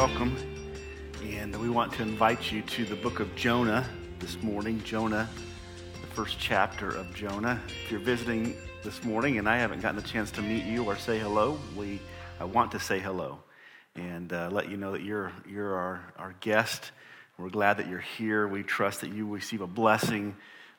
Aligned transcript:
welcome. 0.00 0.34
And 1.24 1.54
we 1.60 1.68
want 1.68 1.92
to 1.92 2.02
invite 2.02 2.50
you 2.50 2.62
to 2.62 2.86
the 2.86 2.96
book 2.96 3.20
of 3.20 3.36
Jonah 3.36 3.86
this 4.18 4.42
morning. 4.42 4.82
Jonah, 4.82 5.28
the 6.00 6.06
first 6.06 6.38
chapter 6.38 6.88
of 6.88 7.14
Jonah. 7.14 7.60
If 7.84 7.90
you're 7.90 8.00
visiting 8.00 8.54
this 8.82 9.04
morning 9.04 9.36
and 9.36 9.46
I 9.46 9.58
haven't 9.58 9.82
gotten 9.82 9.98
a 9.98 10.02
chance 10.02 10.30
to 10.30 10.40
meet 10.40 10.64
you 10.64 10.84
or 10.84 10.96
say 10.96 11.18
hello, 11.18 11.58
we 11.76 12.00
I 12.40 12.44
want 12.44 12.72
to 12.72 12.80
say 12.80 12.98
hello 12.98 13.40
and 13.94 14.32
uh, 14.32 14.48
let 14.50 14.70
you 14.70 14.78
know 14.78 14.92
that 14.92 15.02
you're, 15.02 15.32
you're 15.46 15.74
our, 15.74 16.14
our 16.16 16.34
guest. 16.40 16.92
We're 17.36 17.50
glad 17.50 17.76
that 17.76 17.86
you're 17.86 17.98
here. 17.98 18.48
We 18.48 18.62
trust 18.62 19.02
that 19.02 19.12
you 19.12 19.28
receive 19.28 19.60
a 19.60 19.66
blessing 19.66 20.34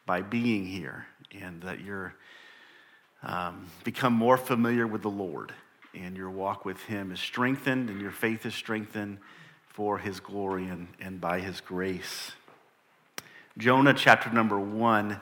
by 0.08 0.24
being 0.24 0.66
here 0.66 1.06
and 1.40 1.62
that 1.62 1.82
you're 1.82 2.16
um, 3.22 3.68
become 3.84 4.14
more 4.14 4.38
familiar 4.38 4.88
with 4.88 5.04
the 5.04 5.12
Lord 5.12 5.54
and 5.94 6.16
your 6.16 6.30
walk 6.30 6.66
with 6.66 6.82
Him 6.84 7.12
is 7.12 7.20
strengthened 7.20 7.90
and 7.90 8.02
your 8.02 8.12
faith 8.12 8.46
is 8.46 8.56
strengthened 8.56 9.18
for 9.68 9.98
His 9.98 10.20
glory 10.20 10.68
and, 10.68 10.88
and 11.00 11.20
by 11.20 11.40
His 11.40 11.62
grace. 11.62 12.32
Jonah 13.58 13.94
chapter 13.94 14.30
number 14.30 14.60
one, 14.60 15.20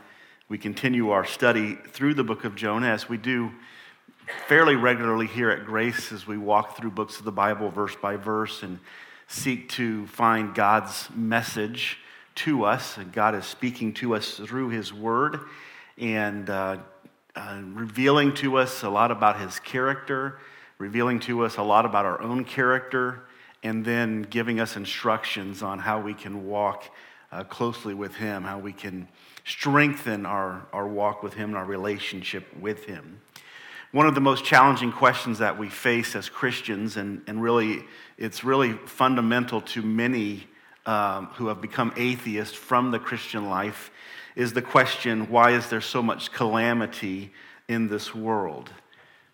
we 0.47 0.57
continue 0.57 1.09
our 1.09 1.25
study 1.25 1.75
through 1.89 2.13
the 2.13 2.23
book 2.23 2.43
of 2.43 2.55
Jonah 2.55 2.89
as 2.89 3.09
we 3.09 3.17
do 3.17 3.51
fairly 4.47 4.75
regularly 4.75 5.27
here 5.27 5.49
at 5.49 5.65
Grace 5.65 6.11
as 6.11 6.27
we 6.27 6.37
walk 6.37 6.77
through 6.77 6.91
books 6.91 7.17
of 7.17 7.25
the 7.25 7.31
Bible 7.31 7.69
verse 7.69 7.95
by 7.95 8.15
verse 8.15 8.63
and 8.63 8.79
seek 9.27 9.69
to 9.69 10.05
find 10.07 10.53
God's 10.53 11.09
message 11.15 11.97
to 12.35 12.65
us. 12.65 12.97
And 12.97 13.11
God 13.11 13.35
is 13.35 13.45
speaking 13.45 13.93
to 13.95 14.15
us 14.15 14.37
through 14.37 14.69
His 14.69 14.93
Word 14.93 15.39
and 15.97 16.49
uh, 16.49 16.77
uh, 17.35 17.61
revealing 17.63 18.33
to 18.35 18.57
us 18.57 18.83
a 18.83 18.89
lot 18.89 19.11
about 19.11 19.39
His 19.39 19.59
character 19.59 20.39
revealing 20.79 21.19
to 21.19 21.43
us 21.43 21.57
a 21.57 21.61
lot 21.61 21.85
about 21.85 22.05
our 22.05 22.21
own 22.21 22.45
character, 22.45 23.21
and 23.63 23.83
then 23.83 24.21
giving 24.21 24.61
us 24.61 24.77
instructions 24.77 25.61
on 25.61 25.77
how 25.77 25.99
we 25.99 26.13
can 26.13 26.47
walk 26.47 26.85
uh, 27.33 27.43
closely 27.43 27.93
with 27.93 28.15
Him, 28.15 28.43
how 28.43 28.59
we 28.59 28.71
can 28.71 29.09
strengthen 29.45 30.25
our, 30.25 30.65
our 30.71 30.87
walk 30.87 31.21
with 31.21 31.33
Him 31.33 31.49
and 31.49 31.57
our 31.57 31.65
relationship 31.65 32.45
with 32.57 32.85
Him. 32.85 33.19
One 33.91 34.07
of 34.07 34.15
the 34.15 34.21
most 34.21 34.45
challenging 34.45 34.93
questions 34.93 35.39
that 35.39 35.59
we 35.59 35.67
face 35.67 36.15
as 36.15 36.29
Christians, 36.29 36.95
and, 36.95 37.23
and 37.27 37.43
really, 37.43 37.83
it's 38.17 38.45
really 38.45 38.73
fundamental 38.85 39.59
to 39.61 39.81
many 39.81 40.47
um, 40.85 41.25
who 41.33 41.47
have 41.47 41.59
become 41.59 41.91
atheists 41.97 42.55
from 42.55 42.91
the 42.91 42.99
Christian 42.99 43.49
life, 43.49 43.91
is 44.37 44.53
the 44.53 44.61
question 44.61 45.29
why 45.29 45.51
is 45.51 45.69
there 45.69 45.81
so 45.81 46.01
much 46.01 46.31
calamity 46.31 47.33
in 47.67 47.89
this 47.89 48.15
world? 48.15 48.69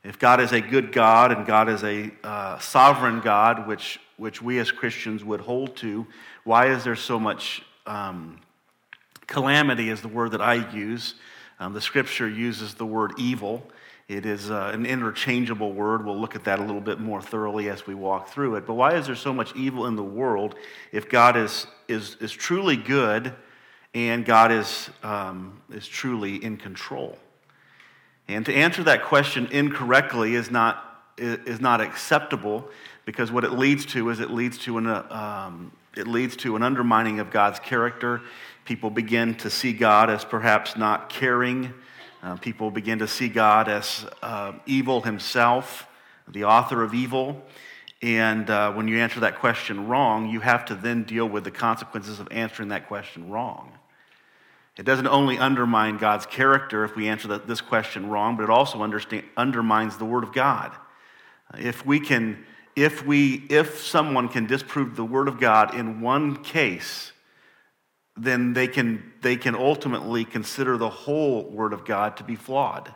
If 0.06 0.20
God 0.20 0.40
is 0.40 0.52
a 0.52 0.62
good 0.62 0.92
God 0.92 1.32
and 1.32 1.48
God 1.48 1.68
is 1.68 1.84
a 1.84 2.12
uh, 2.24 2.60
sovereign 2.60 3.22
God, 3.22 3.68
which, 3.68 4.00
which 4.18 4.40
we 4.40 4.60
as 4.60 4.72
Christians 4.72 5.24
would 5.24 5.42
hold 5.42 5.76
to, 5.78 6.06
why 6.44 6.68
is 6.68 6.84
there 6.84 6.96
so 6.96 7.20
much 7.20 7.64
um, 7.88 8.40
calamity, 9.28 9.90
is 9.90 10.02
the 10.02 10.08
word 10.08 10.32
that 10.32 10.42
I 10.42 10.72
use. 10.72 11.16
Um, 11.60 11.74
the 11.74 11.82
scripture 11.82 12.30
uses 12.30 12.76
the 12.76 12.86
word 12.86 13.14
evil. 13.18 13.68
It 14.08 14.26
is 14.28 14.52
uh, 14.52 14.70
an 14.74 14.86
interchangeable 14.86 15.74
word. 15.74 16.06
We'll 16.06 16.20
look 16.20 16.36
at 16.36 16.44
that 16.44 16.60
a 16.60 16.62
little 16.62 16.82
bit 16.82 17.00
more 17.00 17.22
thoroughly 17.22 17.70
as 17.70 17.88
we 17.88 17.96
walk 17.96 18.30
through 18.30 18.56
it. 18.56 18.68
But 18.68 18.76
why 18.76 18.94
is 18.94 19.08
there 19.08 19.16
so 19.16 19.34
much 19.34 19.56
evil 19.56 19.88
in 19.88 19.96
the 19.96 20.04
world 20.04 20.56
if 20.92 21.10
God 21.10 21.36
is, 21.36 21.66
is, 21.88 22.16
is 22.20 22.32
truly 22.32 22.78
good 22.78 23.34
and 23.96 24.24
God 24.24 24.52
is, 24.52 24.90
um, 25.02 25.60
is 25.72 25.88
truly 25.88 26.44
in 26.44 26.58
control? 26.58 27.18
And 28.28 28.46
to 28.46 28.54
answer 28.54 28.84
that 28.84 29.04
question 29.04 29.48
incorrectly 29.52 30.36
is 30.36 30.50
not, 30.50 31.04
is 31.18 31.62
not 31.62 31.82
acceptable 31.82 32.68
because 33.06 33.32
what 33.32 33.44
it 33.44 33.52
leads 33.52 33.86
to 33.88 34.10
is 34.10 34.20
it 34.20 34.32
leads 34.32 34.58
to 34.60 34.78
an, 34.80 34.88
um, 34.88 35.72
it 35.96 36.08
leads 36.08 36.36
to 36.38 36.56
an 36.56 36.64
undermining 36.64 37.20
of 37.20 37.30
God's 37.30 37.60
character. 37.60 38.22
People 38.66 38.90
begin 38.90 39.36
to 39.36 39.50
see 39.50 39.74
God 39.74 40.10
as 40.10 40.26
perhaps 40.26 40.76
not 40.76 41.10
caring. 41.10 41.74
Uh, 42.24 42.36
people 42.38 42.72
begin 42.72 43.00
to 43.00 43.08
see 43.08 43.30
God 43.30 43.70
as 43.70 44.06
uh, 44.24 44.54
evil 44.66 45.02
himself, 45.02 45.88
the 46.28 46.46
author 46.46 46.82
of 46.82 46.96
evil. 46.96 47.44
And 48.02 48.50
uh, 48.50 48.74
when 48.74 48.88
you 48.88 48.98
answer 48.98 49.20
that 49.20 49.40
question 49.40 49.88
wrong, 49.88 50.30
you 50.30 50.40
have 50.40 50.66
to 50.66 50.76
then 50.76 51.04
deal 51.04 51.28
with 51.30 51.44
the 51.44 51.52
consequences 51.52 52.20
of 52.20 52.28
answering 52.32 52.70
that 52.70 52.88
question 52.88 53.30
wrong. 53.30 53.72
It 54.78 54.84
doesn't 54.84 55.08
only 55.08 55.38
undermine 55.38 55.98
God's 55.98 56.26
character 56.26 56.84
if 56.84 56.96
we 56.96 57.08
answer 57.08 57.38
this 57.38 57.62
question 57.62 58.10
wrong, 58.10 58.36
but 58.36 58.44
it 58.44 58.50
also 58.50 58.82
undermines 59.38 59.98
the 59.98 60.06
Word 60.06 60.24
of 60.24 60.34
God. 60.34 60.74
If 61.58 61.86
we 61.86 62.00
can, 62.00 62.46
if 62.76 63.06
we, 63.06 63.46
if 63.50 63.80
someone 63.80 64.28
can 64.28 64.48
disprove 64.48 64.96
the 64.96 65.06
Word 65.06 65.30
of 65.30 65.40
God 65.40 65.76
in 65.76 66.02
one 66.02 66.44
case, 66.44 67.14
then 68.18 68.54
they 68.54 68.68
can, 68.68 69.14
they 69.22 69.38
can 69.38 69.56
ultimately 69.56 70.26
consider 70.26 70.78
the 70.78 70.90
whole 70.90 71.50
Word 71.50 71.72
of 71.72 71.86
God 71.86 72.18
to 72.18 72.24
be 72.24 72.36
flawed. 72.36 72.94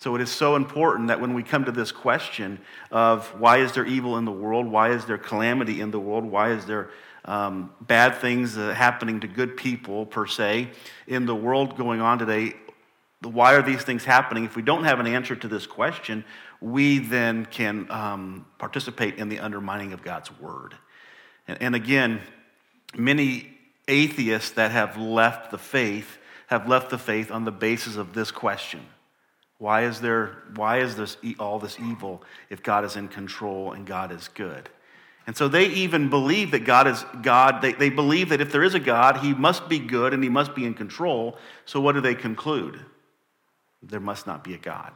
So 0.00 0.14
it 0.16 0.20
is 0.20 0.30
so 0.30 0.56
important 0.56 1.08
that 1.08 1.20
when 1.20 1.34
we 1.34 1.42
come 1.42 1.64
to 1.64 1.72
this 1.72 1.92
question 1.92 2.60
of 2.90 3.26
why 3.40 3.58
is 3.58 3.72
there 3.72 3.86
evil 3.86 4.18
in 4.18 4.24
the 4.24 4.32
world, 4.32 4.66
why 4.66 4.90
is 4.90 5.06
there 5.06 5.16
calamity 5.16 5.80
in 5.80 5.92
the 5.92 6.00
world, 6.00 6.24
why 6.24 6.50
is 6.50 6.66
there 6.66 6.90
um, 7.24 7.72
bad 7.80 8.16
things 8.16 8.56
happening 8.56 9.20
to 9.20 9.26
good 9.26 9.56
people, 9.56 10.06
per 10.06 10.26
se, 10.26 10.70
in 11.06 11.26
the 11.26 11.34
world 11.34 11.76
going 11.76 12.00
on 12.00 12.18
today. 12.18 12.54
Why 13.22 13.54
are 13.54 13.62
these 13.62 13.82
things 13.82 14.04
happening? 14.04 14.44
If 14.44 14.56
we 14.56 14.62
don't 14.62 14.84
have 14.84 15.00
an 15.00 15.06
answer 15.06 15.34
to 15.34 15.48
this 15.48 15.66
question, 15.66 16.24
we 16.60 16.98
then 16.98 17.46
can 17.46 17.90
um, 17.90 18.46
participate 18.58 19.16
in 19.16 19.28
the 19.28 19.40
undermining 19.40 19.92
of 19.92 20.02
God's 20.02 20.30
word. 20.38 20.74
And, 21.48 21.60
and 21.62 21.74
again, 21.74 22.20
many 22.94 23.56
atheists 23.88 24.50
that 24.52 24.70
have 24.70 24.96
left 24.96 25.50
the 25.50 25.58
faith 25.58 26.18
have 26.46 26.68
left 26.68 26.90
the 26.90 26.98
faith 26.98 27.30
on 27.30 27.44
the 27.44 27.52
basis 27.52 27.96
of 27.96 28.12
this 28.12 28.30
question. 28.30 28.80
Why 29.58 29.84
is 29.84 30.00
there 30.00 30.42
why 30.54 30.78
is 30.80 30.96
this 30.96 31.16
all 31.38 31.58
this 31.58 31.78
evil 31.80 32.22
if 32.50 32.62
God 32.62 32.84
is 32.84 32.96
in 32.96 33.08
control 33.08 33.72
and 33.72 33.86
God 33.86 34.12
is 34.12 34.28
good? 34.28 34.68
And 35.26 35.36
so 35.36 35.48
they 35.48 35.66
even 35.66 36.10
believe 36.10 36.50
that 36.50 36.64
God 36.64 36.86
is 36.86 37.04
God. 37.22 37.62
They, 37.62 37.72
they 37.72 37.88
believe 37.88 38.28
that 38.28 38.40
if 38.40 38.52
there 38.52 38.62
is 38.62 38.74
a 38.74 38.80
God, 38.80 39.18
he 39.18 39.32
must 39.32 39.68
be 39.68 39.78
good 39.78 40.12
and 40.12 40.22
he 40.22 40.28
must 40.28 40.54
be 40.54 40.66
in 40.66 40.74
control. 40.74 41.38
So 41.64 41.80
what 41.80 41.92
do 41.92 42.00
they 42.00 42.14
conclude? 42.14 42.80
There 43.82 44.00
must 44.00 44.26
not 44.26 44.44
be 44.44 44.54
a 44.54 44.58
God. 44.58 44.92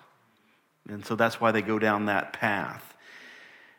And 0.88 1.04
so 1.04 1.16
that's 1.16 1.40
why 1.40 1.52
they 1.52 1.62
go 1.62 1.78
down 1.78 2.06
that 2.06 2.32
path. 2.32 2.96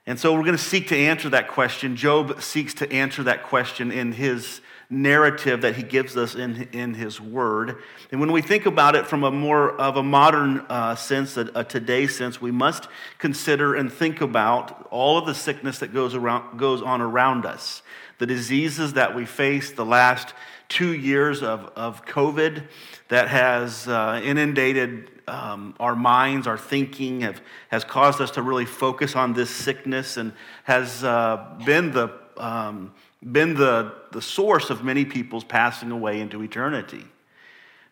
And 0.06 0.20
so 0.20 0.34
we're 0.34 0.44
going 0.44 0.58
to 0.58 0.58
seek 0.58 0.88
to 0.88 0.98
answer 0.98 1.30
that 1.30 1.50
question. 1.50 1.96
Job 1.96 2.42
seeks 2.42 2.74
to 2.76 2.92
answer 2.92 3.22
that 3.24 3.44
question 3.44 3.92
in 3.92 4.12
his 4.12 4.62
narrative 4.90 5.62
that 5.62 5.76
he 5.76 5.84
gives 5.84 6.18
us 6.18 6.34
in, 6.34 6.68
in 6.72 6.96
his 6.96 7.22
word. 7.22 7.78
And 8.12 8.20
when 8.20 8.32
we 8.32 8.42
think 8.42 8.66
about 8.66 8.96
it 8.96 9.06
from 9.06 9.24
a 9.24 9.30
more 9.30 9.80
of 9.80 9.98
a 9.98 10.04
modern 10.04 10.62
uh, 10.62 10.96
sense, 10.96 11.38
a, 11.38 11.50
a 11.54 11.64
today 11.64 12.08
sense, 12.08 12.42
we 12.42 12.52
must 12.52 12.88
consider 13.20 13.76
and 13.76 13.92
think 13.92 14.22
about 14.22 14.88
all 14.90 15.18
of 15.20 15.28
the 15.28 15.36
sickness 15.36 15.80
that 15.80 15.94
goes, 15.94 16.16
around, 16.16 16.58
goes 16.58 16.82
on 16.82 17.02
around 17.02 17.46
us, 17.46 17.84
the 18.18 18.26
diseases 18.26 18.94
that 18.94 19.16
we 19.16 19.26
face 19.26 19.72
the 19.72 19.86
last 19.86 20.34
two 20.70 20.94
years 20.94 21.44
of, 21.44 21.72
of 21.76 22.06
COVID 22.06 22.64
that 23.10 23.28
has 23.28 23.88
uh, 23.88 24.20
inundated 24.24 25.10
um, 25.28 25.76
our 25.80 25.96
minds, 25.96 26.48
our 26.48 26.58
thinking, 26.58 27.22
have, 27.22 27.42
has 27.70 27.84
caused 27.84 28.22
us 28.22 28.32
to 28.32 28.42
really 28.42 28.66
focus 28.66 29.16
on 29.16 29.34
this 29.34 29.52
sickness 29.52 30.18
and 30.18 30.34
has 30.64 31.04
uh, 31.04 31.58
been 31.64 31.92
the 31.92 32.12
um, 32.38 32.92
been 33.24 33.54
the, 33.54 33.94
the 34.12 34.22
source 34.22 34.70
of 34.70 34.84
many 34.84 35.06
people's 35.06 35.44
passing 35.44 35.92
away 35.92 36.22
into 36.22 36.42
eternity. 36.42 37.04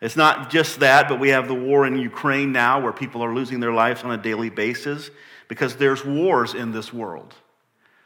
It's 0.00 0.16
not 0.16 0.50
just 0.50 0.80
that, 0.80 1.08
but 1.08 1.18
we 1.18 1.30
have 1.30 1.48
the 1.48 1.54
war 1.54 1.86
in 1.86 1.98
Ukraine 1.98 2.52
now 2.52 2.80
where 2.80 2.92
people 2.92 3.22
are 3.22 3.34
losing 3.34 3.60
their 3.60 3.72
lives 3.72 4.04
on 4.04 4.12
a 4.12 4.16
daily 4.16 4.48
basis 4.48 5.10
because 5.48 5.76
there's 5.76 6.04
wars 6.04 6.54
in 6.54 6.72
this 6.72 6.92
world. 6.92 7.34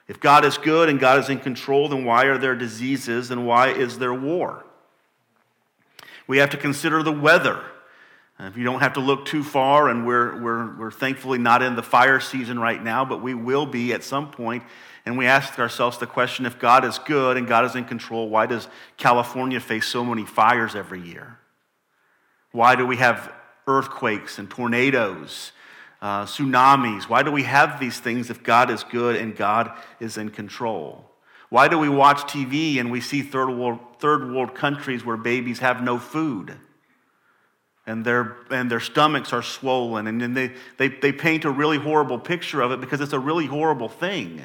If 0.09 0.19
God 0.19 0.45
is 0.45 0.59
good 0.59 0.89
and 0.89 0.99
God 0.99 1.21
is 1.21 1.29
in 1.29 1.39
control, 1.39 1.89
then 1.89 2.05
why 2.05 2.25
are 2.25 2.39
there 2.39 2.57
diseases 2.57 3.31
and 3.31 3.47
why 3.47 3.69
is 3.69 3.99
there 3.99 4.15
war? 4.15 4.65
We 6.27 6.39
have 6.39 6.51
to 6.51 6.57
consider 6.57 7.03
the 7.03 7.13
weather. 7.13 7.63
If 8.41 8.57
you 8.57 8.65
don't 8.65 8.81
have 8.81 8.95
to 8.95 9.01
look 9.01 9.27
too 9.27 9.45
far, 9.45 9.89
and 9.89 10.05
we're, 10.05 10.43
we're, 10.43 10.77
we're 10.77 10.91
thankfully 10.91 11.39
not 11.39 11.63
in 11.63 11.77
the 11.77 11.83
fire 11.83 12.19
season 12.19 12.59
right 12.59 12.83
now, 12.83 13.05
but 13.05 13.23
we 13.23 13.35
will 13.35 13.67
be 13.67 13.93
at 13.93 14.03
some 14.03 14.31
point 14.31 14.65
and 15.05 15.19
we 15.19 15.27
ask 15.27 15.59
ourselves 15.59 15.99
the 15.99 16.07
question 16.07 16.47
if 16.47 16.59
God 16.59 16.85
is 16.85 16.99
good 16.99 17.37
and 17.37 17.47
God 17.47 17.65
is 17.65 17.75
in 17.75 17.85
control, 17.85 18.29
why 18.29 18.47
does 18.47 18.69
California 18.97 19.59
face 19.59 19.87
so 19.87 20.05
many 20.05 20.25
fires 20.25 20.77
every 20.77 21.01
year? 21.01 21.39
Why 22.53 22.77
do 22.77 22.87
we 22.87 22.97
have 22.99 23.33
earthquakes 23.67 24.39
and 24.39 24.49
tornadoes, 24.49 25.53
uh, 26.01 26.25
tsunamis? 26.25 27.09
Why 27.09 27.23
do 27.23 27.33
we 27.33 27.43
have 27.43 27.81
these 27.81 27.99
things 27.99 28.31
if 28.31 28.43
God 28.43 28.71
is 28.71 28.85
good 28.85 29.17
and 29.17 29.35
God 29.35 29.73
is 29.99 30.17
in 30.17 30.31
control? 30.31 31.11
Why 31.49 31.69
do 31.69 31.79
we 31.79 31.89
watch 31.89 32.23
TV 32.33 32.79
and 32.79 32.91
we 32.91 33.01
see 33.01 33.23
third 33.23 33.51
world, 33.51 33.81
third 33.99 34.33
world 34.33 34.55
countries 34.55 35.05
where 35.05 35.17
babies 35.17 35.59
have 35.59 35.83
no 35.83 35.99
food? 35.99 36.57
And 37.85 38.05
their, 38.05 38.37
and 38.51 38.71
their 38.71 38.79
stomachs 38.79 39.33
are 39.33 39.43
swollen, 39.43 40.07
and 40.07 40.21
then 40.21 40.35
they, 40.35 40.53
they, 40.79 40.87
they 40.87 41.11
paint 41.11 41.45
a 41.45 41.51
really 41.51 41.79
horrible 41.79 42.19
picture 42.19 42.61
of 42.61 42.71
it 42.71 42.81
because 42.81 43.01
it's 43.01 43.13
a 43.13 43.19
really 43.19 43.47
horrible 43.47 43.89
thing. 43.89 44.43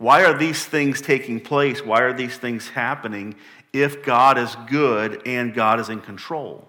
Why 0.00 0.24
are 0.24 0.32
these 0.32 0.64
things 0.64 1.02
taking 1.02 1.40
place? 1.40 1.84
Why 1.84 2.00
are 2.00 2.14
these 2.14 2.38
things 2.38 2.70
happening 2.70 3.34
if 3.70 4.02
God 4.02 4.38
is 4.38 4.56
good 4.66 5.20
and 5.26 5.52
God 5.52 5.78
is 5.78 5.90
in 5.90 6.00
control? 6.00 6.66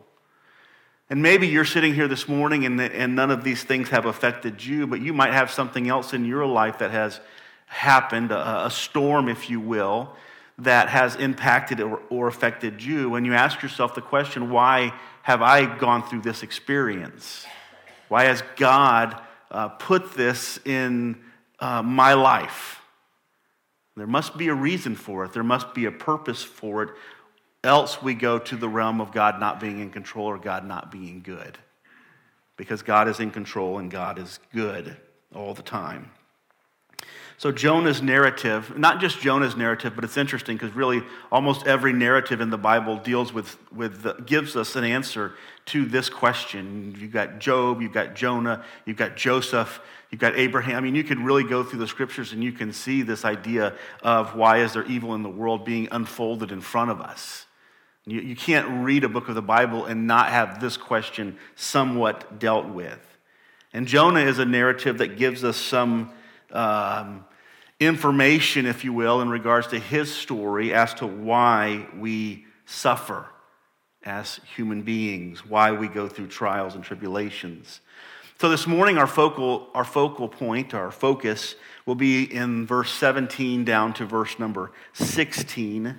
And 1.09 1.21
maybe 1.21 1.47
you're 1.47 1.63
sitting 1.63 1.93
here 1.93 2.09
this 2.09 2.27
morning 2.27 2.65
and, 2.65 2.81
and 2.81 3.15
none 3.15 3.31
of 3.31 3.45
these 3.45 3.63
things 3.63 3.87
have 3.87 4.05
affected 4.05 4.61
you, 4.61 4.85
but 4.85 4.99
you 4.99 5.13
might 5.13 5.31
have 5.31 5.49
something 5.49 5.87
else 5.87 6.11
in 6.11 6.25
your 6.25 6.45
life 6.45 6.79
that 6.79 6.91
has 6.91 7.21
happened, 7.67 8.33
a, 8.33 8.65
a 8.65 8.69
storm, 8.69 9.29
if 9.29 9.49
you 9.49 9.61
will, 9.61 10.13
that 10.57 10.89
has 10.89 11.15
impacted 11.15 11.79
or, 11.79 12.01
or 12.09 12.27
affected 12.27 12.83
you. 12.83 13.15
And 13.15 13.25
you 13.25 13.33
ask 13.33 13.61
yourself 13.61 13.95
the 13.95 14.01
question 14.01 14.49
why 14.49 14.93
have 15.21 15.41
I 15.41 15.77
gone 15.77 16.03
through 16.03 16.23
this 16.23 16.43
experience? 16.43 17.45
Why 18.09 18.25
has 18.25 18.43
God 18.57 19.17
uh, 19.49 19.69
put 19.69 20.15
this 20.15 20.59
in 20.65 21.15
uh, 21.61 21.81
my 21.81 22.13
life? 22.13 22.80
There 23.95 24.07
must 24.07 24.37
be 24.37 24.47
a 24.47 24.53
reason 24.53 24.95
for 24.95 25.25
it, 25.25 25.33
there 25.33 25.43
must 25.43 25.73
be 25.73 25.85
a 25.85 25.91
purpose 25.91 26.43
for 26.43 26.83
it. 26.83 26.89
Else, 27.63 28.01
we 28.01 28.15
go 28.15 28.39
to 28.39 28.55
the 28.55 28.69
realm 28.69 28.99
of 28.99 29.11
God 29.11 29.39
not 29.39 29.59
being 29.59 29.79
in 29.79 29.91
control 29.91 30.25
or 30.25 30.39
God 30.39 30.65
not 30.65 30.91
being 30.91 31.21
good. 31.21 31.59
Because 32.57 32.81
God 32.81 33.07
is 33.07 33.19
in 33.19 33.29
control 33.29 33.77
and 33.77 33.91
God 33.91 34.17
is 34.17 34.39
good 34.51 34.97
all 35.35 35.53
the 35.53 35.61
time. 35.61 36.11
So, 37.41 37.51
Jonah's 37.51 38.03
narrative, 38.03 38.77
not 38.77 39.01
just 39.01 39.19
Jonah's 39.19 39.57
narrative, 39.57 39.93
but 39.95 40.03
it's 40.03 40.15
interesting 40.15 40.57
because 40.57 40.75
really 40.75 41.01
almost 41.31 41.65
every 41.65 41.91
narrative 41.91 42.39
in 42.39 42.51
the 42.51 42.57
Bible 42.59 42.97
deals 42.97 43.33
with, 43.33 43.57
with 43.73 44.03
the, 44.03 44.13
gives 44.27 44.55
us 44.55 44.75
an 44.75 44.83
answer 44.83 45.33
to 45.65 45.85
this 45.85 46.07
question. 46.07 46.95
You've 46.99 47.11
got 47.11 47.39
Job, 47.39 47.81
you've 47.81 47.93
got 47.93 48.13
Jonah, 48.13 48.63
you've 48.85 48.97
got 48.97 49.15
Joseph, 49.15 49.81
you've 50.11 50.21
got 50.21 50.37
Abraham. 50.37 50.77
I 50.77 50.81
mean, 50.81 50.93
you 50.93 51.03
can 51.03 51.25
really 51.25 51.43
go 51.43 51.63
through 51.63 51.79
the 51.79 51.87
scriptures 51.87 52.31
and 52.31 52.43
you 52.43 52.51
can 52.51 52.71
see 52.71 53.01
this 53.01 53.25
idea 53.25 53.73
of 54.03 54.35
why 54.35 54.59
is 54.59 54.73
there 54.73 54.85
evil 54.85 55.15
in 55.15 55.23
the 55.23 55.29
world 55.29 55.65
being 55.65 55.87
unfolded 55.91 56.51
in 56.51 56.61
front 56.61 56.91
of 56.91 57.01
us. 57.01 57.47
You, 58.05 58.21
you 58.21 58.35
can't 58.35 58.85
read 58.85 59.03
a 59.03 59.09
book 59.09 59.29
of 59.29 59.33
the 59.33 59.41
Bible 59.41 59.87
and 59.87 60.05
not 60.05 60.29
have 60.29 60.61
this 60.61 60.77
question 60.77 61.39
somewhat 61.55 62.37
dealt 62.37 62.67
with. 62.67 62.99
And 63.73 63.87
Jonah 63.87 64.19
is 64.19 64.37
a 64.37 64.45
narrative 64.45 64.99
that 64.99 65.17
gives 65.17 65.43
us 65.43 65.57
some 65.57 66.11
um, 66.51 67.25
information, 67.81 68.67
if 68.67 68.83
you 68.85 68.93
will, 68.93 69.21
in 69.21 69.29
regards 69.29 69.67
to 69.67 69.79
his 69.79 70.13
story 70.13 70.71
as 70.71 70.93
to 70.93 71.07
why 71.07 71.87
we 71.97 72.45
suffer 72.65 73.25
as 74.03 74.39
human 74.55 74.83
beings, 74.83 75.43
why 75.45 75.71
we 75.71 75.87
go 75.87 76.07
through 76.07 76.27
trials 76.27 76.75
and 76.75 76.83
tribulations. 76.83 77.81
So 78.39 78.49
this 78.49 78.67
morning, 78.67 78.99
our 78.99 79.07
focal, 79.07 79.67
our 79.73 79.83
focal 79.83 80.29
point, 80.29 80.75
our 80.75 80.91
focus, 80.91 81.55
will 81.87 81.95
be 81.95 82.23
in 82.23 82.67
verse 82.67 82.91
17 82.91 83.65
down 83.65 83.93
to 83.95 84.05
verse 84.05 84.37
number 84.37 84.71
16. 84.93 85.97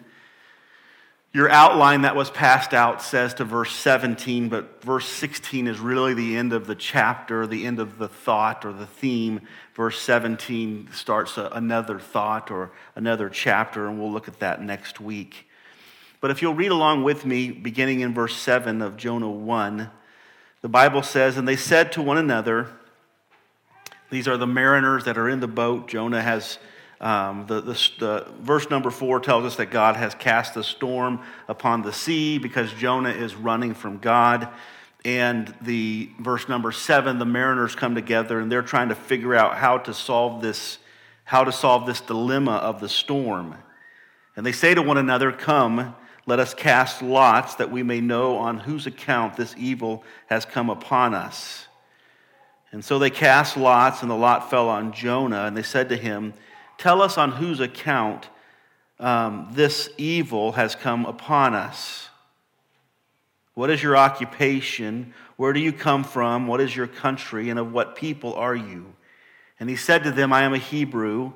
Your 1.35 1.49
outline 1.49 2.03
that 2.03 2.15
was 2.15 2.31
passed 2.31 2.75
out 2.75 3.01
says 3.01 3.33
to 3.35 3.45
verse 3.45 3.75
17, 3.75 4.51
but 4.51 4.83
verse 4.85 5.09
16 5.09 5.67
is 5.67 5.81
really 5.81 6.13
the 6.13 6.37
end 6.37 6.53
of 6.53 6.67
the 6.67 6.75
chapter, 6.75 7.47
the 7.47 7.65
end 7.65 7.81
of 7.81 7.97
the 7.97 8.09
thought 8.09 8.67
or 8.67 8.73
the 8.75 8.87
theme. 8.87 9.41
Verse 9.75 9.99
17 9.99 10.91
starts 10.93 11.39
another 11.39 11.99
thought 11.99 12.51
or 12.51 12.71
another 12.95 13.31
chapter, 13.31 13.89
and 13.89 13.99
we'll 13.99 14.13
look 14.13 14.29
at 14.29 14.41
that 14.41 14.61
next 14.61 15.01
week. 15.01 15.49
But 16.21 16.31
if 16.31 16.43
you'll 16.43 16.55
read 16.55 16.71
along 16.71 17.03
with 17.03 17.25
me, 17.25 17.51
beginning 17.51 18.01
in 18.01 18.13
verse 18.13 18.37
7 18.37 18.83
of 18.83 18.99
Jonah 18.99 19.31
1, 19.31 19.91
the 20.61 20.69
Bible 20.69 21.03
says, 21.03 21.39
And 21.39 21.49
they 21.49 21.57
said 21.57 21.93
to 21.93 22.03
one 22.03 22.19
another, 22.19 22.69
These 24.11 24.29
are 24.29 24.37
the 24.37 24.47
mariners 24.47 25.05
that 25.07 25.17
are 25.17 25.31
in 25.31 25.41
the 25.41 25.49
boat. 25.49 25.89
Jonah 25.89 26.21
has 26.21 26.59
um, 27.03 27.47
the, 27.49 27.61
the, 27.61 27.91
the, 27.99 28.27
verse 28.41 28.71
number 28.71 28.89
four 28.91 29.19
tells 29.19 29.45
us 29.45 29.57
that 29.57 29.67
God 29.67 29.97
has 29.97 30.15
cast 30.15 30.57
a 30.57 30.63
storm 30.63 31.21
upon 31.49 31.83
the 31.83 31.93
sea 31.93 32.39
because 32.39 32.73
Jonah 32.75 33.11
is 33.11 33.35
running 33.35 33.75
from 33.75 33.99
God. 33.99 34.49
And 35.05 35.53
the 35.61 36.11
verse 36.21 36.49
number 36.49 36.71
seven, 36.71 37.19
the 37.19 37.25
mariners 37.25 37.75
come 37.75 37.97
together 37.97 38.39
and 38.39 38.51
they're 38.51 38.63
trying 38.63 38.91
to 38.91 38.95
figure 38.95 39.35
out 39.35 39.57
how 39.57 39.79
to 39.79 39.93
solve 39.93 40.43
this, 40.43 40.79
how 41.25 41.43
to 41.43 41.51
solve 41.51 41.87
this 41.87 42.01
dilemma 42.01 42.53
of 42.53 42.81
the 42.81 42.89
storm. 42.89 43.57
And 44.37 44.47
they 44.47 44.53
say 44.53 44.73
to 44.73 44.81
one 44.81 44.97
another, 44.97 45.33
Come, 45.33 45.97
let 46.25 46.39
us 46.39 46.55
cast 46.55 47.03
lots 47.03 47.57
that 47.57 47.73
we 47.73 47.83
may 47.83 48.01
know 48.01 48.37
on 48.37 48.59
whose 48.59 48.87
account 48.87 49.37
this 49.37 49.57
evil 49.59 50.05
has 50.27 50.45
come 50.45 50.71
upon 50.71 51.15
us. 51.15 51.67
And 52.71 52.85
so 52.85 53.01
they 53.01 53.11
cast 53.11 53.57
lots, 53.57 54.03
and 54.03 54.11
the 54.11 54.15
lot 54.15 54.49
fell 54.49 54.69
on 54.69 54.93
Jonah, 54.93 55.45
and 55.47 55.57
they 55.57 55.65
said 55.65 55.89
to 55.89 55.97
him, 55.97 56.33
Tell 56.83 57.01
us 57.01 57.17
on 57.17 57.31
whose 57.31 57.61
account 57.61 58.29
um, 58.99 59.47
this 59.53 59.89
evil 59.99 60.51
has 60.51 60.75
come 60.75 61.07
upon 61.07 61.55
us. 61.55 62.09
What 63.55 63.71
is 63.71 63.81
your 63.81 63.97
occupation? 63.97 65.15
Where 65.37 65.53
do 65.53 65.61
you 65.61 65.73
come 65.73 66.03
from? 66.03 66.49
What 66.49 66.61
is 66.61 66.75
your 66.75 66.89
country? 66.89 67.51
And 67.51 67.59
of 67.61 67.73
what 67.73 67.95
people 67.95 68.35
are 68.35 68.57
you? 68.57 68.95
And 69.61 69.71
he 69.71 69.77
said 69.77 70.03
to 70.03 70.11
them, 70.11 70.33
I 70.33 70.43
am 70.43 70.55
a 70.55 70.59
Hebrew, 70.59 71.35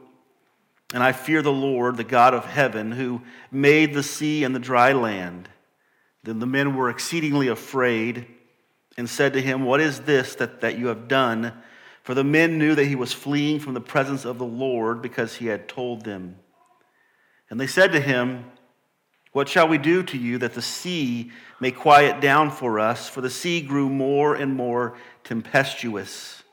and 0.93 1.01
I 1.01 1.13
fear 1.13 1.43
the 1.43 1.53
Lord, 1.53 1.97
the 1.97 2.03
God 2.03 2.35
of 2.35 2.45
heaven, 2.45 2.91
who 2.91 3.23
made 3.53 3.95
the 3.95 4.03
sea 4.03 4.43
and 4.43 4.53
the 4.53 4.59
dry 4.59 4.95
land. 4.95 5.49
Then 6.25 6.41
the 6.41 6.47
men 6.47 6.75
were 6.75 6.91
exceedingly 6.91 7.47
afraid 7.47 8.27
and 8.99 9.09
said 9.09 9.35
to 9.35 9.41
him, 9.41 9.65
What 9.65 9.81
is 9.81 10.01
this 10.01 10.35
that, 10.35 10.63
that 10.63 10.77
you 10.77 10.89
have 10.89 11.07
done? 11.07 11.53
For 12.07 12.15
the 12.15 12.23
men 12.23 12.57
knew 12.57 12.77
that 12.77 12.85
he 12.85 12.95
was 12.95 13.13
fleeing 13.13 13.59
from 13.59 13.75
the 13.75 13.81
presence 13.81 14.25
of 14.25 14.39
the 14.39 14.45
Lord 14.45 15.03
because 15.03 15.35
he 15.35 15.47
had 15.47 15.69
told 15.69 16.05
them. 16.05 16.37
And 17.51 17.59
they 17.59 17.67
said 17.67 17.91
to 17.95 18.01
him, 18.01 18.45
What 19.33 19.49
shall 19.49 19.67
we 19.67 19.77
do 19.77 20.05
to 20.05 20.17
you 20.17 20.39
that 20.39 20.55
the 20.55 20.63
sea 20.63 21.33
may 21.59 21.73
quiet 21.73 22.21
down 22.21 22.53
for 22.53 22.79
us? 22.79 23.09
For 23.09 23.21
the 23.21 23.29
sea 23.29 23.61
grew 23.61 23.91
more 23.91 24.37
and 24.37 24.55
more 24.55 24.97
tempestuous. 25.25 26.45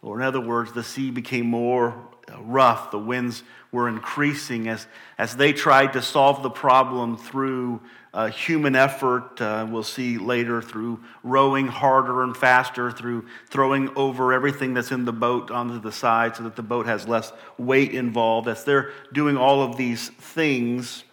Or, 0.00 0.18
in 0.18 0.24
other 0.26 0.40
words, 0.40 0.72
the 0.72 0.82
sea 0.82 1.10
became 1.10 1.44
more 1.44 2.08
uh, 2.32 2.40
rough. 2.40 2.90
The 2.90 2.98
winds 2.98 3.42
were 3.70 3.86
increasing 3.86 4.66
as, 4.66 4.86
as 5.18 5.36
they 5.36 5.52
tried 5.52 5.92
to 5.92 6.00
solve 6.00 6.42
the 6.42 6.48
problem 6.48 7.18
through 7.18 7.82
uh, 8.12 8.28
human 8.28 8.74
effort. 8.74 9.40
Uh, 9.40 9.66
we'll 9.68 9.82
see 9.82 10.18
later 10.18 10.60
through 10.60 11.00
rowing 11.22 11.68
harder 11.68 12.22
and 12.22 12.36
faster, 12.36 12.90
through 12.90 13.26
throwing 13.48 13.90
over 13.96 14.32
everything 14.32 14.74
that's 14.74 14.90
in 14.90 15.04
the 15.04 15.12
boat 15.12 15.50
onto 15.50 15.80
the 15.80 15.92
side 15.92 16.36
so 16.36 16.42
that 16.42 16.56
the 16.56 16.62
boat 16.62 16.86
has 16.86 17.06
less 17.06 17.32
weight 17.58 17.94
involved. 17.94 18.48
As 18.48 18.64
they're 18.64 18.90
doing 19.12 19.36
all 19.36 19.62
of 19.62 19.76
these 19.76 20.08
things, 20.08 21.04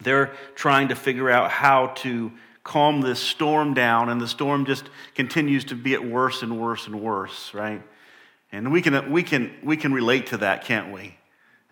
they're 0.00 0.32
trying 0.54 0.88
to 0.88 0.94
figure 0.94 1.30
out 1.30 1.50
how 1.50 1.88
to 1.88 2.32
calm 2.64 3.00
this 3.00 3.20
storm 3.20 3.74
down, 3.74 4.08
and 4.08 4.20
the 4.20 4.26
storm 4.26 4.66
just 4.66 4.90
continues 5.14 5.64
to 5.64 5.76
get 5.76 6.04
worse 6.04 6.42
and 6.42 6.58
worse 6.58 6.86
and 6.86 7.00
worse, 7.00 7.54
right? 7.54 7.80
And 8.50 8.72
we 8.72 8.82
can, 8.82 9.12
we 9.12 9.22
can, 9.22 9.54
we 9.62 9.76
can 9.76 9.92
relate 9.92 10.26
to 10.28 10.38
that, 10.38 10.64
can't 10.64 10.92
we? 10.92 11.16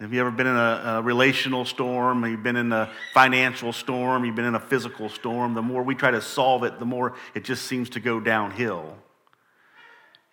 Have 0.00 0.12
you 0.12 0.20
ever 0.20 0.32
been 0.32 0.48
in 0.48 0.56
a, 0.56 0.82
a, 0.96 1.02
relational 1.02 1.64
storm? 1.64 2.24
You've 2.24 2.42
been 2.42 2.56
in 2.56 2.72
a 2.72 2.90
financial 3.12 3.72
storm? 3.72 4.24
You've 4.24 4.34
been 4.34 4.44
in 4.44 4.56
a 4.56 4.60
physical 4.60 5.08
storm? 5.08 5.54
The 5.54 5.62
more 5.62 5.84
we 5.84 5.94
try 5.94 6.10
to 6.10 6.20
solve 6.20 6.64
it, 6.64 6.80
the 6.80 6.84
more 6.84 7.14
it 7.32 7.44
just 7.44 7.66
seems 7.66 7.90
to 7.90 8.00
go 8.00 8.18
downhill. 8.18 8.96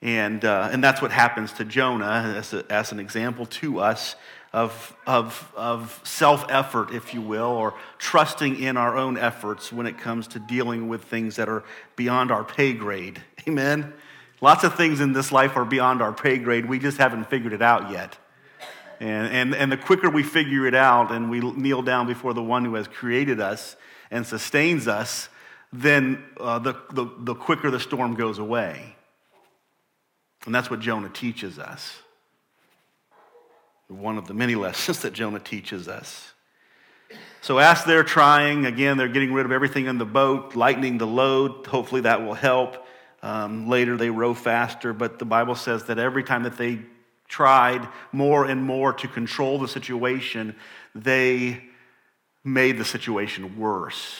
And, 0.01 0.43
uh, 0.43 0.69
and 0.71 0.83
that's 0.83 0.99
what 0.99 1.11
happens 1.11 1.53
to 1.53 1.65
Jonah 1.65 2.33
as, 2.37 2.53
a, 2.53 2.65
as 2.71 2.91
an 2.91 2.99
example 2.99 3.45
to 3.45 3.79
us 3.79 4.15
of, 4.51 4.97
of, 5.05 5.51
of 5.55 6.01
self 6.03 6.43
effort, 6.49 6.91
if 6.91 7.13
you 7.13 7.21
will, 7.21 7.51
or 7.51 7.75
trusting 7.99 8.59
in 8.59 8.77
our 8.77 8.97
own 8.97 9.15
efforts 9.15 9.71
when 9.71 9.85
it 9.85 9.99
comes 9.99 10.27
to 10.29 10.39
dealing 10.39 10.89
with 10.89 11.03
things 11.03 11.35
that 11.35 11.47
are 11.47 11.63
beyond 11.95 12.31
our 12.31 12.43
pay 12.43 12.73
grade. 12.73 13.21
Amen? 13.47 13.93
Lots 14.41 14.63
of 14.63 14.73
things 14.73 15.01
in 15.01 15.13
this 15.13 15.31
life 15.31 15.55
are 15.55 15.65
beyond 15.65 16.01
our 16.01 16.13
pay 16.13 16.39
grade. 16.39 16.65
We 16.65 16.79
just 16.79 16.97
haven't 16.97 17.29
figured 17.29 17.53
it 17.53 17.61
out 17.61 17.91
yet. 17.91 18.17
And, 19.01 19.34
and, 19.34 19.55
and 19.55 19.72
the 19.72 19.77
quicker 19.77 20.12
we 20.12 20.22
figure 20.22 20.67
it 20.67 20.75
out 20.75 21.12
and 21.12 21.31
we 21.31 21.39
kneel 21.39 21.81
down 21.81 22.05
before 22.05 22.36
the 22.36 22.43
one 22.43 22.63
who 22.63 22.75
has 22.75 22.88
created 22.88 23.41
us 23.41 23.75
and 24.12 24.27
sustains 24.27 24.88
us, 24.88 25.27
then 25.74 26.24
uh, 26.39 26.60
the, 26.60 26.74
the, 26.93 27.08
the 27.17 27.34
quicker 27.34 27.72
the 27.72 27.79
storm 27.79 28.13
goes 28.13 28.38
away. 28.38 28.96
And 30.46 30.53
that's 30.53 30.70
what 30.70 30.81
Jonah 30.81 31.10
teaches 31.10 31.58
us. 31.58 31.98
One 33.88 34.20
of 34.20 34.27
the 34.27 34.36
many 34.36 34.53
lessons 34.53 35.00
that 35.00 35.13
Jonah 35.13 35.39
teaches 35.39 35.88
us. 35.88 36.34
So, 37.41 37.58
as 37.58 37.84
they're 37.84 38.03
trying, 38.03 38.67
again, 38.67 38.98
they're 38.98 39.08
getting 39.08 39.34
rid 39.34 39.48
of 39.48 39.51
everything 39.51 39.88
in 39.88 39.98
the 39.98 40.05
boat, 40.05 40.55
lightening 40.55 41.00
the 41.00 41.08
load. 41.08 41.65
Hopefully, 41.65 42.01
that 42.01 42.22
will 42.24 42.36
help. 42.36 42.86
Um, 43.24 43.67
later, 43.67 43.98
they 43.98 44.12
row 44.12 44.36
faster, 44.36 44.93
but 44.93 45.17
the 45.17 45.25
Bible 45.25 45.55
says 45.55 45.86
that 45.86 45.98
every 45.98 46.24
time 46.24 46.43
that 46.43 46.58
they 46.58 46.81
tried 47.31 47.88
more 48.11 48.45
and 48.45 48.61
more 48.61 48.93
to 48.93 49.07
control 49.07 49.57
the 49.57 49.67
situation, 49.67 50.55
they 50.93 51.63
made 52.43 52.77
the 52.77 52.85
situation 52.85 53.57
worse. 53.57 54.19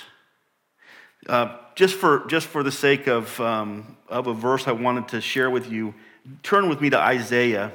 Uh, 1.28 1.56
just, 1.76 1.94
for, 1.94 2.26
just 2.26 2.48
for 2.48 2.64
the 2.64 2.72
sake 2.72 3.06
of, 3.06 3.40
um, 3.40 3.96
of 4.10 4.26
a 4.26 4.34
verse 4.34 4.68
I 4.68 4.72
wanted 4.72 5.10
to 5.10 5.22
share 5.22 5.52
with 5.52 5.72
you, 5.72 5.94
turn 6.42 6.70
with 6.70 6.82
me 6.82 6.90
to 6.90 7.00
Isaiah 7.00 7.72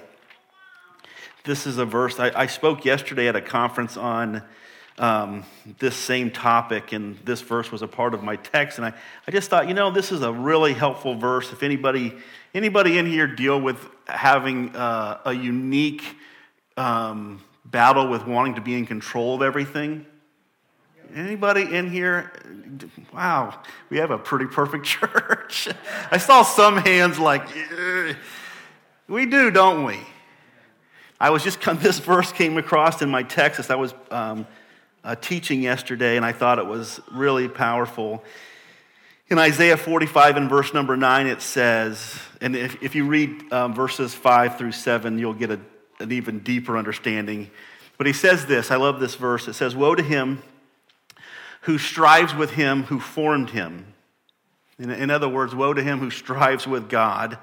this 1.46 1.64
is 1.64 1.78
a 1.78 1.84
verse 1.84 2.18
I, 2.18 2.32
I 2.34 2.46
spoke 2.46 2.84
yesterday 2.84 3.28
at 3.28 3.36
a 3.36 3.40
conference 3.40 3.96
on 3.96 4.42
um, 4.98 5.44
this 5.78 5.94
same 5.94 6.32
topic, 6.32 6.92
and 6.92 7.16
this 7.24 7.40
verse 7.40 7.70
was 7.70 7.82
a 7.82 7.86
part 7.86 8.14
of 8.14 8.24
my 8.24 8.34
text. 8.34 8.78
And 8.78 8.86
I, 8.86 8.92
I 9.28 9.30
just 9.30 9.48
thought, 9.48 9.68
you 9.68 9.74
know, 9.74 9.92
this 9.92 10.10
is 10.10 10.22
a 10.22 10.32
really 10.32 10.72
helpful 10.72 11.14
verse. 11.14 11.52
If 11.52 11.62
anybody, 11.62 12.14
anybody 12.56 12.98
in 12.98 13.06
here 13.06 13.26
deal 13.26 13.60
with 13.60 13.78
having 14.06 14.74
uh, 14.74 15.20
a 15.24 15.32
unique 15.32 16.02
um, 16.76 17.42
battle 17.64 18.08
with 18.08 18.26
wanting 18.26 18.56
to 18.56 18.60
be 18.60 18.74
in 18.74 18.86
control 18.86 19.36
of 19.36 19.42
everything, 19.42 20.06
Anybody 21.14 21.62
in 21.62 21.88
here? 21.90 22.32
Wow, 23.14 23.60
we 23.88 23.98
have 23.98 24.10
a 24.10 24.18
pretty 24.18 24.46
perfect 24.46 24.84
church. 24.84 25.68
I 26.10 26.18
saw 26.18 26.42
some 26.42 26.76
hands 26.76 27.18
like, 27.18 27.48
we 29.08 29.24
do, 29.24 29.50
don't 29.50 29.84
we? 29.84 29.98
I 31.18 31.30
was 31.30 31.42
just, 31.42 31.60
this 31.80 32.00
verse 32.00 32.32
came 32.32 32.58
across 32.58 33.02
in 33.02 33.08
my 33.08 33.22
text 33.22 33.60
as 33.60 33.70
I 33.70 33.76
was 33.76 33.94
um, 34.10 34.46
uh, 35.04 35.14
teaching 35.14 35.62
yesterday, 35.62 36.16
and 36.16 36.26
I 36.26 36.32
thought 36.32 36.58
it 36.58 36.66
was 36.66 37.00
really 37.12 37.48
powerful. 37.48 38.22
In 39.28 39.38
Isaiah 39.38 39.76
45 39.76 40.36
and 40.36 40.48
verse 40.48 40.72
number 40.72 40.96
9, 40.96 41.26
it 41.26 41.42
says, 41.42 42.16
and 42.40 42.54
if, 42.54 42.80
if 42.80 42.94
you 42.94 43.06
read 43.06 43.52
um, 43.52 43.74
verses 43.74 44.14
5 44.14 44.56
through 44.56 44.70
7, 44.70 45.18
you'll 45.18 45.34
get 45.34 45.50
a, 45.50 45.58
an 45.98 46.12
even 46.12 46.38
deeper 46.40 46.78
understanding. 46.78 47.50
But 47.98 48.06
he 48.06 48.12
says 48.12 48.46
this, 48.46 48.70
I 48.70 48.76
love 48.76 49.00
this 49.00 49.16
verse. 49.16 49.48
It 49.48 49.54
says, 49.54 49.74
Woe 49.74 49.96
to 49.96 50.02
him 50.02 50.42
who 51.62 51.76
strives 51.76 52.32
with 52.32 52.50
him 52.52 52.84
who 52.84 53.00
formed 53.00 53.50
him. 53.50 53.94
In, 54.78 54.92
in 54.92 55.10
other 55.10 55.28
words, 55.28 55.52
woe 55.52 55.74
to 55.74 55.82
him 55.82 55.98
who 55.98 56.12
strives 56.12 56.64
with 56.64 56.88
God, 56.88 57.36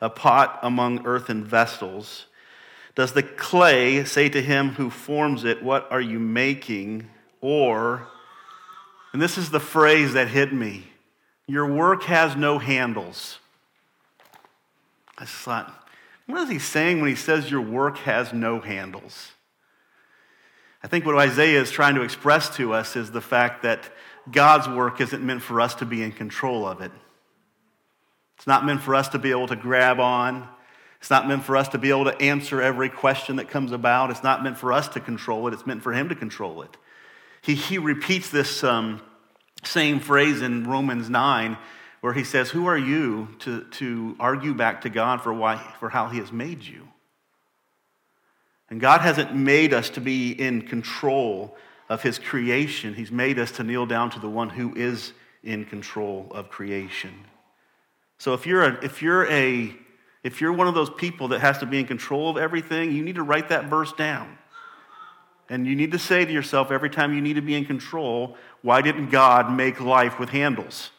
a 0.00 0.10
pot 0.10 0.58
among 0.62 1.06
earthen 1.06 1.44
vessels. 1.44 2.26
Does 2.96 3.12
the 3.12 3.22
clay 3.22 4.04
say 4.04 4.28
to 4.28 4.42
him 4.42 4.70
who 4.70 4.90
forms 4.90 5.44
it, 5.44 5.62
What 5.62 5.86
are 5.92 6.00
you 6.00 6.18
making? 6.18 7.08
Or, 7.40 8.08
and 9.12 9.22
this 9.22 9.38
is 9.38 9.50
the 9.50 9.60
phrase 9.60 10.14
that 10.14 10.26
hit 10.26 10.52
me 10.52 10.82
your 11.48 11.66
work 11.66 12.04
has 12.04 12.36
no 12.36 12.58
handles. 12.58 13.38
I 15.16 15.24
just 15.24 15.34
thought, 15.38 15.74
what 16.26 16.42
is 16.42 16.50
he 16.50 16.58
saying 16.58 17.00
when 17.00 17.08
he 17.08 17.16
says 17.16 17.50
your 17.50 17.62
work 17.62 17.96
has 17.98 18.32
no 18.32 18.60
handles? 18.60 19.32
I 20.82 20.86
think 20.86 21.06
what 21.06 21.16
Isaiah 21.16 21.60
is 21.60 21.70
trying 21.70 21.96
to 21.96 22.02
express 22.02 22.54
to 22.56 22.74
us 22.74 22.94
is 22.94 23.10
the 23.10 23.22
fact 23.22 23.62
that 23.62 23.90
God's 24.30 24.68
work 24.68 25.00
isn't 25.00 25.24
meant 25.24 25.42
for 25.42 25.60
us 25.60 25.74
to 25.76 25.86
be 25.86 26.02
in 26.02 26.12
control 26.12 26.66
of 26.66 26.82
it. 26.82 26.92
It's 28.36 28.46
not 28.46 28.64
meant 28.64 28.82
for 28.82 28.94
us 28.94 29.08
to 29.08 29.18
be 29.18 29.30
able 29.30 29.48
to 29.48 29.56
grab 29.56 29.98
on. 29.98 30.46
It's 31.00 31.10
not 31.10 31.26
meant 31.26 31.44
for 31.44 31.56
us 31.56 31.68
to 31.68 31.78
be 31.78 31.88
able 31.88 32.04
to 32.04 32.20
answer 32.20 32.60
every 32.60 32.90
question 32.90 33.36
that 33.36 33.48
comes 33.48 33.72
about. 33.72 34.10
It's 34.10 34.22
not 34.22 34.42
meant 34.44 34.58
for 34.58 34.72
us 34.72 34.86
to 34.88 35.00
control 35.00 35.48
it. 35.48 35.54
It's 35.54 35.66
meant 35.66 35.82
for 35.82 35.92
Him 35.92 36.10
to 36.10 36.14
control 36.14 36.62
it. 36.62 36.76
He, 37.40 37.54
he 37.54 37.78
repeats 37.78 38.30
this 38.30 38.62
um, 38.62 39.00
same 39.64 40.00
phrase 40.00 40.42
in 40.42 40.64
Romans 40.64 41.10
9 41.10 41.56
where 42.00 42.12
he 42.12 42.24
says, 42.24 42.50
Who 42.50 42.66
are 42.66 42.78
you 42.78 43.28
to, 43.40 43.64
to 43.64 44.16
argue 44.20 44.54
back 44.54 44.82
to 44.82 44.90
God 44.90 45.22
for, 45.22 45.32
why, 45.32 45.56
for 45.80 45.88
how 45.88 46.08
He 46.08 46.18
has 46.18 46.30
made 46.32 46.62
you? 46.62 46.88
And 48.70 48.80
God 48.80 49.00
hasn't 49.00 49.34
made 49.34 49.72
us 49.72 49.90
to 49.90 50.00
be 50.00 50.32
in 50.32 50.62
control 50.62 51.56
of 51.88 52.02
his 52.02 52.18
creation. 52.18 52.94
He's 52.94 53.10
made 53.10 53.38
us 53.38 53.52
to 53.52 53.64
kneel 53.64 53.86
down 53.86 54.10
to 54.10 54.20
the 54.20 54.28
one 54.28 54.50
who 54.50 54.74
is 54.74 55.12
in 55.42 55.64
control 55.64 56.28
of 56.32 56.50
creation. 56.50 57.14
So 58.18 58.34
if 58.34 58.46
you're 58.46 58.62
a, 58.62 58.84
if 58.84 59.00
you're 59.00 59.30
a 59.30 59.74
if 60.24 60.40
you're 60.40 60.52
one 60.52 60.66
of 60.66 60.74
those 60.74 60.90
people 60.90 61.28
that 61.28 61.40
has 61.40 61.58
to 61.58 61.66
be 61.66 61.78
in 61.78 61.86
control 61.86 62.28
of 62.28 62.36
everything, 62.36 62.92
you 62.92 63.04
need 63.04 63.14
to 63.14 63.22
write 63.22 63.50
that 63.50 63.66
verse 63.66 63.92
down. 63.92 64.36
And 65.48 65.66
you 65.66 65.76
need 65.76 65.92
to 65.92 65.98
say 65.98 66.24
to 66.24 66.32
yourself 66.32 66.70
every 66.70 66.90
time 66.90 67.14
you 67.14 67.22
need 67.22 67.34
to 67.34 67.40
be 67.40 67.54
in 67.54 67.64
control, 67.64 68.36
why 68.62 68.82
didn't 68.82 69.10
God 69.10 69.52
make 69.52 69.80
life 69.80 70.18
with 70.18 70.30
handles? 70.30 70.90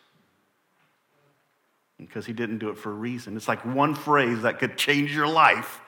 Because 1.97 2.25
he 2.25 2.33
didn't 2.33 2.59
do 2.59 2.69
it 2.69 2.77
for 2.77 2.91
a 2.91 2.93
reason. 2.95 3.35
It's 3.35 3.47
like 3.47 3.65
one 3.65 3.93
phrase 3.93 4.43
that 4.43 4.59
could 4.59 4.77
change 4.77 5.13
your 5.13 5.27
life 5.27 5.81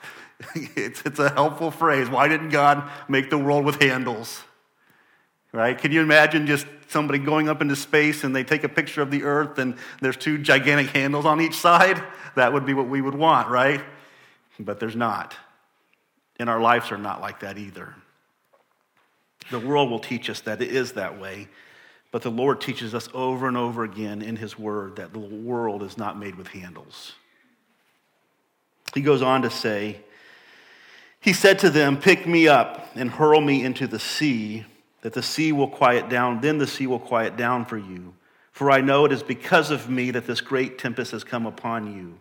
it's, 0.56 1.01
it's 1.06 1.20
a 1.20 1.30
helpful 1.30 1.72
phrase. 1.72 2.10
Why 2.10 2.28
didn't 2.28 2.50
God 2.50 2.90
make 3.08 3.30
the 3.30 3.38
world 3.38 3.66
with 3.66 3.82
handles? 3.82 4.44
Right? 5.51 5.78
Can 5.78 5.92
you 5.92 6.01
imagine 6.01 6.48
just 6.48 6.66
somebody 6.88 7.20
going 7.20 7.50
up 7.50 7.62
into 7.62 7.75
space 7.75 8.24
and 8.24 8.36
they 8.36 8.44
take 8.44 8.63
a 8.63 8.70
picture 8.70 9.01
of 9.01 9.12
the 9.12 9.24
earth 9.24 9.60
and 9.60 9.75
there's 10.00 10.18
two 10.18 10.38
gigantic 10.38 10.88
handles 10.88 11.25
on 11.25 11.42
each 11.42 11.56
side? 11.56 12.01
That 12.36 12.54
would 12.54 12.66
be 12.66 12.74
what 12.74 12.88
we 12.88 13.01
would 13.01 13.16
want, 13.16 13.50
right? 13.50 13.82
But 14.60 14.80
there's 14.80 14.96
not. 14.96 15.36
And 16.40 16.50
our 16.50 16.62
lives 16.62 16.92
are 16.92 16.98
not 16.98 17.22
like 17.22 17.42
that 17.42 17.58
either. 17.58 17.94
The 19.51 19.60
world 19.60 19.89
will 19.89 20.00
teach 20.00 20.29
us 20.29 20.41
that 20.41 20.62
it 20.62 20.72
is 20.72 20.93
that 20.93 21.20
way, 21.20 21.48
but 22.12 22.22
the 22.24 22.31
Lord 22.31 22.60
teaches 22.60 22.96
us 22.96 23.08
over 23.13 23.48
and 23.48 23.55
over 23.55 23.84
again 23.84 24.22
in 24.22 24.36
His 24.36 24.58
Word 24.58 24.96
that 24.96 25.13
the 25.13 25.20
world 25.20 25.84
is 25.84 25.98
not 25.98 26.17
made 26.17 26.36
with 26.36 26.48
handles. 26.48 27.13
He 28.93 29.01
goes 29.01 29.22
on 29.22 29.43
to 29.43 29.50
say, 29.50 30.01
he 31.22 31.34
said 31.34 31.60
to 31.60 31.70
them, 31.70 31.98
Pick 31.98 32.27
me 32.27 32.48
up 32.48 32.89
and 32.96 33.10
hurl 33.10 33.39
me 33.39 33.63
into 33.63 33.86
the 33.88 34.00
sea, 34.00 34.65
that 35.01 35.13
the 35.13 35.22
sea 35.22 35.51
will 35.51 35.67
quiet 35.67 36.10
down. 36.10 36.41
Then 36.41 36.58
the 36.58 36.67
sea 36.67 36.88
will 36.88 37.00
quiet 37.00 37.38
down 37.38 37.65
for 37.65 37.77
you. 37.77 38.15
For 38.51 38.72
I 38.72 38.81
know 38.81 39.05
it 39.05 39.12
is 39.12 39.24
because 39.24 39.72
of 39.72 39.89
me 39.89 40.12
that 40.12 40.25
this 40.25 40.41
great 40.41 40.77
tempest 40.77 41.12
has 41.12 41.24
come 41.24 41.46
upon 41.46 41.96
you. 41.96 42.20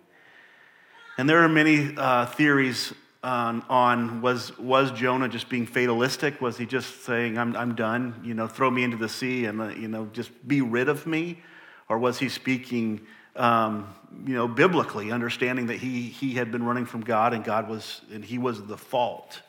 And 1.18 1.28
there 1.28 1.38
are 1.38 1.48
many 1.48 1.94
uh, 1.96 2.26
theories 2.26 2.92
on, 3.22 3.62
on, 3.68 4.22
was, 4.22 4.56
was 4.58 4.90
Jonah 4.92 5.28
just 5.28 5.48
being 5.48 5.66
fatalistic? 5.66 6.40
Was 6.40 6.56
he 6.56 6.66
just 6.66 7.04
saying, 7.04 7.38
I'm, 7.38 7.54
I'm 7.56 7.74
done, 7.74 8.20
you 8.24 8.34
know, 8.34 8.46
throw 8.46 8.70
me 8.70 8.82
into 8.82 8.96
the 8.96 9.08
sea 9.08 9.44
and, 9.44 9.60
uh, 9.60 9.68
you 9.68 9.88
know, 9.88 10.08
just 10.12 10.30
be 10.48 10.60
rid 10.60 10.88
of 10.88 11.06
me? 11.06 11.42
Or 11.88 11.98
was 11.98 12.18
he 12.18 12.28
speaking 12.28 13.00
um, 13.36 13.94
you 14.26 14.34
know, 14.34 14.48
biblically, 14.48 15.12
understanding 15.12 15.66
that 15.66 15.78
he, 15.78 16.02
he 16.02 16.34
had 16.34 16.50
been 16.50 16.64
running 16.64 16.84
from 16.84 17.00
God 17.02 17.32
and 17.32 17.44
God 17.44 17.68
was, 17.68 18.02
and 18.12 18.24
he 18.24 18.38
was 18.38 18.64
the 18.66 18.76
fault. 18.76 19.40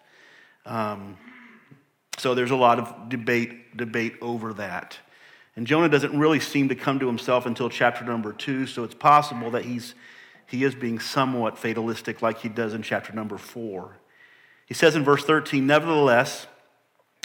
Um, 0.66 1.18
so 2.18 2.36
there's 2.36 2.52
a 2.52 2.56
lot 2.56 2.80
of 2.80 3.10
debate, 3.10 3.76
debate 3.76 4.16
over 4.22 4.54
that. 4.54 4.98
And 5.56 5.66
Jonah 5.68 5.90
doesn't 5.90 6.18
really 6.18 6.40
seem 6.40 6.70
to 6.70 6.76
come 6.76 7.00
to 7.00 7.08
himself 7.08 7.46
until 7.46 7.70
chapter 7.70 8.06
number 8.06 8.32
two, 8.32 8.68
so 8.68 8.84
it's 8.84 8.94
possible 8.94 9.52
that 9.52 9.66
he's, 9.66 9.96
he 10.52 10.66
is 10.66 10.76
being 10.76 11.00
somewhat 11.00 11.58
fatalistic 11.58 12.22
like 12.22 12.40
he 12.40 12.50
does 12.50 12.74
in 12.74 12.82
chapter 12.82 13.14
number 13.14 13.38
four. 13.38 13.98
He 14.66 14.74
says 14.74 14.98
in 14.98 15.06
verse 15.06 15.24
13, 15.24 15.66
Nevertheless, 15.66 16.46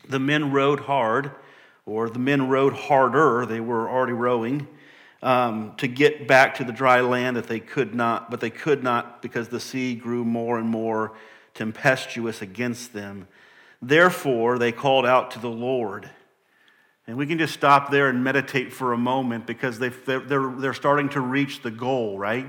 the 0.09 0.21
men 0.21 0.53
rowed 0.53 0.79
hard, 0.79 1.33
or 1.85 2.09
the 2.09 2.21
men 2.21 2.49
rowed 2.49 2.75
harder, 2.75 3.45
they 3.45 3.59
were 3.59 3.91
already 3.91 4.13
rowing 4.13 4.69
um, 5.23 5.75
to 5.79 5.89
get 5.89 6.29
back 6.29 6.55
to 6.57 6.65
the 6.65 6.73
dry 6.73 7.01
land 7.01 7.37
that 7.37 7.49
they 7.49 7.59
could 7.59 7.97
not, 7.97 8.31
but 8.31 8.39
they 8.39 8.51
could 8.51 8.85
not 8.85 9.23
because 9.23 9.49
the 9.49 9.59
sea 9.59 9.97
grew 9.97 10.25
more 10.25 10.57
and 10.57 10.69
more 10.69 11.13
tempestuous 11.53 12.43
against 12.43 12.93
them. 12.93 13.27
Therefore, 13.83 14.57
they 14.57 14.71
called 14.71 15.05
out 15.05 15.33
to 15.33 15.41
the 15.41 15.51
Lord. 15.51 16.09
And 17.09 17.17
we 17.17 17.27
can 17.27 17.39
just 17.39 17.55
stop 17.55 17.91
there 17.91 18.09
and 18.09 18.23
meditate 18.23 18.73
for 18.73 18.93
a 18.93 18.99
moment 18.99 19.47
because 19.47 19.81
they, 19.81 19.89
they're, 19.89 20.55
they're 20.57 20.75
starting 20.75 21.09
to 21.09 21.21
reach 21.21 21.63
the 21.63 21.73
goal, 21.73 22.19
right? 22.19 22.47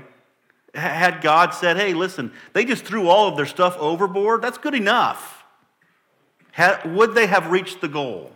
Had 0.74 1.22
God 1.22 1.54
said, 1.54 1.76
hey, 1.76 1.94
listen, 1.94 2.32
they 2.52 2.64
just 2.64 2.84
threw 2.84 3.08
all 3.08 3.28
of 3.28 3.36
their 3.36 3.46
stuff 3.46 3.76
overboard, 3.78 4.42
that's 4.42 4.58
good 4.58 4.74
enough. 4.74 5.44
Had, 6.52 6.94
would 6.94 7.14
they 7.14 7.26
have 7.26 7.50
reached 7.50 7.80
the 7.80 7.88
goal? 7.88 8.32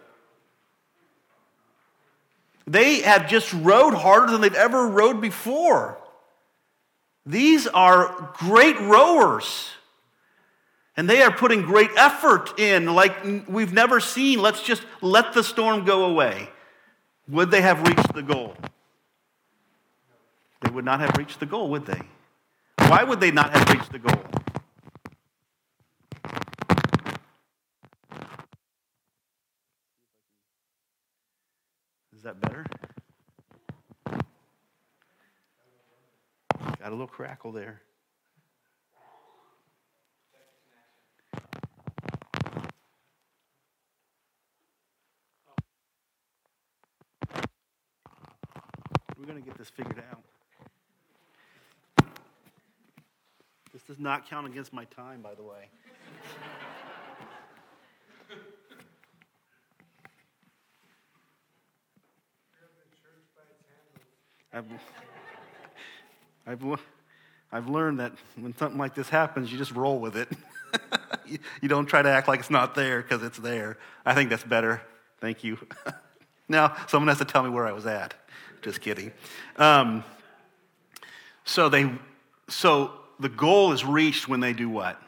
They 2.67 3.01
have 3.01 3.29
just 3.29 3.53
rowed 3.53 3.95
harder 3.95 4.33
than 4.33 4.41
they've 4.41 4.55
ever 4.55 4.87
rowed 4.87 5.21
before. 5.21 5.99
These 7.27 7.67
are 7.67 8.33
great 8.35 8.79
rowers. 8.81 9.69
And 10.97 11.09
they 11.09 11.23
are 11.23 11.31
putting 11.31 11.63
great 11.63 11.91
effort 11.97 12.59
in, 12.59 12.87
like 12.87 13.49
we've 13.49 13.73
never 13.73 13.99
seen. 13.99 14.41
Let's 14.41 14.63
just 14.63 14.83
let 15.01 15.33
the 15.33 15.43
storm 15.43 15.85
go 15.85 16.05
away. 16.05 16.49
Would 17.29 17.51
they 17.51 17.63
have 17.63 17.87
reached 17.89 18.13
the 18.15 18.23
goal? 18.23 18.55
They 20.61 20.71
would 20.71 20.85
not 20.85 21.01
have 21.01 21.17
reached 21.17 21.41
the 21.41 21.47
goal, 21.47 21.71
would 21.71 21.87
they? 21.87 22.01
Why 22.89 23.05
would 23.05 23.21
they 23.21 23.31
not 23.31 23.57
have 23.57 23.69
reached 23.71 23.93
the 23.93 23.99
goal? 23.99 24.23
Is 32.15 32.23
that 32.23 32.41
better? 32.41 32.65
Got 36.83 36.89
a 36.89 36.91
little 36.91 37.07
crackle 37.07 37.53
there. 37.53 37.83
We're 49.19 49.27
going 49.27 49.41
to 49.41 49.45
get 49.49 49.57
this 49.57 49.71
figured 49.71 50.03
out. 50.11 50.32
does 53.93 54.01
not 54.01 54.27
count 54.27 54.47
against 54.47 54.73
my 54.73 54.87
time, 54.87 55.21
by 55.21 55.35
the 55.35 55.43
way. 55.43 55.69
I've, 64.55 64.65
I've, 66.47 66.81
I've 67.53 67.69
learned 67.69 68.01
that 68.01 68.13
when 68.37 68.57
something 68.57 68.79
like 68.79 68.95
this 68.95 69.11
happens, 69.11 69.53
you 69.53 69.59
just 69.59 69.73
roll 69.73 69.99
with 69.99 70.17
it. 70.17 70.29
you, 71.27 71.39
you 71.61 71.69
don't 71.69 71.85
try 71.85 72.01
to 72.01 72.09
act 72.09 72.29
like 72.29 72.41
it's 72.41 72.49
not 72.49 72.75
there 72.75 73.03
because 73.03 73.23
it's 73.23 73.39
there. 73.39 73.77
I 74.07 74.15
think 74.15 74.31
that's 74.31 74.45
better. 74.45 74.81
Thank 75.21 75.45
you. 75.45 75.59
now, 76.49 76.75
someone 76.87 77.09
has 77.09 77.19
to 77.19 77.27
tell 77.27 77.43
me 77.43 77.51
where 77.51 77.67
I 77.67 77.73
was 77.73 77.85
at. 77.85 78.15
Just 78.63 78.81
kidding. 78.81 79.13
Um, 79.57 80.03
so 81.45 81.69
they, 81.69 81.93
so 82.49 83.02
the 83.23 83.29
goal 83.29 83.73
is 83.73 83.85
reached 83.85 84.29
when 84.29 84.41
they 84.41 84.53
do 84.53 84.69
what? 84.69 85.01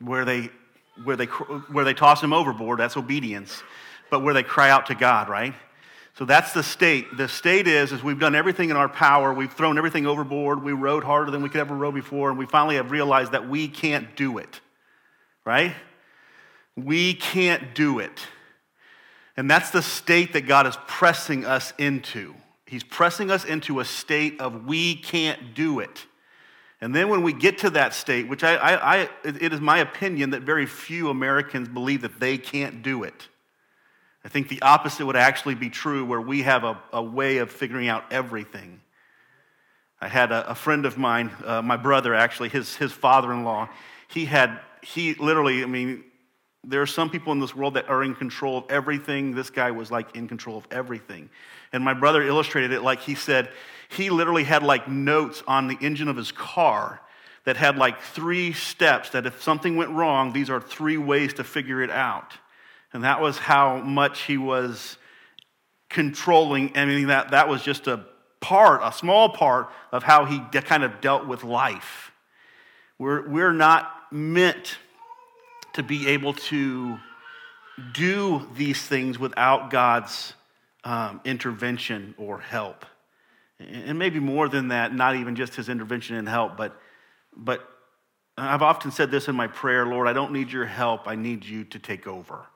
Where 0.00 0.24
they, 0.24 0.50
where 1.04 1.16
they, 1.16 1.26
where 1.26 1.84
they 1.84 1.94
toss 1.94 2.22
him 2.22 2.32
overboard. 2.32 2.80
That's 2.80 2.96
obedience. 2.96 3.62
But 4.10 4.22
where 4.22 4.34
they 4.34 4.42
cry 4.42 4.70
out 4.70 4.86
to 4.86 4.94
God, 4.94 5.28
right? 5.28 5.54
So 6.18 6.24
that's 6.24 6.52
the 6.52 6.62
state. 6.62 7.16
The 7.16 7.28
state 7.28 7.68
is, 7.68 7.92
is 7.92 8.02
we've 8.02 8.18
done 8.18 8.34
everything 8.34 8.70
in 8.70 8.76
our 8.76 8.88
power. 8.88 9.34
We've 9.34 9.52
thrown 9.52 9.76
everything 9.76 10.06
overboard. 10.06 10.62
We 10.62 10.72
rowed 10.72 11.04
harder 11.04 11.30
than 11.30 11.42
we 11.42 11.50
could 11.50 11.60
ever 11.60 11.74
row 11.74 11.92
before, 11.92 12.30
and 12.30 12.38
we 12.38 12.46
finally 12.46 12.76
have 12.76 12.90
realized 12.90 13.32
that 13.32 13.48
we 13.48 13.68
can't 13.68 14.16
do 14.16 14.38
it. 14.38 14.60
Right? 15.44 15.74
We 16.74 17.14
can't 17.14 17.74
do 17.74 17.98
it. 17.98 18.26
And 19.36 19.50
that's 19.50 19.70
the 19.70 19.82
state 19.82 20.32
that 20.32 20.46
God 20.46 20.66
is 20.66 20.76
pressing 20.86 21.44
us 21.44 21.74
into. 21.76 22.34
He's 22.66 22.84
pressing 22.84 23.30
us 23.30 23.44
into 23.44 23.80
a 23.80 23.84
state 23.84 24.40
of 24.40 24.66
we 24.66 24.96
can't 24.96 25.54
do 25.54 25.78
it. 25.78 26.06
And 26.80 26.94
then 26.94 27.08
when 27.08 27.22
we 27.22 27.32
get 27.32 27.58
to 27.58 27.70
that 27.70 27.94
state, 27.94 28.28
which 28.28 28.44
I, 28.44 28.56
I, 28.56 28.96
I 28.96 29.08
it 29.24 29.52
is 29.52 29.60
my 29.60 29.78
opinion 29.78 30.30
that 30.30 30.42
very 30.42 30.66
few 30.66 31.08
Americans 31.08 31.68
believe 31.68 32.02
that 32.02 32.20
they 32.20 32.36
can't 32.36 32.82
do 32.82 33.04
it. 33.04 33.28
I 34.24 34.28
think 34.28 34.48
the 34.48 34.60
opposite 34.62 35.06
would 35.06 35.16
actually 35.16 35.54
be 35.54 35.70
true, 35.70 36.04
where 36.04 36.20
we 36.20 36.42
have 36.42 36.64
a, 36.64 36.76
a 36.92 37.02
way 37.02 37.38
of 37.38 37.50
figuring 37.50 37.88
out 37.88 38.04
everything. 38.10 38.80
I 40.00 40.08
had 40.08 40.32
a, 40.32 40.50
a 40.50 40.54
friend 40.54 40.84
of 40.84 40.98
mine, 40.98 41.30
uh, 41.44 41.62
my 41.62 41.76
brother 41.76 42.14
actually, 42.14 42.48
his, 42.48 42.76
his 42.76 42.92
father 42.92 43.32
in 43.32 43.44
law, 43.44 43.68
he 44.08 44.24
had, 44.24 44.60
he 44.82 45.14
literally, 45.14 45.62
I 45.62 45.66
mean, 45.66 46.04
there 46.66 46.82
are 46.82 46.86
some 46.86 47.10
people 47.10 47.32
in 47.32 47.40
this 47.40 47.54
world 47.54 47.74
that 47.74 47.88
are 47.88 48.02
in 48.02 48.14
control 48.14 48.58
of 48.58 48.64
everything. 48.68 49.34
This 49.34 49.50
guy 49.50 49.70
was 49.70 49.90
like 49.90 50.16
in 50.16 50.26
control 50.26 50.58
of 50.58 50.66
everything. 50.70 51.30
And 51.72 51.84
my 51.84 51.94
brother 51.94 52.22
illustrated 52.22 52.72
it 52.72 52.82
like 52.82 53.00
he 53.00 53.14
said, 53.14 53.50
he 53.88 54.10
literally 54.10 54.44
had 54.44 54.62
like 54.62 54.88
notes 54.88 55.42
on 55.46 55.68
the 55.68 55.76
engine 55.80 56.08
of 56.08 56.16
his 56.16 56.32
car 56.32 57.00
that 57.44 57.56
had 57.56 57.76
like 57.78 58.00
three 58.00 58.52
steps 58.52 59.10
that 59.10 59.26
if 59.26 59.42
something 59.42 59.76
went 59.76 59.90
wrong, 59.90 60.32
these 60.32 60.50
are 60.50 60.60
three 60.60 60.98
ways 60.98 61.34
to 61.34 61.44
figure 61.44 61.82
it 61.82 61.90
out. 61.90 62.32
And 62.92 63.04
that 63.04 63.20
was 63.20 63.38
how 63.38 63.78
much 63.78 64.22
he 64.22 64.36
was 64.36 64.98
controlling. 65.88 66.76
I 66.76 66.84
mean, 66.84 67.06
that, 67.06 67.30
that 67.30 67.48
was 67.48 67.62
just 67.62 67.86
a 67.86 68.04
part, 68.40 68.80
a 68.82 68.92
small 68.92 69.28
part 69.28 69.70
of 69.92 70.02
how 70.02 70.24
he 70.24 70.40
de- 70.50 70.62
kind 70.62 70.82
of 70.82 71.00
dealt 71.00 71.26
with 71.28 71.44
life. 71.44 72.10
We're, 72.98 73.28
we're 73.28 73.52
not 73.52 73.92
meant 74.10 74.78
to 75.76 75.82
be 75.82 76.08
able 76.08 76.32
to 76.32 76.98
do 77.92 78.46
these 78.54 78.82
things 78.82 79.18
without 79.18 79.70
God's 79.70 80.32
um, 80.84 81.20
intervention 81.24 82.14
or 82.18 82.40
help. 82.40 82.86
And 83.58 83.98
maybe 83.98 84.18
more 84.18 84.48
than 84.48 84.68
that, 84.68 84.94
not 84.94 85.16
even 85.16 85.36
just 85.36 85.54
his 85.54 85.68
intervention 85.68 86.16
and 86.16 86.28
help, 86.28 86.56
but, 86.56 86.80
but 87.34 87.66
I've 88.36 88.62
often 88.62 88.90
said 88.90 89.10
this 89.10 89.28
in 89.28 89.36
my 89.36 89.46
prayer 89.46 89.86
Lord, 89.86 90.08
I 90.08 90.12
don't 90.12 90.32
need 90.32 90.50
your 90.50 90.66
help, 90.66 91.06
I 91.06 91.14
need 91.14 91.44
you 91.44 91.64
to 91.64 91.78
take 91.78 92.06
over. 92.06 92.46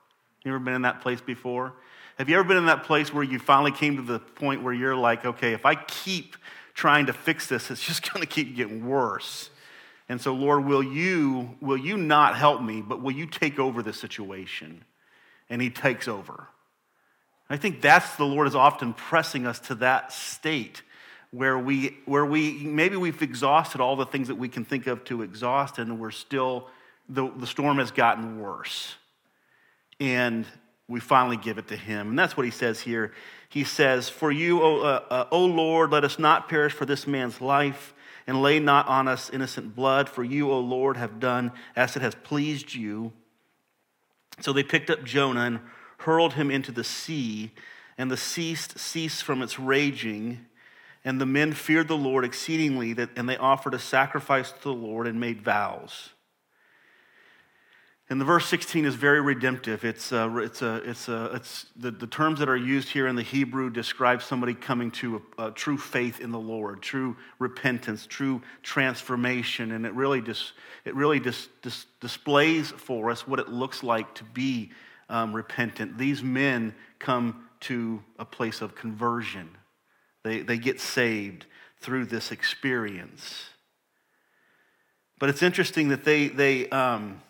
You 0.43 0.51
ever 0.51 0.59
been 0.59 0.73
in 0.73 0.83
that 0.83 1.01
place 1.01 1.21
before? 1.21 1.73
Have 2.17 2.29
you 2.29 2.37
ever 2.37 2.47
been 2.47 2.57
in 2.57 2.65
that 2.67 2.83
place 2.83 3.13
where 3.13 3.23
you 3.23 3.39
finally 3.39 3.71
came 3.71 3.95
to 3.97 4.01
the 4.03 4.19
point 4.19 4.63
where 4.63 4.73
you're 4.73 4.95
like, 4.95 5.25
okay, 5.25 5.53
if 5.53 5.65
I 5.65 5.75
keep 5.75 6.35
trying 6.73 7.07
to 7.07 7.13
fix 7.13 7.47
this, 7.47 7.69
it's 7.69 7.85
just 7.85 8.01
going 8.13 8.21
to 8.21 8.31
keep 8.31 8.55
getting 8.55 8.87
worse. 8.87 9.49
And 10.11 10.19
so, 10.19 10.33
Lord, 10.33 10.65
will 10.65 10.83
you, 10.83 11.55
will 11.61 11.77
you 11.77 11.95
not 11.95 12.35
help 12.35 12.61
me, 12.61 12.81
but 12.81 13.01
will 13.01 13.13
you 13.13 13.25
take 13.25 13.59
over 13.59 13.81
the 13.81 13.93
situation? 13.93 14.83
And 15.49 15.61
he 15.61 15.69
takes 15.69 16.05
over. 16.05 16.49
I 17.49 17.55
think 17.55 17.79
that's 17.79 18.17
the 18.17 18.25
Lord 18.25 18.45
is 18.45 18.53
often 18.53 18.93
pressing 18.93 19.47
us 19.47 19.57
to 19.59 19.75
that 19.75 20.11
state 20.11 20.81
where 21.31 21.57
we, 21.57 21.97
where 22.03 22.25
we 22.25 22.55
maybe 22.55 22.97
we've 22.97 23.21
exhausted 23.21 23.79
all 23.79 23.95
the 23.95 24.05
things 24.05 24.27
that 24.27 24.35
we 24.35 24.49
can 24.49 24.65
think 24.65 24.85
of 24.85 25.01
to 25.05 25.21
exhaust, 25.21 25.77
and 25.77 25.97
we're 25.97 26.11
still, 26.11 26.67
the, 27.07 27.31
the 27.37 27.47
storm 27.47 27.77
has 27.77 27.91
gotten 27.91 28.41
worse 28.41 28.95
and 30.01 30.45
we 30.89 30.99
finally 30.99 31.37
give 31.37 31.57
it 31.57 31.69
to 31.69 31.77
him. 31.77 32.09
And 32.09 32.19
that's 32.19 32.35
what 32.35 32.45
he 32.45 32.51
says 32.51 32.81
here. 32.81 33.13
He 33.47 33.63
says, 33.63 34.09
For 34.09 34.29
you, 34.29 34.61
o, 34.61 34.81
uh, 34.81 35.03
uh, 35.09 35.25
o 35.31 35.45
Lord, 35.45 35.91
let 35.91 36.03
us 36.03 36.19
not 36.19 36.49
perish 36.49 36.73
for 36.73 36.85
this 36.85 37.07
man's 37.07 37.39
life, 37.39 37.93
and 38.27 38.41
lay 38.41 38.59
not 38.59 38.87
on 38.87 39.07
us 39.07 39.29
innocent 39.29 39.75
blood, 39.75 40.09
for 40.09 40.23
you, 40.23 40.51
O 40.51 40.59
Lord, 40.59 40.97
have 40.97 41.19
done 41.19 41.51
as 41.75 41.95
it 41.95 42.01
has 42.01 42.15
pleased 42.15 42.73
you. 42.73 43.11
So 44.39 44.53
they 44.53 44.63
picked 44.63 44.89
up 44.89 45.03
Jonah 45.03 45.41
and 45.41 45.59
hurled 45.99 46.33
him 46.33 46.49
into 46.49 46.71
the 46.71 46.83
sea, 46.83 47.51
and 47.97 48.09
the 48.09 48.17
sea 48.17 48.55
ceased 48.55 49.23
from 49.23 49.41
its 49.41 49.59
raging. 49.59 50.45
And 51.03 51.19
the 51.19 51.25
men 51.25 51.53
feared 51.53 51.87
the 51.87 51.97
Lord 51.97 52.23
exceedingly, 52.23 52.95
and 53.15 53.27
they 53.27 53.37
offered 53.37 53.73
a 53.73 53.79
sacrifice 53.79 54.51
to 54.51 54.61
the 54.61 54.73
Lord 54.73 55.07
and 55.07 55.19
made 55.19 55.41
vows. 55.41 56.11
And 58.11 58.19
the 58.19 58.25
verse 58.25 58.45
16 58.47 58.83
is 58.83 58.95
very 58.95 59.21
redemptive. 59.21 59.85
It's, 59.85 60.11
uh, 60.11 60.29
it's, 60.35 60.61
uh, 60.61 60.81
it's, 60.83 61.07
uh, 61.07 61.31
it's 61.33 61.67
the, 61.77 61.91
the 61.91 62.07
terms 62.07 62.39
that 62.39 62.49
are 62.49 62.57
used 62.57 62.89
here 62.89 63.07
in 63.07 63.15
the 63.15 63.23
Hebrew 63.23 63.69
describe 63.69 64.21
somebody 64.21 64.53
coming 64.53 64.91
to 64.91 65.21
a, 65.37 65.47
a 65.47 65.51
true 65.51 65.77
faith 65.77 66.19
in 66.19 66.29
the 66.29 66.37
Lord, 66.37 66.81
true 66.81 67.15
repentance, 67.39 68.05
true 68.05 68.41
transformation. 68.63 69.71
And 69.71 69.85
it 69.85 69.93
really, 69.93 70.21
just, 70.21 70.51
it 70.83 70.93
really 70.93 71.21
just, 71.21 71.47
just 71.61 71.87
displays 72.01 72.71
for 72.71 73.09
us 73.09 73.25
what 73.25 73.39
it 73.39 73.47
looks 73.47 73.81
like 73.81 74.13
to 74.15 74.25
be 74.25 74.71
um, 75.07 75.33
repentant. 75.33 75.97
These 75.97 76.21
men 76.21 76.75
come 76.99 77.47
to 77.61 78.03
a 78.19 78.25
place 78.25 78.59
of 78.59 78.75
conversion, 78.75 79.49
they, 80.23 80.41
they 80.41 80.57
get 80.57 80.81
saved 80.81 81.45
through 81.79 82.07
this 82.07 82.33
experience. 82.33 83.45
But 85.17 85.29
it's 85.29 85.41
interesting 85.41 85.87
that 85.87 86.03
they, 86.03 86.27
they, 86.27 86.67
um, 86.71 87.21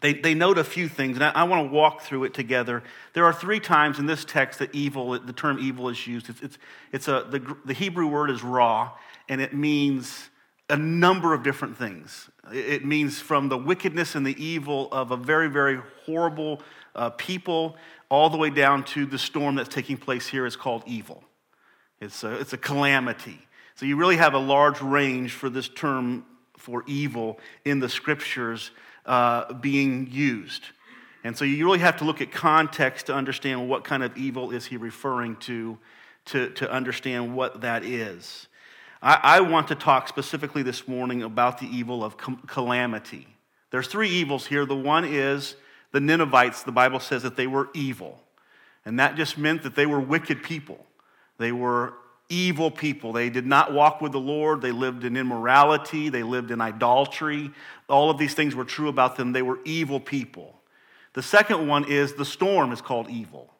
they, 0.00 0.12
they 0.12 0.34
note 0.34 0.58
a 0.58 0.64
few 0.64 0.88
things, 0.88 1.16
and 1.16 1.24
I, 1.24 1.30
I 1.30 1.44
want 1.44 1.68
to 1.68 1.72
walk 1.72 2.02
through 2.02 2.24
it 2.24 2.34
together. 2.34 2.82
There 3.14 3.24
are 3.24 3.32
three 3.32 3.60
times 3.60 3.98
in 3.98 4.06
this 4.06 4.24
text 4.24 4.58
that 4.58 4.74
evil, 4.74 5.18
the 5.18 5.32
term 5.32 5.58
evil 5.58 5.88
is 5.88 6.06
used. 6.06 6.28
It's, 6.28 6.42
it's, 6.42 6.58
it's 6.92 7.08
a, 7.08 7.26
the, 7.30 7.56
the 7.64 7.72
Hebrew 7.72 8.06
word 8.06 8.30
is 8.30 8.42
ra, 8.42 8.92
and 9.28 9.40
it 9.40 9.54
means 9.54 10.28
a 10.68 10.76
number 10.76 11.32
of 11.32 11.42
different 11.42 11.78
things. 11.78 12.28
It 12.52 12.84
means 12.84 13.20
from 13.20 13.48
the 13.48 13.56
wickedness 13.56 14.14
and 14.14 14.26
the 14.26 14.42
evil 14.42 14.88
of 14.92 15.12
a 15.12 15.16
very, 15.16 15.48
very 15.48 15.80
horrible 16.04 16.60
uh, 16.94 17.10
people, 17.10 17.76
all 18.08 18.30
the 18.30 18.36
way 18.36 18.50
down 18.50 18.84
to 18.84 19.06
the 19.06 19.18
storm 19.18 19.56
that's 19.56 19.68
taking 19.68 19.96
place 19.96 20.26
here 20.26 20.46
is 20.46 20.56
called 20.56 20.82
evil. 20.86 21.24
It's 22.00 22.22
a, 22.22 22.38
it's 22.38 22.52
a 22.52 22.58
calamity. 22.58 23.38
So 23.74 23.86
you 23.86 23.96
really 23.96 24.16
have 24.16 24.34
a 24.34 24.38
large 24.38 24.80
range 24.80 25.32
for 25.32 25.48
this 25.48 25.68
term 25.68 26.24
for 26.56 26.84
evil 26.86 27.38
in 27.64 27.80
the 27.80 27.88
scriptures 27.88 28.70
uh, 29.06 29.52
being 29.54 30.08
used. 30.10 30.64
And 31.24 31.36
so 31.36 31.44
you 31.44 31.64
really 31.64 31.80
have 31.80 31.96
to 31.96 32.04
look 32.04 32.20
at 32.20 32.30
context 32.30 33.06
to 33.06 33.14
understand 33.14 33.68
what 33.68 33.84
kind 33.84 34.02
of 34.02 34.16
evil 34.16 34.50
is 34.50 34.66
he 34.66 34.76
referring 34.76 35.36
to, 35.36 35.78
to, 36.26 36.50
to 36.50 36.70
understand 36.70 37.34
what 37.34 37.62
that 37.62 37.84
is. 37.84 38.46
I, 39.02 39.18
I 39.22 39.40
want 39.40 39.68
to 39.68 39.74
talk 39.74 40.08
specifically 40.08 40.62
this 40.62 40.86
morning 40.86 41.22
about 41.22 41.58
the 41.58 41.66
evil 41.66 42.04
of 42.04 42.16
calamity. 42.16 43.26
There's 43.70 43.88
three 43.88 44.10
evils 44.10 44.46
here. 44.46 44.64
The 44.64 44.76
one 44.76 45.04
is 45.04 45.56
the 45.92 46.00
Ninevites, 46.00 46.62
the 46.62 46.72
Bible 46.72 47.00
says 47.00 47.22
that 47.22 47.36
they 47.36 47.46
were 47.46 47.68
evil. 47.74 48.20
And 48.84 49.00
that 49.00 49.16
just 49.16 49.36
meant 49.36 49.62
that 49.64 49.74
they 49.74 49.86
were 49.86 50.00
wicked 50.00 50.42
people. 50.42 50.86
They 51.38 51.52
were 51.52 51.94
evil 52.28 52.70
people. 52.70 53.12
They 53.12 53.30
did 53.30 53.46
not 53.46 53.72
walk 53.72 54.00
with 54.00 54.12
the 54.12 54.20
Lord. 54.20 54.60
They 54.60 54.72
lived 54.72 55.04
in 55.04 55.16
immorality. 55.16 56.08
They 56.08 56.22
lived 56.22 56.50
in 56.50 56.60
idolatry. 56.60 57.50
All 57.88 58.10
of 58.10 58.18
these 58.18 58.34
things 58.34 58.54
were 58.54 58.64
true 58.64 58.88
about 58.88 59.16
them. 59.16 59.32
They 59.32 59.42
were 59.42 59.58
evil 59.64 60.00
people. 60.00 60.60
The 61.12 61.22
second 61.22 61.66
one 61.66 61.90
is 61.90 62.14
the 62.14 62.24
storm 62.24 62.72
is 62.72 62.80
called 62.80 63.08
evil. 63.08 63.50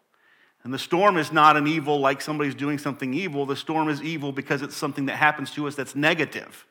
And 0.65 0.75
the 0.75 0.79
storm 0.79 1.17
is 1.17 1.31
not 1.31 1.57
an 1.57 1.69
evil 1.69 2.01
like 2.01 2.21
somebody's 2.21 2.57
doing 2.57 2.79
something 2.79 3.15
evil. 3.15 3.47
The 3.47 3.55
storm 3.55 3.89
is 3.89 4.03
evil 4.03 4.33
because 4.33 4.63
it's 4.63 4.77
something 4.77 5.07
that 5.07 5.17
happens 5.17 5.53
to 5.53 5.69
us 5.69 5.77
that's 5.77 5.95
negative. 5.95 6.67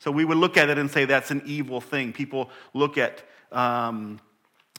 So 0.00 0.10
we 0.10 0.24
would 0.24 0.36
look 0.36 0.56
at 0.56 0.68
it 0.68 0.78
and 0.78 0.90
say 0.90 1.04
that's 1.04 1.30
an 1.30 1.42
evil 1.46 1.80
thing. 1.80 2.12
People 2.12 2.50
look 2.74 2.98
at 2.98 3.22
um, 3.52 4.20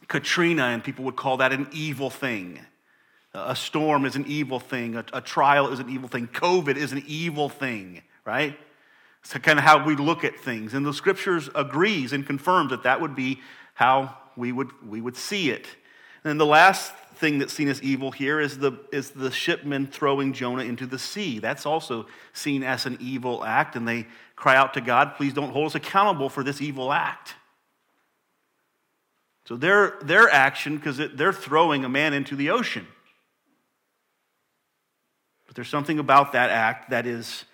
Katrina 0.07 0.65
and 0.65 0.83
people 0.83 1.05
would 1.05 1.15
call 1.15 1.37
that 1.37 1.53
an 1.53 1.67
evil 1.71 2.09
thing. 2.09 2.59
A 3.35 3.55
storm 3.55 4.05
is 4.05 4.15
an 4.15 4.25
evil 4.27 4.59
thing. 4.59 4.95
A, 4.95 5.05
a, 5.11 5.21
trial 5.21 5.67
is 5.67 5.79
an 5.79 5.89
evil 5.89 6.07
thing. 6.07 6.27
COVID 6.27 6.77
is 6.77 6.93
an 6.93 7.03
evil 7.05 7.49
thing, 7.49 8.01
right? 8.23 8.57
It's 9.21 9.33
kind 9.33 9.59
of 9.59 9.65
how 9.65 9.83
we 9.83 9.95
look 9.95 10.23
at 10.23 10.39
things. 10.39 10.73
And 10.73 10.85
the 10.85 10.93
scriptures 10.93 11.49
agrees 11.53 12.13
and 12.13 12.25
confirms 12.25 12.69
that 12.69 12.83
that 12.83 13.01
would 13.01 13.15
be 13.15 13.41
how 13.73 14.15
we 14.37 14.51
would, 14.51 14.69
we 14.87 15.01
would 15.01 15.17
see 15.17 15.49
it. 15.49 15.67
And 16.23 16.39
the 16.39 16.45
last 16.45 16.93
thing 17.15 17.39
that's 17.39 17.53
seen 17.53 17.67
as 17.67 17.81
evil 17.81 18.11
here 18.11 18.39
is 18.39 18.57
the, 18.57 18.73
is 18.91 19.11
the 19.11 19.31
shipmen 19.31 19.87
throwing 19.87 20.33
Jonah 20.33 20.63
into 20.63 20.85
the 20.85 20.99
sea. 20.99 21.39
That's 21.39 21.65
also 21.65 22.07
seen 22.33 22.63
as 22.63 22.85
an 22.85 22.97
evil 23.01 23.43
act, 23.43 23.75
and 23.75 23.87
they 23.87 24.07
cry 24.35 24.55
out 24.55 24.73
to 24.75 24.81
God, 24.81 25.15
please 25.15 25.33
don't 25.33 25.51
hold 25.51 25.67
us 25.67 25.75
accountable 25.75 26.29
for 26.29 26.43
this 26.43 26.61
evil 26.61 26.91
act. 26.91 27.35
So 29.45 29.55
their, 29.55 29.97
their 30.01 30.29
action, 30.29 30.77
because 30.77 30.99
they're 31.13 31.33
throwing 31.33 31.85
a 31.85 31.89
man 31.89 32.13
into 32.13 32.35
the 32.35 32.49
ocean. 32.49 32.87
But 35.55 35.61
there's 35.61 35.69
something 35.69 35.99
about 35.99 36.33
that 36.33 36.49
act 36.49 36.89
that 36.89 37.05
is, 37.07 37.45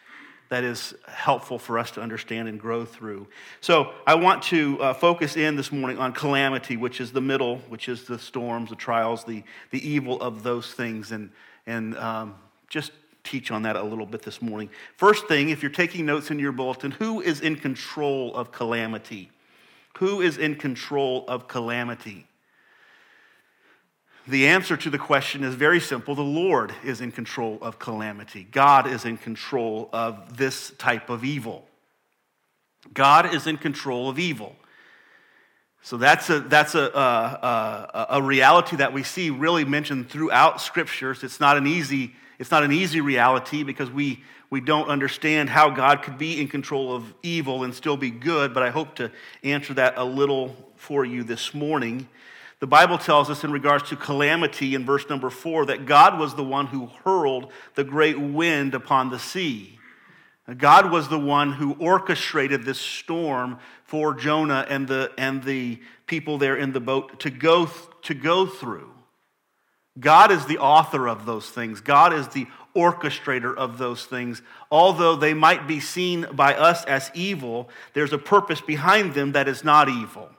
that 0.50 0.64
is 0.64 0.96
helpful 1.08 1.60
for 1.60 1.78
us 1.78 1.92
to 1.92 2.02
understand 2.02 2.48
and 2.48 2.60
grow 2.60 2.84
through. 2.84 3.28
So 3.60 3.94
I 4.08 4.16
want 4.16 4.42
to 4.46 4.82
uh, 4.82 4.94
focus 4.96 5.38
in 5.38 5.56
this 5.56 5.72
morning 5.72 6.00
on 6.00 6.12
calamity, 6.12 6.78
which 6.78 7.00
is 7.00 7.12
the 7.12 7.22
middle, 7.22 7.58
which 7.70 7.88
is 7.88 8.06
the 8.06 8.18
storms, 8.18 8.72
the 8.72 8.76
trials, 8.76 9.24
the, 9.24 9.44
the 9.70 9.88
evil 9.88 10.20
of 10.20 10.42
those 10.42 10.74
things, 10.74 11.12
and, 11.12 11.30
and 11.68 11.96
um, 11.96 12.34
just 12.70 12.92
teach 13.24 13.52
on 13.52 13.62
that 13.62 13.76
a 13.76 13.84
little 13.84 14.08
bit 14.08 14.24
this 14.24 14.42
morning. 14.42 14.72
First 14.98 15.28
thing, 15.28 15.50
if 15.50 15.62
you're 15.62 15.70
taking 15.72 16.08
notes 16.08 16.32
in 16.32 16.40
your 16.40 16.54
bulletin, 16.54 16.90
who 16.90 17.22
is 17.22 17.42
in 17.42 17.56
control 17.56 18.36
of 18.36 18.52
calamity? 18.52 19.30
Who 20.00 20.22
is 20.22 20.40
in 20.40 20.56
control 20.56 21.24
of 21.28 21.48
calamity? 21.48 22.26
The 24.28 24.48
answer 24.48 24.78
to 24.78 24.90
the 24.90 25.00
question 25.00 25.44
is 25.44 25.56
very 25.56 25.80
simple. 25.80 26.14
The 26.14 26.22
Lord 26.22 26.74
is 26.84 27.02
in 27.02 27.12
control 27.12 27.58
of 27.62 27.80
calamity. 27.80 28.48
God 28.52 28.86
is 28.86 29.04
in 29.04 29.18
control 29.18 29.90
of 29.92 30.38
this 30.38 30.72
type 30.78 31.10
of 31.10 31.24
evil. 31.24 31.66
God 32.94 33.34
is 33.34 33.48
in 33.48 33.58
control 33.58 34.10
of 34.10 34.20
evil. 34.20 34.56
So 35.84 35.98
that's 35.98 36.30
a, 36.30 36.40
that's 36.42 36.76
a, 36.76 36.80
a, 36.80 38.06
a, 38.12 38.22
reality 38.22 38.76
that 38.76 38.94
we 38.94 39.02
see 39.02 39.32
really 39.32 39.66
mentioned 39.66 40.12
throughout 40.12 40.62
scriptures. 40.62 41.24
It's 41.24 41.40
not 41.40 41.58
an 41.58 41.66
easy, 41.66 42.14
it's 42.38 42.52
not 42.52 42.64
an 42.64 42.72
easy 42.72 43.02
reality 43.02 43.64
because 43.64 43.90
we, 43.90 44.24
we 44.52 44.62
don't 44.62 44.90
understand 44.90 45.50
how 45.50 45.72
God 45.72 46.04
could 46.04 46.20
be 46.20 46.40
in 46.40 46.48
control 46.48 46.94
of 46.94 47.12
evil 47.24 47.64
and 47.64 47.74
still 47.74 47.98
be 47.98 48.12
good, 48.12 48.54
but 48.54 48.62
I 48.62 48.70
hope 48.70 48.96
to 48.96 49.12
answer 49.44 49.74
that 49.74 49.96
a 49.98 50.04
little 50.04 50.56
for 50.76 51.04
you 51.04 51.24
this 51.24 51.52
morning. 51.56 52.08
The 52.62 52.68
Bible 52.68 53.00
tells 53.00 53.32
us 53.32 53.44
in 53.44 53.52
regards 53.52 53.90
to 53.90 53.96
calamity 53.96 54.76
in 54.76 54.86
verse 54.86 55.10
number 55.10 55.32
four 55.32 55.66
that 55.66 55.88
God 55.88 56.20
was 56.20 56.36
the 56.36 56.44
one 56.44 56.68
who 56.68 56.92
hurled 57.04 57.52
the 57.74 57.84
great 57.84 58.20
wind 58.20 58.76
upon 58.76 59.10
the 59.10 59.18
sea. 59.18 59.80
God 60.58 60.92
was 60.92 61.08
the 61.08 61.20
one 61.20 61.54
who 61.54 61.74
orchestrated 61.80 62.64
this 62.64 62.80
storm 62.80 63.58
for 63.84 64.14
Jonah 64.14 64.66
and 64.70 64.88
the, 64.88 65.12
and 65.18 65.44
the 65.44 65.80
people 66.06 66.38
there 66.38 66.56
in 66.56 66.72
the 66.72 66.80
boat 66.80 67.20
to 67.22 67.32
go, 67.32 67.68
to 68.04 68.14
go 68.14 68.46
through. 68.46 68.92
God 70.00 70.32
is 70.32 70.46
the 70.46 70.60
author 70.60 71.08
of 71.08 71.26
those 71.26 71.50
things. 71.50 71.82
God 71.82 72.14
is 72.14 72.28
the 72.28 72.46
orchestrator 72.76 73.56
of 73.56 73.80
those 73.80 74.06
things. 74.06 74.44
Although 74.70 75.16
they 75.16 75.34
might 75.34 75.68
be 75.68 75.80
seen 75.80 76.28
by 76.32 76.54
us 76.54 76.86
as 76.86 77.10
evil, 77.16 77.70
there's 77.94 78.14
a 78.14 78.20
purpose 78.20 78.62
behind 78.62 79.16
them 79.16 79.32
that 79.32 79.48
is 79.48 79.64
not 79.64 79.90
evil. 79.90 80.30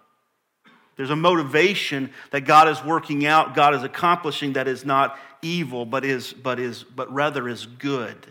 There's 0.97 1.11
a 1.11 1.17
motivation 1.17 2.11
that 2.31 2.43
God 2.43 2.69
is 2.69 2.83
working 2.85 3.27
out, 3.27 3.55
God 3.55 3.75
is 3.75 3.83
accomplishing 3.83 4.55
that 4.55 4.69
is 4.69 4.85
not 4.85 5.19
evil, 5.41 5.87
but 5.87 6.05
is 6.05 6.33
but 6.33 6.61
is 6.61 6.85
but 6.85 7.13
rather 7.13 7.49
is 7.49 7.67
good. 7.67 8.27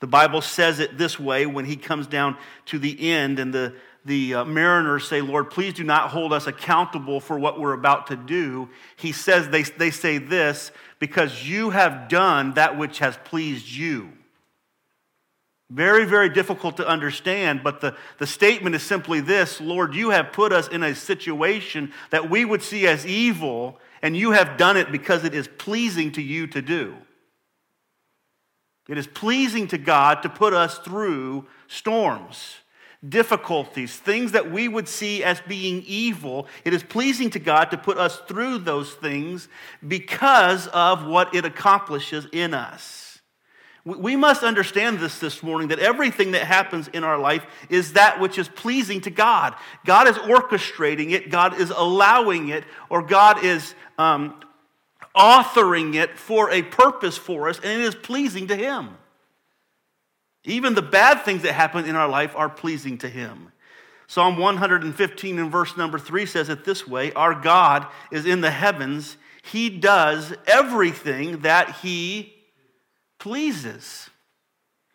The 0.00 0.06
Bible 0.06 0.42
says 0.42 0.78
it 0.78 0.98
this 0.98 1.18
way 1.18 1.46
when 1.46 1.64
he 1.64 1.76
comes 1.76 2.06
down 2.06 2.36
to 2.66 2.78
the 2.78 3.10
end 3.10 3.38
and 3.38 3.52
the 3.52 3.74
the 4.06 4.34
uh, 4.34 4.44
mariners 4.44 5.08
say, 5.08 5.20
Lord, 5.20 5.50
please 5.50 5.74
do 5.74 5.82
not 5.82 6.10
hold 6.10 6.32
us 6.32 6.46
accountable 6.46 7.20
for 7.20 7.38
what 7.38 7.58
we're 7.58 7.72
about 7.72 8.06
to 8.06 8.16
do. 8.16 8.68
He 8.94 9.10
says, 9.10 9.48
they, 9.48 9.64
they 9.64 9.90
say 9.90 10.18
this, 10.18 10.70
because 11.00 11.46
you 11.46 11.70
have 11.70 12.08
done 12.08 12.54
that 12.54 12.78
which 12.78 13.00
has 13.00 13.18
pleased 13.24 13.68
you. 13.68 14.12
Very, 15.68 16.04
very 16.04 16.28
difficult 16.28 16.76
to 16.76 16.86
understand, 16.86 17.62
but 17.64 17.80
the, 17.80 17.96
the 18.18 18.26
statement 18.26 18.76
is 18.76 18.82
simply 18.82 19.20
this 19.20 19.60
Lord, 19.60 19.94
you 19.94 20.10
have 20.10 20.32
put 20.32 20.52
us 20.52 20.68
in 20.68 20.82
a 20.82 20.94
situation 20.94 21.92
that 22.10 22.30
we 22.30 22.44
would 22.44 22.62
see 22.62 22.86
as 22.86 23.04
evil, 23.04 23.80
and 24.00 24.16
you 24.16 24.30
have 24.30 24.56
done 24.56 24.76
it 24.76 24.92
because 24.92 25.24
it 25.24 25.34
is 25.34 25.48
pleasing 25.58 26.12
to 26.12 26.22
you 26.22 26.46
to 26.48 26.62
do. 26.62 26.94
It 28.88 28.96
is 28.96 29.08
pleasing 29.08 29.66
to 29.68 29.78
God 29.78 30.22
to 30.22 30.28
put 30.28 30.54
us 30.54 30.78
through 30.78 31.46
storms 31.66 32.56
difficulties, 33.08 33.96
things 33.96 34.32
that 34.32 34.50
we 34.50 34.68
would 34.68 34.88
see 34.88 35.22
as 35.22 35.40
being 35.42 35.82
evil, 35.86 36.46
it 36.64 36.72
is 36.72 36.82
pleasing 36.82 37.30
to 37.30 37.38
God 37.38 37.70
to 37.70 37.78
put 37.78 37.98
us 37.98 38.18
through 38.26 38.58
those 38.58 38.92
things 38.94 39.48
because 39.86 40.66
of 40.68 41.06
what 41.06 41.34
it 41.34 41.44
accomplishes 41.44 42.26
in 42.32 42.54
us. 42.54 43.05
We 43.86 44.16
must 44.16 44.42
understand 44.42 44.98
this 44.98 45.20
this 45.20 45.44
morning 45.44 45.68
that 45.68 45.78
everything 45.78 46.32
that 46.32 46.42
happens 46.42 46.88
in 46.88 47.04
our 47.04 47.16
life 47.16 47.46
is 47.70 47.92
that 47.92 48.18
which 48.18 48.36
is 48.36 48.48
pleasing 48.48 49.00
to 49.02 49.10
God. 49.10 49.54
God 49.84 50.08
is 50.08 50.16
orchestrating 50.16 51.12
it, 51.12 51.30
God 51.30 51.60
is 51.60 51.70
allowing 51.70 52.48
it, 52.48 52.64
or 52.90 53.00
God 53.00 53.44
is 53.44 53.76
um, 53.96 54.40
authoring 55.14 55.94
it 55.94 56.18
for 56.18 56.50
a 56.50 56.62
purpose 56.62 57.16
for 57.16 57.48
us, 57.48 57.60
and 57.60 57.80
it 57.80 57.84
is 57.84 57.94
pleasing 57.94 58.48
to 58.48 58.56
Him. 58.56 58.88
Even 60.42 60.74
the 60.74 60.82
bad 60.82 61.24
things 61.24 61.42
that 61.42 61.52
happen 61.52 61.84
in 61.84 61.94
our 61.94 62.08
life 62.08 62.34
are 62.34 62.48
pleasing 62.48 62.98
to 62.98 63.08
Him. 63.08 63.52
Psalm 64.08 64.36
115 64.36 65.38
and 65.38 65.52
verse 65.52 65.76
number 65.76 66.00
3 66.00 66.26
says 66.26 66.48
it 66.48 66.64
this 66.64 66.88
way 66.88 67.12
Our 67.12 67.40
God 67.40 67.86
is 68.10 68.26
in 68.26 68.40
the 68.40 68.50
heavens, 68.50 69.16
He 69.44 69.70
does 69.70 70.34
everything 70.48 71.42
that 71.42 71.76
He 71.76 72.35
pleases. 73.18 74.10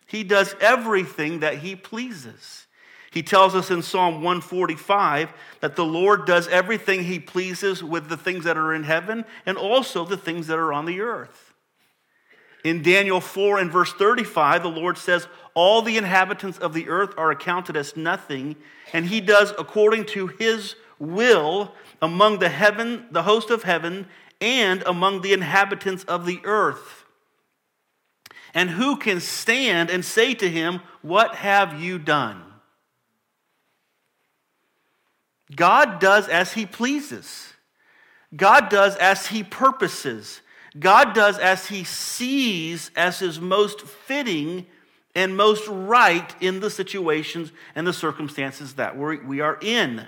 He 0.05 0.23
does 0.23 0.55
everything 0.59 1.39
that 1.39 1.59
He 1.59 1.75
pleases. 1.75 2.67
He 3.11 3.23
tells 3.23 3.55
us 3.55 3.69
in 3.69 3.81
Psalm 3.81 4.15
145 4.15 5.33
that 5.59 5.75
the 5.75 5.85
Lord 5.85 6.25
does 6.25 6.47
everything 6.47 7.03
He 7.03 7.19
pleases 7.19 7.83
with 7.83 8.07
the 8.07 8.17
things 8.17 8.45
that 8.45 8.57
are 8.57 8.73
in 8.73 8.83
heaven 8.83 9.25
and 9.45 9.57
also 9.57 10.05
the 10.05 10.17
things 10.17 10.47
that 10.47 10.57
are 10.57 10.71
on 10.71 10.85
the 10.85 11.01
earth. 11.01 11.53
In 12.63 12.83
Daniel 12.83 13.19
4 13.19 13.59
and 13.59 13.71
verse 13.71 13.91
35, 13.93 14.63
the 14.63 14.69
Lord 14.69 14.97
says, 14.97 15.27
All 15.55 15.81
the 15.81 15.97
inhabitants 15.97 16.59
of 16.59 16.73
the 16.73 16.89
earth 16.89 17.13
are 17.17 17.31
accounted 17.31 17.75
as 17.75 17.97
nothing, 17.97 18.55
and 18.93 19.05
he 19.07 19.19
does 19.19 19.51
according 19.57 20.05
to 20.07 20.27
his 20.27 20.75
will 20.99 21.73
among 22.01 22.39
the 22.39 22.49
heaven, 22.49 23.07
the 23.11 23.23
host 23.23 23.49
of 23.49 23.63
heaven, 23.63 24.07
and 24.39 24.83
among 24.83 25.21
the 25.21 25.33
inhabitants 25.33 26.03
of 26.03 26.25
the 26.25 26.39
earth. 26.43 27.00
And 28.53 28.69
who 28.69 28.97
can 28.97 29.19
stand 29.19 29.89
and 29.89 30.03
say 30.03 30.33
to 30.35 30.49
him, 30.49 30.81
What 31.01 31.35
have 31.35 31.81
you 31.81 31.97
done? 31.99 32.43
God 35.55 35.99
does 35.99 36.27
as 36.27 36.53
he 36.53 36.65
pleases. 36.65 37.53
God 38.35 38.69
does 38.69 38.95
as 38.97 39.27
he 39.27 39.43
purposes. 39.43 40.41
God 40.79 41.13
does 41.13 41.37
as 41.37 41.67
he 41.67 41.83
sees 41.83 42.91
as 42.95 43.21
is 43.21 43.39
most 43.39 43.81
fitting 43.81 44.65
and 45.15 45.35
most 45.35 45.67
right 45.67 46.33
in 46.39 46.61
the 46.61 46.69
situations 46.69 47.51
and 47.75 47.85
the 47.85 47.93
circumstances 47.93 48.75
that 48.75 48.97
we're, 48.97 49.21
we 49.25 49.41
are 49.41 49.57
in. 49.61 50.05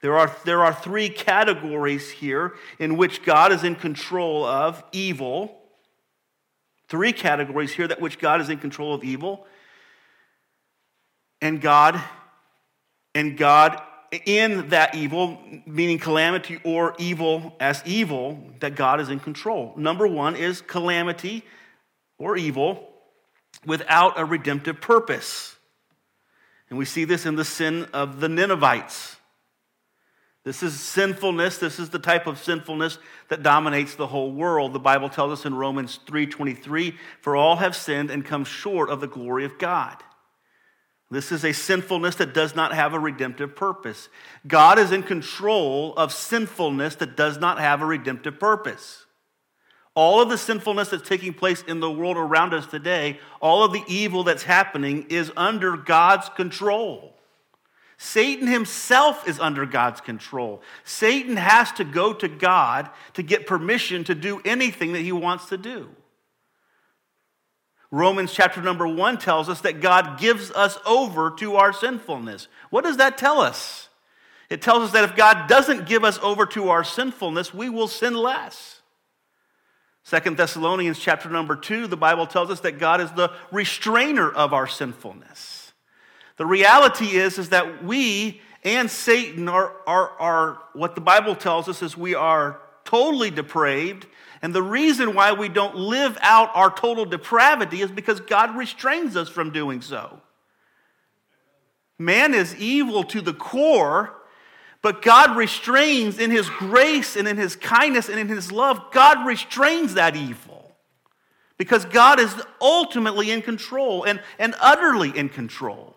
There 0.00 0.18
are, 0.18 0.34
there 0.44 0.62
are 0.62 0.72
three 0.72 1.08
categories 1.08 2.10
here 2.10 2.54
in 2.78 2.96
which 2.96 3.22
God 3.22 3.52
is 3.52 3.64
in 3.64 3.74
control 3.74 4.44
of 4.44 4.82
evil. 4.92 5.63
Three 6.88 7.12
categories 7.12 7.72
here 7.72 7.88
that 7.88 8.00
which 8.00 8.18
God 8.18 8.40
is 8.40 8.50
in 8.50 8.58
control 8.58 8.94
of 8.94 9.04
evil. 9.04 9.46
And 11.40 11.60
God, 11.60 12.00
and 13.14 13.36
God 13.36 13.80
in 14.26 14.68
that 14.68 14.94
evil, 14.94 15.38
meaning 15.66 15.98
calamity 15.98 16.60
or 16.64 16.94
evil 16.98 17.56
as 17.58 17.82
evil, 17.84 18.38
that 18.60 18.76
God 18.76 19.00
is 19.00 19.08
in 19.08 19.18
control. 19.18 19.72
Number 19.76 20.06
one 20.06 20.36
is 20.36 20.60
calamity 20.60 21.42
or 22.18 22.36
evil 22.36 22.88
without 23.66 24.18
a 24.18 24.24
redemptive 24.24 24.80
purpose. 24.80 25.56
And 26.70 26.78
we 26.78 26.84
see 26.84 27.04
this 27.04 27.26
in 27.26 27.36
the 27.36 27.44
sin 27.44 27.86
of 27.92 28.20
the 28.20 28.28
Ninevites. 28.28 29.16
This 30.44 30.62
is 30.62 30.78
sinfulness. 30.78 31.56
This 31.56 31.78
is 31.78 31.88
the 31.88 31.98
type 31.98 32.26
of 32.26 32.38
sinfulness 32.38 32.98
that 33.28 33.42
dominates 33.42 33.94
the 33.94 34.08
whole 34.08 34.30
world. 34.30 34.74
The 34.74 34.78
Bible 34.78 35.08
tells 35.08 35.32
us 35.32 35.46
in 35.46 35.54
Romans 35.54 36.00
3:23, 36.06 36.98
"For 37.22 37.34
all 37.34 37.56
have 37.56 37.74
sinned 37.74 38.10
and 38.10 38.26
come 38.26 38.44
short 38.44 38.90
of 38.90 39.00
the 39.00 39.06
glory 39.06 39.46
of 39.46 39.58
God." 39.58 39.96
This 41.10 41.32
is 41.32 41.44
a 41.44 41.52
sinfulness 41.52 42.16
that 42.16 42.34
does 42.34 42.54
not 42.54 42.74
have 42.74 42.92
a 42.92 42.98
redemptive 42.98 43.56
purpose. 43.56 44.08
God 44.46 44.78
is 44.78 44.92
in 44.92 45.02
control 45.02 45.94
of 45.96 46.12
sinfulness 46.12 46.96
that 46.96 47.16
does 47.16 47.38
not 47.38 47.58
have 47.58 47.80
a 47.80 47.86
redemptive 47.86 48.38
purpose. 48.38 49.06
All 49.94 50.20
of 50.20 50.28
the 50.28 50.36
sinfulness 50.36 50.88
that's 50.88 51.08
taking 51.08 51.32
place 51.32 51.62
in 51.62 51.80
the 51.80 51.90
world 51.90 52.16
around 52.16 52.52
us 52.52 52.66
today, 52.66 53.20
all 53.40 53.62
of 53.62 53.72
the 53.72 53.84
evil 53.86 54.24
that's 54.24 54.42
happening 54.42 55.06
is 55.08 55.30
under 55.36 55.76
God's 55.76 56.28
control. 56.30 57.13
Satan 57.96 58.46
himself 58.46 59.28
is 59.28 59.38
under 59.38 59.66
God's 59.66 60.00
control. 60.00 60.62
Satan 60.84 61.36
has 61.36 61.70
to 61.72 61.84
go 61.84 62.12
to 62.12 62.28
God 62.28 62.90
to 63.14 63.22
get 63.22 63.46
permission 63.46 64.04
to 64.04 64.14
do 64.14 64.40
anything 64.44 64.92
that 64.92 65.00
he 65.00 65.12
wants 65.12 65.46
to 65.46 65.56
do. 65.56 65.88
Romans 67.90 68.32
chapter 68.32 68.60
number 68.60 68.88
one 68.88 69.18
tells 69.18 69.48
us 69.48 69.60
that 69.60 69.80
God 69.80 70.18
gives 70.18 70.50
us 70.50 70.78
over 70.84 71.30
to 71.38 71.54
our 71.56 71.72
sinfulness. 71.72 72.48
What 72.70 72.82
does 72.82 72.96
that 72.96 73.16
tell 73.16 73.40
us? 73.40 73.88
It 74.50 74.60
tells 74.60 74.82
us 74.82 74.92
that 74.92 75.04
if 75.04 75.14
God 75.14 75.48
doesn't 75.48 75.86
give 75.86 76.02
us 76.04 76.18
over 76.18 76.44
to 76.46 76.70
our 76.70 76.82
sinfulness, 76.82 77.54
we 77.54 77.68
will 77.68 77.88
sin 77.88 78.14
less. 78.14 78.80
Second 80.02 80.36
Thessalonians 80.36 80.98
chapter 80.98 81.30
number 81.30 81.56
two, 81.56 81.86
the 81.86 81.96
Bible 81.96 82.26
tells 82.26 82.50
us 82.50 82.60
that 82.60 82.78
God 82.78 83.00
is 83.00 83.10
the 83.12 83.30
restrainer 83.50 84.30
of 84.30 84.52
our 84.52 84.66
sinfulness. 84.66 85.63
The 86.36 86.46
reality 86.46 87.16
is, 87.16 87.38
is 87.38 87.50
that 87.50 87.84
we 87.84 88.40
and 88.64 88.90
Satan 88.90 89.48
are, 89.48 89.72
are, 89.86 90.10
are 90.18 90.58
what 90.72 90.94
the 90.94 91.00
Bible 91.00 91.36
tells 91.36 91.68
us 91.68 91.82
is 91.82 91.96
we 91.96 92.14
are 92.14 92.60
totally 92.84 93.30
depraved. 93.30 94.06
And 94.40 94.54
the 94.54 94.62
reason 94.62 95.14
why 95.14 95.32
we 95.32 95.48
don't 95.48 95.76
live 95.76 96.18
out 96.22 96.50
our 96.54 96.74
total 96.74 97.04
depravity 97.04 97.82
is 97.82 97.90
because 97.90 98.20
God 98.20 98.56
restrains 98.56 99.16
us 99.16 99.28
from 99.28 99.50
doing 99.50 99.80
so. 99.80 100.20
Man 101.98 102.34
is 102.34 102.56
evil 102.56 103.04
to 103.04 103.20
the 103.20 103.34
core, 103.34 104.14
but 104.82 105.02
God 105.02 105.36
restrains 105.36 106.18
in 106.18 106.30
His 106.30 106.48
grace 106.50 107.16
and 107.16 107.28
in 107.28 107.36
His 107.36 107.56
kindness 107.56 108.08
and 108.08 108.18
in 108.18 108.28
His 108.28 108.50
love, 108.50 108.90
God 108.92 109.26
restrains 109.26 109.94
that 109.94 110.16
evil. 110.16 110.76
Because 111.56 111.84
God 111.84 112.18
is 112.18 112.34
ultimately 112.60 113.30
in 113.30 113.40
control 113.40 114.04
and, 114.04 114.20
and 114.38 114.54
utterly 114.60 115.16
in 115.16 115.28
control. 115.28 115.94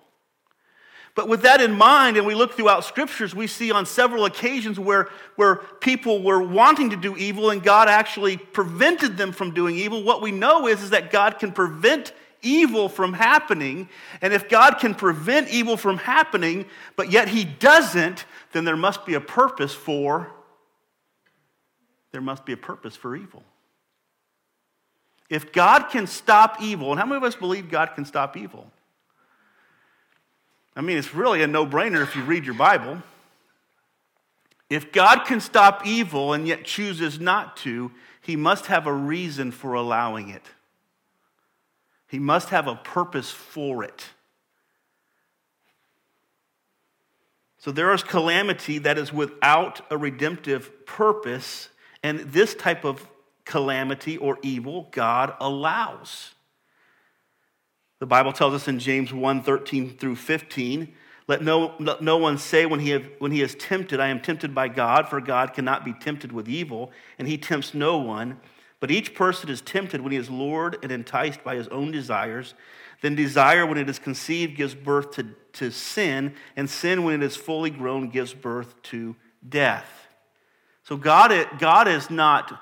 But 1.18 1.28
with 1.28 1.42
that 1.42 1.62
in 1.62 1.76
mind, 1.76 2.16
and 2.16 2.28
we 2.28 2.36
look 2.36 2.54
throughout 2.54 2.86
scriptures, 2.86 3.34
we 3.34 3.48
see 3.48 3.72
on 3.72 3.88
several 3.88 4.26
occasions 4.26 4.80
where, 4.80 5.10
where 5.36 5.56
people 5.56 6.22
were 6.22 6.40
wanting 6.40 6.92
to 6.92 6.96
do 6.96 7.18
evil 7.18 7.50
and 7.50 7.64
God 7.64 7.90
actually 7.90 8.38
prevented 8.38 9.18
them 9.18 9.32
from 9.32 9.52
doing 9.52 9.76
evil. 9.78 10.04
What 10.04 10.22
we 10.22 10.32
know 10.32 10.68
is, 10.68 10.84
is 10.84 10.92
that 10.92 11.10
God 11.10 11.40
can 11.40 11.52
prevent 11.52 12.14
evil 12.44 12.88
from 12.88 13.14
happening. 13.14 13.90
And 14.22 14.32
if 14.32 14.48
God 14.48 14.76
can 14.78 14.94
prevent 14.94 15.50
evil 15.50 15.76
from 15.76 15.98
happening, 15.98 16.68
but 16.96 17.12
yet 17.12 17.30
He 17.30 17.46
doesn't, 17.46 18.26
then 18.52 18.64
there 18.64 18.78
must 18.78 19.04
be 19.04 19.16
a 19.16 19.20
purpose 19.20 19.74
for 19.74 20.32
there 22.12 22.22
must 22.22 22.46
be 22.46 22.54
a 22.54 22.58
purpose 22.58 22.96
for 22.96 23.16
evil. 23.16 23.44
If 25.32 25.52
God 25.52 25.90
can 25.90 26.06
stop 26.06 26.62
evil, 26.62 26.92
and 26.92 27.00
how 27.00 27.08
many 27.08 27.18
of 27.18 27.24
us 27.24 27.36
believe 27.36 27.72
God 27.72 27.96
can 27.96 28.06
stop 28.06 28.38
evil? 28.38 28.72
I 30.78 30.82
mean, 30.82 31.00
it's 31.00 31.16
really 31.16 31.42
a 31.42 31.48
no 31.48 31.66
brainer 31.66 32.04
if 32.04 32.16
you 32.16 32.22
read 32.22 32.46
your 32.46 32.54
Bible. 32.54 33.02
If 34.70 34.92
God 34.92 35.26
can 35.26 35.42
stop 35.42 35.88
evil 35.88 36.34
and 36.34 36.48
yet 36.48 36.66
chooses 36.66 37.20
not 37.20 37.58
to, 37.58 37.92
he 38.22 38.36
must 38.36 38.68
have 38.68 38.86
a 38.86 38.94
reason 38.94 39.52
for 39.52 39.74
allowing 39.74 40.30
it. 40.30 40.44
He 42.08 42.20
must 42.20 42.50
have 42.50 42.68
a 42.68 42.76
purpose 42.76 43.32
for 43.32 43.84
it. 43.84 44.06
So 47.58 47.72
there 47.72 47.92
is 47.92 48.04
calamity 48.04 48.78
that 48.78 49.00
is 49.00 49.12
without 49.12 49.82
a 49.90 49.98
redemptive 49.98 50.86
purpose, 50.86 51.70
and 52.04 52.20
this 52.20 52.54
type 52.54 52.86
of 52.86 53.06
calamity 53.46 54.16
or 54.16 54.38
evil 54.44 54.90
God 54.92 55.34
allows. 55.40 56.36
The 58.00 58.06
Bible 58.06 58.32
tells 58.32 58.54
us 58.54 58.68
in 58.68 58.80
James 58.80 59.14
1 59.14 59.44
13 59.44 59.98
through 59.98 60.16
15, 60.16 60.94
let 61.28 61.44
no, 61.44 61.74
let 61.80 62.02
no 62.02 62.18
one 62.18 62.38
say 62.38 62.66
when 62.66 62.80
he, 62.80 62.92
have, 62.92 63.10
when 63.20 63.32
he 63.32 63.42
is 63.42 63.56
tempted, 63.56 64.00
I 64.00 64.08
am 64.08 64.22
tempted 64.22 64.56
by 64.56 64.70
God, 64.70 65.10
for 65.10 65.20
God 65.20 65.54
cannot 65.54 65.84
be 65.84 65.94
tempted 65.94 66.32
with 66.32 66.48
evil, 66.48 66.92
and 67.20 67.28
he 67.28 67.38
tempts 67.38 67.74
no 67.74 67.98
one. 67.98 68.40
But 68.80 68.92
each 68.92 69.14
person 69.16 69.50
is 69.50 69.60
tempted 69.60 70.02
when 70.02 70.12
he 70.12 70.18
is 70.18 70.30
lured 70.30 70.78
and 70.84 70.92
enticed 70.92 71.44
by 71.44 71.56
his 71.56 71.68
own 71.70 71.92
desires. 71.92 72.54
Then 73.02 73.16
desire, 73.16 73.66
when 73.66 73.78
it 73.78 73.90
is 73.90 74.00
conceived, 74.00 74.56
gives 74.56 74.74
birth 74.74 75.12
to, 75.12 75.28
to 75.54 75.72
sin, 75.72 76.34
and 76.56 76.70
sin, 76.70 77.04
when 77.04 77.22
it 77.22 77.26
is 77.26 77.36
fully 77.36 77.72
grown, 77.72 78.10
gives 78.10 78.34
birth 78.34 78.82
to 78.84 79.16
death. 79.48 80.08
So 80.84 80.96
God, 80.96 81.48
God 81.60 81.88
is 81.88 82.10
not 82.10 82.62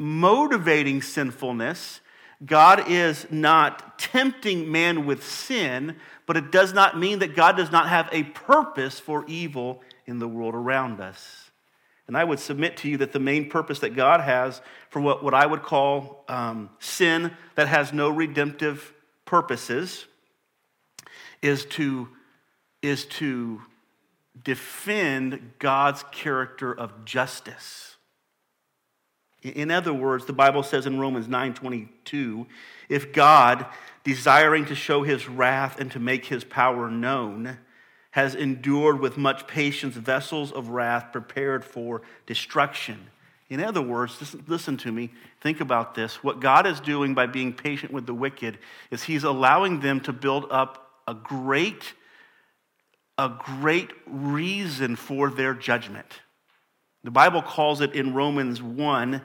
motivating 0.00 1.02
sinfulness. 1.02 2.00
God 2.44 2.88
is 2.88 3.26
not 3.30 3.98
tempting 3.98 4.70
man 4.70 5.06
with 5.06 5.24
sin, 5.24 5.96
but 6.26 6.36
it 6.36 6.50
does 6.50 6.72
not 6.72 6.98
mean 6.98 7.20
that 7.20 7.36
God 7.36 7.56
does 7.56 7.70
not 7.70 7.88
have 7.88 8.08
a 8.10 8.24
purpose 8.24 8.98
for 8.98 9.24
evil 9.26 9.80
in 10.06 10.18
the 10.18 10.28
world 10.28 10.54
around 10.54 11.00
us. 11.00 11.50
And 12.06 12.16
I 12.16 12.24
would 12.24 12.40
submit 12.40 12.76
to 12.78 12.88
you 12.88 12.96
that 12.98 13.12
the 13.12 13.20
main 13.20 13.48
purpose 13.48 13.78
that 13.78 13.94
God 13.94 14.20
has 14.20 14.60
for 14.90 15.00
what, 15.00 15.22
what 15.22 15.34
I 15.34 15.46
would 15.46 15.62
call 15.62 16.24
um, 16.28 16.70
sin 16.78 17.30
that 17.54 17.68
has 17.68 17.92
no 17.92 18.10
redemptive 18.10 18.92
purposes 19.24 20.06
is 21.40 21.64
to, 21.66 22.08
is 22.82 23.06
to 23.06 23.62
defend 24.42 25.52
God's 25.58 26.04
character 26.10 26.72
of 26.72 27.04
justice. 27.04 27.91
In 29.42 29.70
other 29.70 29.92
words, 29.92 30.24
the 30.24 30.32
Bible 30.32 30.62
says 30.62 30.86
in 30.86 31.00
Romans 31.00 31.26
9:22, 31.26 32.46
if 32.88 33.12
God, 33.12 33.66
desiring 34.04 34.66
to 34.66 34.74
show 34.74 35.02
his 35.02 35.28
wrath 35.28 35.80
and 35.80 35.90
to 35.92 35.98
make 35.98 36.26
his 36.26 36.44
power 36.44 36.90
known, 36.90 37.58
has 38.12 38.34
endured 38.34 39.00
with 39.00 39.16
much 39.16 39.46
patience 39.46 39.96
vessels 39.96 40.52
of 40.52 40.68
wrath 40.68 41.12
prepared 41.12 41.64
for 41.64 42.02
destruction. 42.26 43.08
In 43.48 43.62
other 43.62 43.82
words, 43.82 44.34
listen, 44.46 44.76
to 44.78 44.92
me, 44.92 45.10
think 45.40 45.60
about 45.60 45.94
this. 45.94 46.22
What 46.22 46.40
God 46.40 46.66
is 46.66 46.80
doing 46.80 47.12
by 47.12 47.26
being 47.26 47.52
patient 47.52 47.92
with 47.92 48.06
the 48.06 48.14
wicked 48.14 48.58
is 48.90 49.02
He's 49.02 49.24
allowing 49.24 49.80
them 49.80 50.00
to 50.00 50.12
build 50.12 50.46
up 50.50 51.00
a 51.06 51.14
great, 51.14 51.94
a 53.18 53.28
great 53.28 53.90
reason 54.06 54.96
for 54.96 55.28
their 55.28 55.52
judgment. 55.52 56.20
The 57.04 57.10
Bible 57.10 57.42
calls 57.42 57.80
it 57.80 57.94
in 57.94 58.14
Romans 58.14 58.62
1 58.62 59.22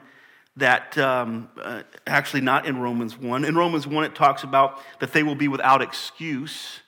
that, 0.56 0.98
um, 0.98 1.48
uh, 1.60 1.82
actually, 2.06 2.40
not 2.40 2.66
in 2.66 2.78
Romans 2.78 3.16
1. 3.16 3.44
In 3.44 3.54
Romans 3.56 3.86
1, 3.86 4.04
it 4.04 4.14
talks 4.14 4.42
about 4.42 4.80
that 4.98 5.12
they 5.12 5.22
will 5.22 5.36
be 5.36 5.46
without 5.46 5.80
excuse. 5.80 6.80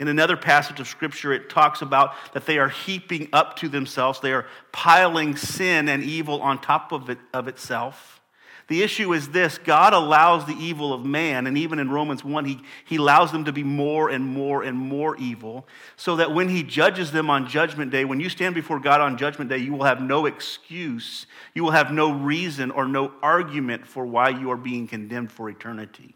In 0.00 0.08
another 0.08 0.36
passage 0.36 0.80
of 0.80 0.88
Scripture, 0.88 1.32
it 1.32 1.48
talks 1.48 1.82
about 1.82 2.14
that 2.32 2.46
they 2.46 2.58
are 2.58 2.68
heaping 2.68 3.28
up 3.32 3.56
to 3.56 3.68
themselves, 3.68 4.18
they 4.20 4.32
are 4.32 4.46
piling 4.72 5.36
sin 5.36 5.88
and 5.88 6.02
evil 6.02 6.42
on 6.42 6.60
top 6.60 6.90
of, 6.90 7.08
it, 7.08 7.18
of 7.32 7.46
itself. 7.46 8.21
The 8.68 8.82
issue 8.82 9.12
is 9.12 9.30
this 9.30 9.58
God 9.58 9.92
allows 9.92 10.46
the 10.46 10.54
evil 10.54 10.92
of 10.92 11.04
man, 11.04 11.46
and 11.46 11.58
even 11.58 11.78
in 11.78 11.90
Romans 11.90 12.24
1, 12.24 12.44
he, 12.44 12.60
he 12.84 12.96
allows 12.96 13.32
them 13.32 13.44
to 13.44 13.52
be 13.52 13.64
more 13.64 14.08
and 14.08 14.24
more 14.24 14.62
and 14.62 14.78
more 14.78 15.16
evil, 15.16 15.66
so 15.96 16.16
that 16.16 16.32
when 16.32 16.48
He 16.48 16.62
judges 16.62 17.12
them 17.12 17.28
on 17.28 17.48
Judgment 17.48 17.90
Day, 17.90 18.04
when 18.04 18.20
you 18.20 18.28
stand 18.28 18.54
before 18.54 18.78
God 18.78 19.00
on 19.00 19.18
Judgment 19.18 19.50
Day, 19.50 19.58
you 19.58 19.72
will 19.72 19.84
have 19.84 20.00
no 20.00 20.26
excuse, 20.26 21.26
you 21.54 21.64
will 21.64 21.72
have 21.72 21.92
no 21.92 22.12
reason 22.12 22.70
or 22.70 22.86
no 22.86 23.12
argument 23.22 23.86
for 23.86 24.06
why 24.06 24.28
you 24.28 24.50
are 24.50 24.56
being 24.56 24.86
condemned 24.86 25.32
for 25.32 25.50
eternity. 25.50 26.14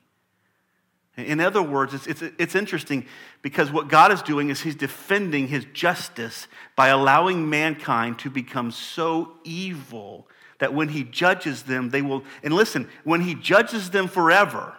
In 1.16 1.40
other 1.40 1.62
words, 1.62 1.94
it's, 1.94 2.06
it's, 2.06 2.22
it's 2.38 2.54
interesting 2.54 3.06
because 3.40 3.72
what 3.72 3.88
God 3.88 4.12
is 4.12 4.20
doing 4.20 4.50
is 4.50 4.61
He's 4.61 4.74
defending 4.74 5.48
His 5.48 5.64
justice 5.72 6.46
by 6.76 6.88
allowing 6.88 7.48
mankind 7.48 8.18
to 8.20 8.30
become 8.30 8.70
so 8.70 9.32
evil 9.42 10.28
that 10.59 10.75
when 10.75 10.88
he 10.88 11.05
judges 11.05 11.64
them, 11.64 11.90
they 11.90 12.03
will, 12.03 12.25
and 12.42 12.55
listen, 12.55 12.88
when 13.05 13.21
he 13.21 13.35
judges 13.35 13.90
them 13.90 14.09
forever, 14.09 14.75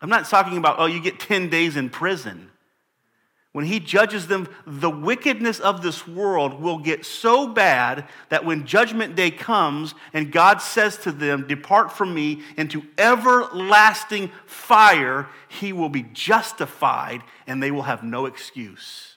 I'm 0.00 0.10
not 0.10 0.26
talking 0.26 0.58
about, 0.58 0.76
oh, 0.78 0.86
you 0.86 1.00
get 1.00 1.18
10 1.20 1.48
days 1.48 1.76
in 1.76 1.90
prison. 1.90 2.50
When 3.56 3.64
he 3.64 3.80
judges 3.80 4.26
them, 4.26 4.48
the 4.66 4.90
wickedness 4.90 5.60
of 5.60 5.80
this 5.80 6.06
world 6.06 6.60
will 6.60 6.76
get 6.76 7.06
so 7.06 7.48
bad 7.48 8.06
that 8.28 8.44
when 8.44 8.66
judgment 8.66 9.16
day 9.16 9.30
comes 9.30 9.94
and 10.12 10.30
God 10.30 10.60
says 10.60 10.98
to 10.98 11.10
them, 11.10 11.46
Depart 11.48 11.90
from 11.90 12.12
me 12.12 12.42
into 12.58 12.82
everlasting 12.98 14.30
fire, 14.44 15.26
he 15.48 15.72
will 15.72 15.88
be 15.88 16.02
justified 16.12 17.22
and 17.46 17.62
they 17.62 17.70
will 17.70 17.84
have 17.84 18.02
no 18.02 18.26
excuse. 18.26 19.15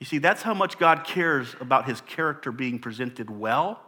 You 0.00 0.06
see, 0.06 0.18
that's 0.18 0.42
how 0.42 0.54
much 0.54 0.78
God 0.78 1.04
cares 1.04 1.54
about 1.60 1.86
his 1.86 2.00
character 2.00 2.50
being 2.50 2.78
presented 2.78 3.30
well, 3.30 3.80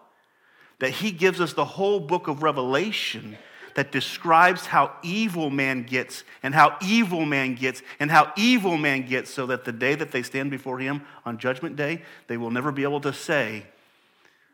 that 0.78 0.90
he 0.90 1.10
gives 1.10 1.40
us 1.40 1.54
the 1.54 1.64
whole 1.64 1.98
book 1.98 2.28
of 2.28 2.42
Revelation 2.42 3.36
that 3.74 3.90
describes 3.90 4.66
how 4.66 4.92
evil 5.02 5.48
man 5.48 5.84
gets 5.84 6.24
and 6.42 6.54
how 6.54 6.76
evil 6.82 7.24
man 7.24 7.54
gets 7.54 7.82
and 7.98 8.10
how 8.10 8.30
evil 8.36 8.76
man 8.76 9.06
gets 9.06 9.30
so 9.32 9.46
that 9.46 9.64
the 9.64 9.72
day 9.72 9.94
that 9.94 10.12
they 10.12 10.22
stand 10.22 10.50
before 10.50 10.78
him 10.78 11.02
on 11.24 11.38
judgment 11.38 11.76
day, 11.76 12.02
they 12.26 12.36
will 12.36 12.50
never 12.50 12.70
be 12.70 12.82
able 12.82 13.00
to 13.00 13.14
say, 13.14 13.64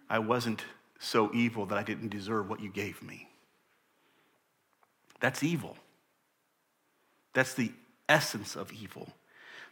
I 0.09 0.21
wasn't 0.21 0.65
so 1.01 1.31
evil 1.35 1.67
that 1.67 1.79
I 1.79 1.83
didn't 1.83 2.11
deserve 2.11 2.49
what 2.49 2.61
you 2.61 2.71
gave 2.71 3.03
me. 3.03 3.29
That's 5.19 5.43
evil. 5.43 5.77
That's 7.33 7.55
the 7.55 7.73
essence 8.09 8.55
of 8.55 8.73
evil. 8.73 9.09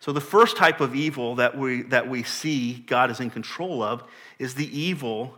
So, 0.00 0.12
the 0.12 0.20
first 0.20 0.56
type 0.56 0.80
of 0.80 0.94
evil 0.94 1.36
that 1.36 1.56
we, 1.56 1.82
that 1.82 2.08
we 2.08 2.22
see 2.22 2.84
God 2.86 3.10
is 3.10 3.20
in 3.20 3.30
control 3.30 3.82
of 3.82 4.04
is 4.38 4.54
the 4.54 4.78
evil 4.78 5.34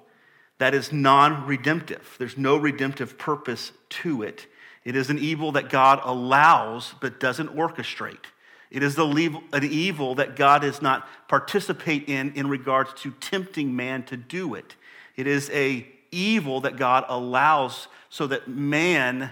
that 0.59 0.75
is 0.75 0.93
non 0.93 1.47
redemptive. 1.47 2.17
There's 2.19 2.37
no 2.37 2.57
redemptive 2.57 3.17
purpose 3.17 3.73
to 3.91 4.23
it. 4.23 4.47
It 4.85 4.97
is 4.97 5.11
an 5.11 5.19
evil 5.19 5.53
that 5.53 5.71
God 5.71 6.01
allows 6.03 6.95
but 7.01 7.21
doesn't 7.21 7.55
orchestrate. 7.55 8.25
It 8.71 8.83
is 8.83 8.99
an 8.99 9.65
evil 9.65 10.15
that 10.17 10.37
God 10.37 10.63
does 10.63 10.83
not 10.83 11.09
participate 11.29 12.09
in 12.09 12.33
in 12.35 12.49
regards 12.49 12.93
to 13.03 13.13
tempting 13.13 13.75
man 13.75 14.03
to 14.05 14.17
do 14.17 14.55
it. 14.55 14.77
It 15.17 15.27
is 15.27 15.51
a 15.51 15.87
evil 16.11 16.61
that 16.63 16.77
God 16.77 17.05
allows 17.09 17.89
so 18.11 18.27
that 18.27 18.49
man 18.49 19.31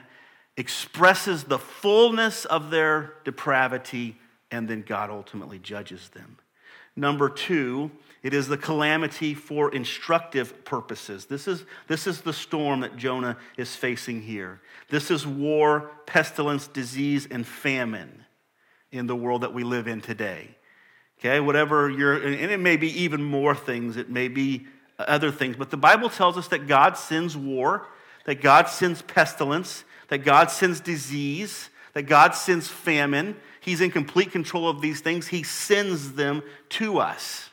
expresses 0.56 1.44
the 1.44 1.58
fullness 1.58 2.44
of 2.44 2.70
their 2.70 3.14
depravity 3.24 4.16
and 4.50 4.68
then 4.68 4.82
God 4.82 5.11
ultimately 5.11 5.59
judges 5.59 6.09
them. 6.11 6.38
Number 6.96 7.28
two, 7.28 7.90
it 8.22 8.32
is 8.32 8.48
the 8.48 8.56
calamity 8.56 9.35
for 9.35 9.72
instructive 9.74 10.64
purposes. 10.64 11.26
This 11.26 11.46
is, 11.46 11.64
this 11.88 12.06
is 12.06 12.22
the 12.22 12.32
storm 12.32 12.80
that 12.80 12.96
Jonah 12.96 13.37
is 13.59 13.76
facing 13.76 14.22
here. 14.22 14.61
This 14.88 15.11
is 15.11 15.26
war, 15.26 15.90
pestilence, 16.06 16.66
disease, 16.66 17.28
and 17.30 17.46
famine 17.46 18.24
in 18.90 19.06
the 19.06 19.16
world 19.16 19.42
that 19.42 19.52
we 19.52 19.62
live 19.62 19.87
in 19.87 20.00
today. 20.00 20.56
Okay, 21.18 21.40
whatever 21.40 21.90
you're, 21.90 22.16
and 22.16 22.50
it 22.50 22.61
may 22.61 22.76
be 22.76 23.02
even 23.02 23.22
more 23.22 23.54
things, 23.54 23.96
it 23.96 24.11
may 24.11 24.28
be 24.28 24.66
other 24.98 25.30
things, 25.30 25.56
but 25.56 25.70
the 25.70 25.76
Bible 25.76 26.09
tells 26.09 26.38
us 26.38 26.48
that 26.48 26.66
God 26.66 26.96
sends 26.96 27.37
war, 27.37 27.87
that 28.24 28.40
God 28.40 28.68
sends 28.68 29.02
pestilence, 29.02 29.85
that 30.09 30.18
God 30.18 30.50
sends 30.50 30.80
disease, 30.80 31.70
that 31.96 32.02
God 32.02 32.35
sends 32.35 32.68
famine. 32.68 33.35
He's 33.59 33.80
in 33.80 33.90
complete 33.90 34.30
control 34.30 34.68
of 34.68 34.82
these 34.82 35.00
things. 35.00 35.28
He 35.28 35.42
sends 35.42 36.12
them 36.12 36.42
to 36.68 36.98
us. 36.98 37.48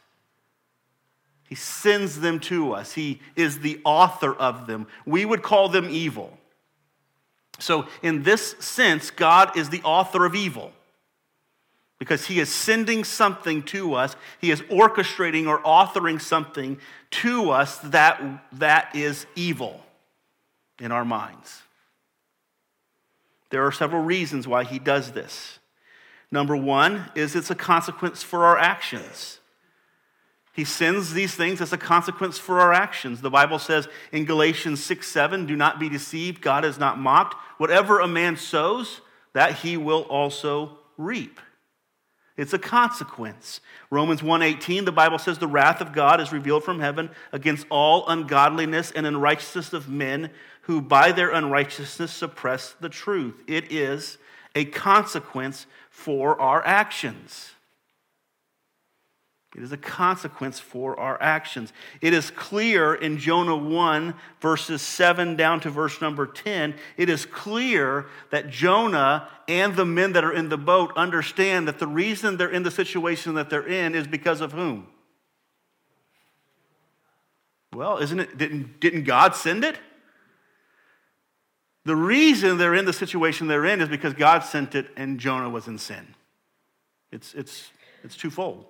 He 1.47 1.56
sends 1.56 2.19
them 2.19 2.41
to 2.41 2.73
us. 2.73 2.91
He 2.91 3.21
is 3.38 3.60
the 3.60 3.79
author 3.86 4.34
of 4.34 4.67
them. 4.67 4.88
We 5.06 5.23
would 5.23 5.43
call 5.43 5.69
them 5.69 5.88
evil. 5.89 6.38
So, 7.60 7.88
in 8.01 8.23
this 8.23 8.58
sense, 8.60 9.12
God 9.12 9.56
is 9.56 9.69
the 9.69 9.82
author 9.84 10.25
of 10.25 10.36
evil 10.36 10.73
because 11.97 12.25
he 12.25 12.41
is 12.41 12.49
sending 12.49 13.06
something 13.06 13.63
to 13.63 13.93
us. 13.93 14.17
He 14.41 14.51
is 14.51 14.60
orchestrating 14.63 15.47
or 15.47 15.60
authoring 15.60 16.19
something 16.19 16.79
to 17.12 17.51
us 17.51 17.77
that, 17.77 18.21
that 18.51 18.93
is 18.93 19.25
evil 19.38 19.79
in 20.82 20.91
our 20.91 21.06
minds. 21.06 21.63
There 23.54 23.68
are 23.68 23.72
several 23.72 24.02
reasons 24.02 24.48
why 24.48 24.63
he 24.63 24.80
does 24.80 25.12
this. 25.12 25.60
Number 26.32 26.58
one 26.58 27.12
is 27.13 27.36
it's 27.36 27.52
a 27.52 27.56
consequence 27.56 28.24
for 28.24 28.46
our 28.46 28.58
actions. 28.58 29.42
He 30.54 30.63
sends 30.63 31.13
these 31.13 31.36
things 31.36 31.62
as 31.62 31.72
a 31.72 31.78
consequence 31.78 32.39
for 32.39 32.60
our 32.60 32.74
actions. 32.74 33.22
The 33.22 33.30
Bible 33.30 33.60
says 33.60 33.88
in 34.12 34.26
Galatians 34.26 34.84
6 34.84 35.08
7, 35.08 35.46
do 35.46 35.56
not 35.56 35.80
be 35.80 35.88
deceived. 35.88 36.42
God 36.42 36.66
is 36.66 36.80
not 36.80 36.98
mocked. 36.98 37.36
Whatever 37.60 38.00
a 38.00 38.08
man 38.08 38.38
sows, 38.38 39.02
that 39.34 39.58
he 39.58 39.78
will 39.78 40.02
also 40.10 40.80
reap. 40.98 41.39
It's 42.36 42.54
a 42.54 42.60
consequence. 42.60 43.62
Romans 43.92 44.24
1:18 44.24 44.86
the 44.86 44.92
Bible 44.92 45.20
says 45.20 45.38
the 45.38 45.48
wrath 45.48 45.80
of 45.80 45.94
God 45.94 46.20
is 46.20 46.32
revealed 46.32 46.63
from 46.63 46.80
heaven 46.80 47.12
against 47.32 47.68
all 47.70 48.08
ungodliness 48.08 48.89
and 48.89 49.06
unrighteousness 49.06 49.74
of 49.74 49.88
men 49.88 50.32
who 50.63 50.82
by 50.82 51.12
their 51.12 51.32
unrighteousness 51.32 52.12
suppress 52.12 52.76
the 52.80 52.89
truth. 52.89 53.36
It 53.47 53.71
is 53.71 54.17
a 54.56 54.65
consequence 54.65 55.65
for 55.89 56.39
our 56.39 56.65
actions. 56.65 57.52
It 59.56 59.62
is 59.62 59.71
a 59.71 59.78
consequence 59.78 60.60
for 60.60 60.99
our 60.99 61.21
actions. 61.21 61.73
It 62.02 62.13
is 62.13 62.32
clear 62.32 62.95
in 62.95 63.19
Jonah 63.19 63.56
1, 63.56 64.15
verses 64.41 64.82
7 64.82 65.36
down 65.36 65.60
to 65.62 65.69
verse 65.69 66.02
number 66.02 66.26
10, 66.26 66.73
it 66.97 67.08
is 67.08 67.26
clear 67.26 68.08
that 68.32 68.49
Jonah 68.49 69.30
and 69.47 69.76
the 69.76 69.86
men 69.86 70.13
that 70.13 70.23
are 70.23 70.34
in 70.34 70.49
the 70.49 70.58
boat 70.58 70.91
understand 70.95 71.67
that 71.67 71.78
the 71.78 71.86
reason 71.86 72.38
they're 72.38 72.49
in 72.49 72.63
the 72.63 72.71
situation 72.71 73.36
that 73.36 73.52
they're 73.52 73.67
in 73.67 73.93
is 73.93 74.08
because 74.08 74.41
of 74.41 74.54
whom? 74.54 74.88
Well, 77.73 77.97
isn't 77.97 78.19
it, 78.19 78.38
didn't, 78.38 78.80
didn't 78.80 79.04
God 79.04 79.36
send 79.36 79.63
it? 79.63 79.78
The 81.86 81.96
reason 81.96 82.58
they're 82.58 82.76
in 82.76 82.86
the 82.86 82.93
situation 82.93 83.48
they're 83.48 83.65
in 83.65 83.82
is 83.82 83.89
because 83.89 84.13
God 84.13 84.39
sent 84.39 84.74
it 84.76 84.88
and 84.96 85.19
Jonah 85.19 85.50
was 85.50 85.67
in 85.67 85.78
sin. 85.78 86.15
It's, 87.12 87.34
it's, 87.34 87.72
it's 88.04 88.15
twofold. 88.15 88.65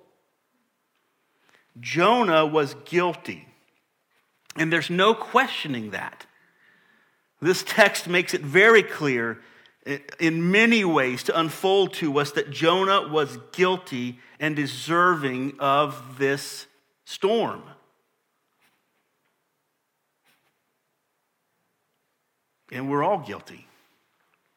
Jonah 1.80 2.44
was 2.46 2.74
guilty. 2.84 3.46
And 4.56 4.72
there's 4.72 4.90
no 4.90 5.14
questioning 5.14 5.90
that. 5.90 6.26
This 7.40 7.64
text 7.66 8.08
makes 8.08 8.34
it 8.34 8.40
very 8.40 8.82
clear 8.82 9.40
eh, 9.86 9.98
in 10.18 10.50
many 10.50 10.84
ways 10.84 11.22
to 11.24 11.38
unfold 11.38 11.94
to 11.94 12.18
us 12.18 12.32
that 12.32 12.50
Jonah 12.50 13.08
was 13.08 13.38
guilty 13.52 14.18
and 14.40 14.54
deserving 14.54 15.54
of 15.58 16.18
this 16.18 16.66
storm. 17.04 17.62
And 22.74 22.90
we're 22.90 23.04
all 23.04 23.18
guilty. 23.18 23.66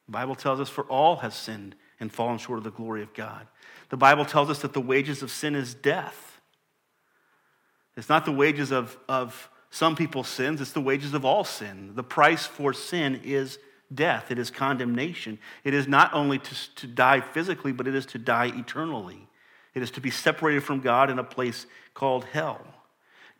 The 0.07 0.11
Bible 0.11 0.35
tells 0.35 0.59
us, 0.59 0.69
for 0.69 0.83
all 0.85 1.17
have 1.17 1.33
sinned 1.33 1.75
and 1.99 2.11
fallen 2.11 2.39
short 2.39 2.57
of 2.57 2.63
the 2.63 2.71
glory 2.71 3.03
of 3.03 3.13
God. 3.13 3.47
The 3.89 3.97
Bible 3.97 4.25
tells 4.25 4.49
us 4.49 4.59
that 4.59 4.73
the 4.73 4.81
wages 4.81 5.21
of 5.21 5.31
sin 5.31 5.55
is 5.55 5.73
death. 5.73 6.41
It's 7.95 8.09
not 8.09 8.25
the 8.25 8.31
wages 8.31 8.71
of, 8.71 8.97
of 9.07 9.49
some 9.69 9.95
people's 9.95 10.27
sins, 10.27 10.61
it's 10.61 10.71
the 10.71 10.81
wages 10.81 11.13
of 11.13 11.25
all 11.25 11.43
sin. 11.43 11.91
The 11.95 12.03
price 12.03 12.45
for 12.45 12.73
sin 12.73 13.21
is 13.23 13.59
death, 13.93 14.31
it 14.31 14.39
is 14.39 14.49
condemnation. 14.49 15.39
It 15.63 15.73
is 15.73 15.87
not 15.87 16.13
only 16.13 16.39
to, 16.39 16.75
to 16.75 16.87
die 16.87 17.21
physically, 17.21 17.71
but 17.71 17.87
it 17.87 17.95
is 17.95 18.05
to 18.07 18.17
die 18.17 18.47
eternally. 18.47 19.27
It 19.73 19.83
is 19.83 19.91
to 19.91 20.01
be 20.01 20.09
separated 20.09 20.63
from 20.63 20.79
God 20.79 21.09
in 21.09 21.19
a 21.19 21.23
place 21.23 21.67
called 21.93 22.25
hell. 22.25 22.65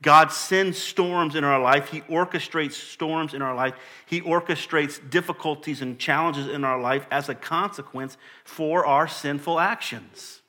God 0.01 0.31
sends 0.31 0.77
storms 0.77 1.35
in 1.35 1.43
our 1.43 1.59
life. 1.59 1.89
He 1.89 2.01
orchestrates 2.01 2.73
storms 2.73 3.33
in 3.33 3.41
our 3.41 3.55
life. 3.55 3.73
He 4.05 4.21
orchestrates 4.21 4.99
difficulties 5.09 5.81
and 5.81 5.97
challenges 5.97 6.47
in 6.47 6.63
our 6.63 6.79
life 6.79 7.07
as 7.09 7.29
a 7.29 7.35
consequence 7.35 8.17
for 8.43 8.85
our 8.85 9.07
sinful 9.07 9.59
actions. 9.59 10.41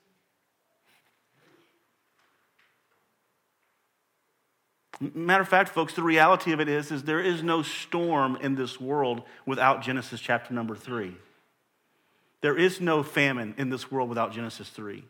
Matter 5.01 5.43
of 5.43 5.49
fact, 5.49 5.71
folks, 5.71 5.95
the 5.95 6.03
reality 6.03 6.53
of 6.53 6.61
it 6.61 6.69
is, 6.69 6.91
is 6.91 7.05
there 7.05 7.21
is 7.21 7.43
no 7.43 7.63
storm 7.63 8.37
in 8.41 8.57
this 8.57 8.81
world 8.81 9.23
without 9.47 9.81
Genesis 9.81 10.21
chapter 10.21 10.53
number 10.53 10.75
three. 10.75 11.15
There 12.41 12.57
is 12.57 12.81
no 12.81 13.03
famine 13.03 13.55
in 13.59 13.71
this 13.71 13.91
world 13.91 14.09
without 14.09 14.33
Genesis 14.33 14.69
3. 14.69 15.05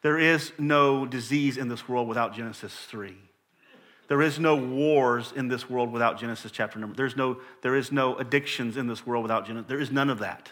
There 0.00 0.18
is 0.18 0.52
no 0.58 1.06
disease 1.06 1.56
in 1.56 1.68
this 1.68 1.88
world 1.88 2.08
without 2.08 2.34
Genesis 2.34 2.74
3. 2.74 3.16
There 4.08 4.22
is 4.22 4.38
no 4.38 4.56
wars 4.56 5.32
in 5.34 5.48
this 5.48 5.70
world 5.70 5.92
without 5.92 6.18
Genesis 6.18 6.52
chapter 6.52 6.78
number. 6.78 6.94
There's 6.96 7.16
no, 7.16 7.38
there 7.62 7.74
is 7.74 7.92
no 7.92 8.16
addictions 8.16 8.76
in 8.76 8.86
this 8.86 9.06
world 9.06 9.22
without 9.22 9.46
Genesis. 9.46 9.68
There 9.68 9.80
is 9.80 9.90
none 9.90 10.10
of 10.10 10.18
that. 10.18 10.50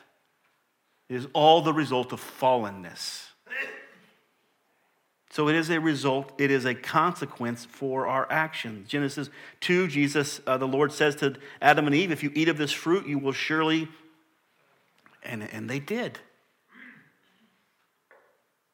It 1.09 1.17
is 1.17 1.27
all 1.33 1.61
the 1.61 1.73
result 1.73 2.13
of 2.13 2.21
fallenness. 2.21 3.27
So 5.33 5.49
it 5.49 5.55
is 5.55 5.71
a 5.71 5.79
result, 5.79 6.33
it 6.39 6.51
is 6.51 6.65
a 6.65 6.75
consequence 6.75 7.65
for 7.65 8.09
our 8.09 8.27
actions. 8.31 8.89
Genesis 8.89 9.31
2, 9.61 9.87
Jesus, 9.87 10.41
uh, 10.45 10.57
the 10.57 10.67
Lord 10.67 10.93
says 10.93 11.15
to 11.17 11.37
Adam 11.63 11.87
and 11.87 11.95
Eve, 11.95 12.11
if 12.11 12.25
you 12.25 12.33
eat 12.35 12.49
of 12.49 12.59
this 12.59 12.73
fruit, 12.73 13.07
you 13.07 13.17
will 13.17 13.33
surely, 13.33 13.89
and, 15.23 15.45
and 15.53 15.71
they 15.71 15.79
did. 15.79 16.19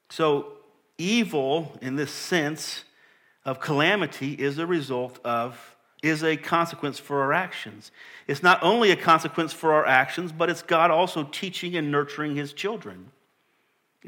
So 0.08 0.52
evil, 0.96 1.78
in 1.82 1.96
this 1.96 2.10
sense 2.10 2.84
of 3.46 3.60
calamity, 3.60 4.34
is 4.34 4.58
a 4.58 4.66
result 4.66 5.18
of, 5.24 5.76
is 6.02 6.22
a 6.22 6.36
consequence 6.36 6.98
for 6.98 7.22
our 7.22 7.32
actions. 7.32 7.90
It's 8.26 8.42
not 8.42 8.62
only 8.62 8.90
a 8.90 8.96
consequence 8.96 9.54
for 9.54 9.72
our 9.72 9.86
actions, 9.86 10.32
but 10.32 10.50
it's 10.50 10.62
God 10.62 10.90
also 10.90 11.22
teaching 11.22 11.76
and 11.76 11.90
nurturing 11.90 12.36
his 12.36 12.52
children. 12.52 13.12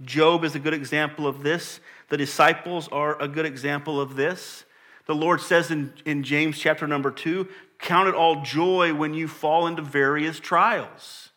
Job 0.02 0.44
is 0.44 0.54
a 0.54 0.58
good 0.58 0.74
example 0.74 1.26
of 1.26 1.42
this. 1.42 1.80
The 2.08 2.16
disciples 2.16 2.88
are 2.88 3.20
a 3.22 3.28
good 3.28 3.46
example 3.46 4.00
of 4.00 4.16
this. 4.16 4.64
The 5.06 5.14
Lord 5.14 5.40
says 5.40 5.70
in, 5.70 5.92
in 6.04 6.22
James 6.22 6.58
chapter 6.58 6.86
number 6.86 7.10
two, 7.10 7.48
count 7.78 8.08
it 8.08 8.14
all 8.14 8.42
joy 8.42 8.92
when 8.92 9.14
you 9.14 9.28
fall 9.28 9.66
into 9.66 9.82
various 9.82 10.38
trials, 10.38 11.27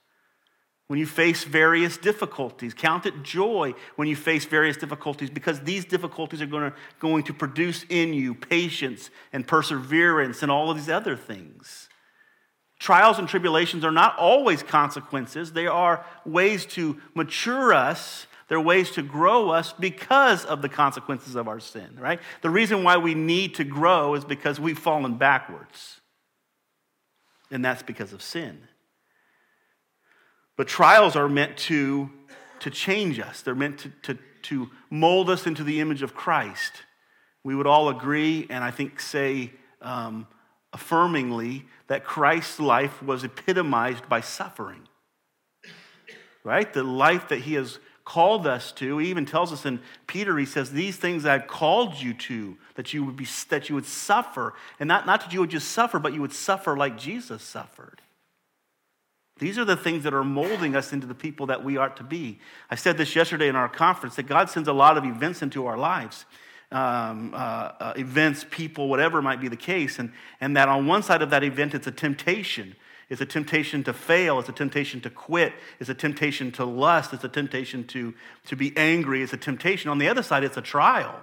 when 0.91 0.99
you 0.99 1.05
face 1.05 1.45
various 1.45 1.95
difficulties. 1.95 2.73
Count 2.73 3.05
it 3.05 3.23
joy 3.23 3.73
when 3.95 4.09
you 4.09 4.15
face 4.17 4.43
various 4.43 4.75
difficulties 4.75 5.29
because 5.29 5.61
these 5.61 5.85
difficulties 5.85 6.41
are 6.41 6.45
going 6.45 6.69
to, 6.69 6.77
going 6.99 7.23
to 7.23 7.33
produce 7.33 7.85
in 7.87 8.13
you 8.13 8.35
patience 8.35 9.09
and 9.31 9.47
perseverance 9.47 10.43
and 10.43 10.51
all 10.51 10.69
of 10.69 10.75
these 10.75 10.89
other 10.89 11.15
things. 11.15 11.87
Trials 12.77 13.19
and 13.19 13.29
tribulations 13.29 13.85
are 13.85 13.91
not 13.91 14.17
always 14.17 14.63
consequences, 14.63 15.53
they 15.53 15.65
are 15.65 16.05
ways 16.25 16.65
to 16.65 16.99
mature 17.15 17.73
us 17.73 18.27
They're 18.49 18.59
ways 18.59 18.91
to 18.91 19.01
grow 19.01 19.49
us 19.49 19.71
because 19.71 20.43
of 20.43 20.61
the 20.61 20.67
consequences 20.67 21.35
of 21.35 21.47
our 21.47 21.61
sin, 21.61 21.97
right? 21.97 22.19
The 22.41 22.49
reason 22.49 22.83
why 22.83 22.97
we 22.97 23.15
need 23.15 23.55
to 23.55 23.63
grow 23.63 24.13
is 24.15 24.25
because 24.25 24.59
we've 24.59 24.77
fallen 24.77 25.15
backwards. 25.15 26.01
And 27.49 27.63
that's 27.63 27.81
because 27.81 28.11
of 28.11 28.21
sin. 28.21 28.67
But 30.61 30.67
trials 30.67 31.15
are 31.15 31.27
meant 31.27 31.57
to, 31.57 32.11
to 32.59 32.69
change 32.69 33.19
us, 33.19 33.41
they're 33.41 33.55
meant 33.55 33.79
to, 33.79 33.89
to, 34.03 34.19
to 34.43 34.69
mold 34.91 35.27
us 35.31 35.47
into 35.47 35.63
the 35.63 35.79
image 35.79 36.03
of 36.03 36.13
Christ. 36.13 36.83
We 37.43 37.55
would 37.55 37.65
all 37.65 37.89
agree, 37.89 38.45
and 38.47 38.63
I 38.63 38.69
think 38.69 38.99
say 38.99 39.53
um, 39.81 40.27
affirmingly, 40.71 41.63
that 41.87 42.03
Christ's 42.03 42.59
life 42.59 43.01
was 43.01 43.23
epitomized 43.23 44.07
by 44.07 44.21
suffering. 44.21 44.87
Right? 46.43 46.71
The 46.71 46.83
life 46.83 47.29
that 47.29 47.39
he 47.39 47.55
has 47.55 47.79
called 48.05 48.45
us 48.45 48.71
to. 48.73 48.99
He 48.99 49.09
even 49.09 49.25
tells 49.25 49.51
us 49.51 49.65
in 49.65 49.79
Peter, 50.05 50.37
he 50.37 50.45
says, 50.45 50.69
These 50.69 50.97
things 50.97 51.25
I've 51.25 51.47
called 51.47 51.99
you 51.99 52.13
to, 52.13 52.55
that 52.75 52.93
you 52.93 53.03
would 53.03 53.17
be 53.17 53.27
that 53.49 53.67
you 53.67 53.73
would 53.73 53.87
suffer. 53.87 54.53
And 54.79 54.87
not, 54.87 55.07
not 55.07 55.21
that 55.21 55.33
you 55.33 55.39
would 55.39 55.49
just 55.49 55.71
suffer, 55.71 55.97
but 55.97 56.13
you 56.13 56.21
would 56.21 56.33
suffer 56.33 56.77
like 56.77 56.99
Jesus 56.99 57.41
suffered. 57.41 58.00
These 59.41 59.57
are 59.57 59.65
the 59.65 59.75
things 59.75 60.03
that 60.03 60.13
are 60.13 60.23
molding 60.23 60.75
us 60.75 60.93
into 60.93 61.07
the 61.07 61.15
people 61.15 61.47
that 61.47 61.63
we 61.63 61.75
are 61.75 61.89
to 61.89 62.03
be. 62.03 62.37
I 62.69 62.75
said 62.75 62.95
this 62.95 63.15
yesterday 63.15 63.47
in 63.47 63.55
our 63.55 63.67
conference 63.67 64.15
that 64.17 64.27
God 64.27 64.51
sends 64.51 64.69
a 64.69 64.73
lot 64.73 64.99
of 64.99 65.03
events 65.03 65.41
into 65.41 65.65
our 65.65 65.79
lives. 65.79 66.25
Um, 66.71 67.33
uh, 67.33 67.37
uh, 67.37 67.93
events, 67.97 68.45
people, 68.51 68.87
whatever 68.87 69.19
might 69.19 69.41
be 69.41 69.47
the 69.47 69.57
case, 69.57 69.97
and, 69.97 70.13
and 70.39 70.55
that 70.55 70.69
on 70.69 70.85
one 70.85 71.01
side 71.01 71.23
of 71.23 71.31
that 71.31 71.43
event, 71.43 71.73
it's 71.73 71.87
a 71.87 71.91
temptation. 71.91 72.75
It's 73.09 73.19
a 73.19 73.25
temptation 73.25 73.83
to 73.85 73.93
fail. 73.93 74.37
It's 74.37 74.47
a 74.47 74.53
temptation 74.53 75.01
to 75.01 75.09
quit. 75.09 75.53
It's 75.79 75.89
a 75.89 75.95
temptation 75.95 76.51
to 76.53 76.63
lust. 76.63 77.11
It's 77.11 77.23
a 77.23 77.29
temptation 77.29 77.87
to, 77.87 78.13
to 78.45 78.55
be 78.55 78.77
angry. 78.77 79.23
It's 79.23 79.33
a 79.33 79.37
temptation. 79.37 79.89
On 79.89 79.97
the 79.97 80.07
other 80.07 80.21
side, 80.21 80.43
it's 80.43 80.57
a 80.57 80.61
trial. 80.61 81.19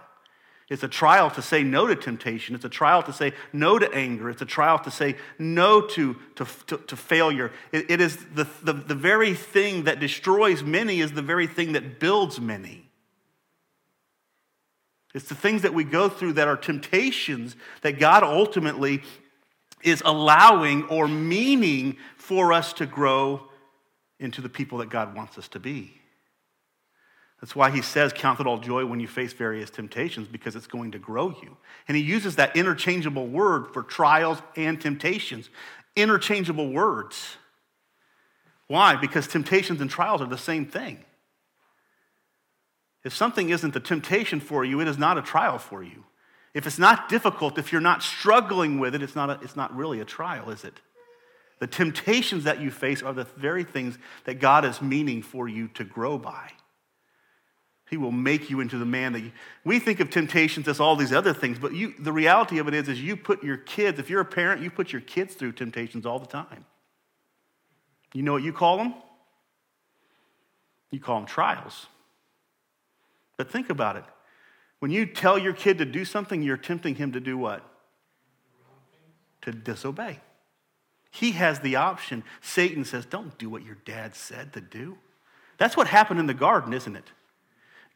It's 0.71 0.83
a 0.83 0.89
trial 0.89 1.31
to 1.31 1.41
say 1.41 1.63
no 1.63 1.87
to 1.87 1.97
temptation. 1.97 2.55
It's 2.55 2.65
a 2.65 2.69
trial 2.69 3.03
to 3.05 3.13
say 3.13 3.33
no 3.55 3.79
to 3.79 3.91
anger. 3.95 4.29
It's 4.29 4.43
a 4.43 4.47
trial 4.47 4.79
to 4.81 4.91
say 4.91 5.17
no 5.39 5.81
to, 5.81 6.17
to, 6.35 6.47
to, 6.67 6.77
to 6.77 6.97
failure. 6.97 7.51
It, 7.73 7.91
it 7.91 8.01
is 8.03 8.19
the, 8.35 8.47
the, 8.63 8.75
the 8.75 8.95
very 8.95 9.33
thing 9.33 9.85
that 9.85 9.99
destroys 9.99 10.63
many, 10.63 11.01
is 11.01 11.13
the 11.13 11.23
very 11.23 11.47
thing 11.47 11.73
that 11.73 11.99
builds 11.99 12.39
many. 12.39 12.85
It's 15.15 15.29
the 15.29 15.35
things 15.35 15.63
that 15.63 15.73
we 15.73 15.85
go 15.85 16.11
through 16.11 16.35
that 16.35 16.49
are 16.49 16.57
temptations 16.57 17.57
that 17.81 17.99
God 17.99 18.23
ultimately 18.23 19.03
is 19.83 20.03
allowing 20.05 20.85
or 20.85 21.09
meaning 21.09 21.97
for 22.17 22.53
us 22.53 22.75
to 22.75 22.85
grow 22.85 23.49
into 24.21 24.43
the 24.43 24.51
people 24.51 24.79
that 24.79 24.91
God 24.91 25.15
wants 25.15 25.39
us 25.39 25.49
to 25.49 25.61
be. 25.61 25.98
That's 27.41 27.55
why 27.55 27.71
he 27.71 27.83
says, 27.83 28.13
Count 28.13 28.41
it 28.41 28.47
all 28.47 28.59
joy 28.59 28.85
when 28.85 29.01
you 29.01 29.07
face 29.07 29.33
various 29.33 29.71
temptations, 29.71 30.29
because 30.29 30.57
it's 30.57 30.67
going 30.67 30.93
to 30.93 30.99
grow 30.99 31.31
you. 31.31 31.57
And 31.87 31.97
he 31.97 32.03
uses 32.03 32.37
that 32.37 32.57
interchangeable 32.57 33.27
word 33.27 33.73
for 33.73 33.83
trials 33.83 34.43
and 34.57 34.81
temptations. 34.81 35.49
Interchangeable 35.95 36.73
words. 36.73 37.37
Why? 38.67 38.97
Because 38.97 39.27
temptations 39.27 39.81
and 39.81 39.91
trials 39.91 40.21
are 40.21 40.27
the 40.27 40.37
same 40.39 40.67
thing. 40.67 41.05
If 43.05 43.15
something 43.15 43.51
isn't 43.51 43.75
a 43.75 43.81
temptation 43.81 44.41
for 44.41 44.65
you, 44.65 44.81
it 44.81 44.89
is 44.89 44.99
not 44.99 45.17
a 45.17 45.23
trial 45.23 45.59
for 45.59 45.83
you. 45.83 46.05
If 46.55 46.67
it's 46.67 46.79
not 46.79 47.09
difficult, 47.09 47.57
if 47.57 47.73
you're 47.73 47.81
not 47.81 48.03
struggling 48.03 48.79
with 48.79 48.95
it, 48.95 49.03
it's 49.03 49.15
not, 49.15 49.31
a, 49.31 49.39
it's 49.43 49.57
not 49.57 49.75
really 49.77 50.01
a 50.01 50.05
trial, 50.05 50.51
is 50.51 50.65
it? 50.65 50.81
The 51.61 51.67
temptations 51.67 52.45
that 52.45 52.61
you 52.61 52.71
face 52.71 53.03
are 53.03 53.13
the 53.13 53.25
very 53.37 53.65
things 53.65 53.99
that 54.25 54.41
God 54.41 54.65
is 54.65 54.83
meaning 54.83 55.23
for 55.23 55.49
you 55.49 55.69
to 55.69 55.85
grow 55.85 56.19
by. 56.19 56.51
He 57.91 57.97
will 57.97 58.13
make 58.13 58.51
you 58.51 58.61
into 58.61 58.77
the 58.77 58.85
man 58.85 59.15
that 59.15 59.21
you, 59.21 59.33
we 59.65 59.79
think 59.79 60.01
of 60.01 60.11
temptations 60.11 60.69
as 60.69 60.79
all 60.79 60.95
these 60.95 61.13
other 61.13 61.33
things, 61.33 61.59
but 61.59 61.73
you, 61.73 61.95
the 61.99 62.13
reality 62.13 62.59
of 62.59 62.69
it 62.69 62.75
is, 62.75 62.89
is 62.89 63.01
you 63.01 63.17
put 63.17 63.43
your 63.43 63.57
kids, 63.57 63.99
if 63.99 64.11
you're 64.11 64.21
a 64.21 64.27
parent, 64.27 64.61
you 64.61 64.71
put 64.71 64.93
your 64.93 65.01
kids 65.01 65.35
through 65.35 65.53
temptations 65.53 66.05
all 66.05 66.19
the 66.19 66.27
time. 66.27 66.67
You 68.13 68.23
know 68.23 68.33
what 68.33 68.43
you 68.43 68.53
call 68.53 68.77
them? 68.77 68.95
You 70.91 71.01
call 71.01 71.19
them 71.21 71.27
trials. 71.27 71.87
But 73.37 73.51
think 73.51 73.71
about 73.71 73.97
it. 73.97 74.05
When 74.81 74.91
you 74.91 75.07
tell 75.07 75.39
your 75.39 75.53
kid 75.53 75.79
to 75.79 75.85
do 75.85 76.05
something, 76.05 76.43
you're 76.43 76.57
tempting 76.57 76.95
him 76.95 77.13
to 77.13 77.21
do 77.21 77.37
what? 77.37 77.65
To 79.43 79.53
disobey. 79.53 80.21
He 81.11 81.33
has 81.33 81.61
the 81.61 81.77
option. 81.77 82.23
Satan 82.43 82.85
says, 82.85 83.07
Don't 83.07 83.37
do 83.39 83.49
what 83.49 83.65
your 83.65 83.77
dad 83.85 84.15
said 84.15 84.53
to 84.53 84.61
do. 84.61 84.99
That's 85.57 85.77
what 85.77 85.89
happened 85.89 86.21
in 86.21 86.27
the 86.27 86.35
garden, 86.35 86.73
isn't 86.73 86.95
it? 86.95 87.11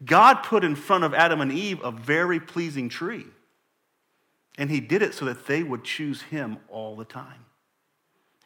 God 0.05 0.43
put 0.43 0.65
in 0.65 0.75
front 0.75 1.05
of 1.05 1.15
Adam 1.15 1.41
and 1.41 1.53
Eve 1.53 1.81
a 1.83 1.91
very 1.91 2.41
pleasing 2.41 2.89
tree. 2.89 3.27
And 4.59 4.71
he 4.71 4.81
did 4.81 5.03
it 5.03 5.15
so 5.15 5.25
that 5.27 5.47
they 5.47 5.63
would 5.63 5.85
choose 5.85 6.23
him 6.23 6.59
all 6.69 6.97
the 6.97 7.05
time. 7.05 7.47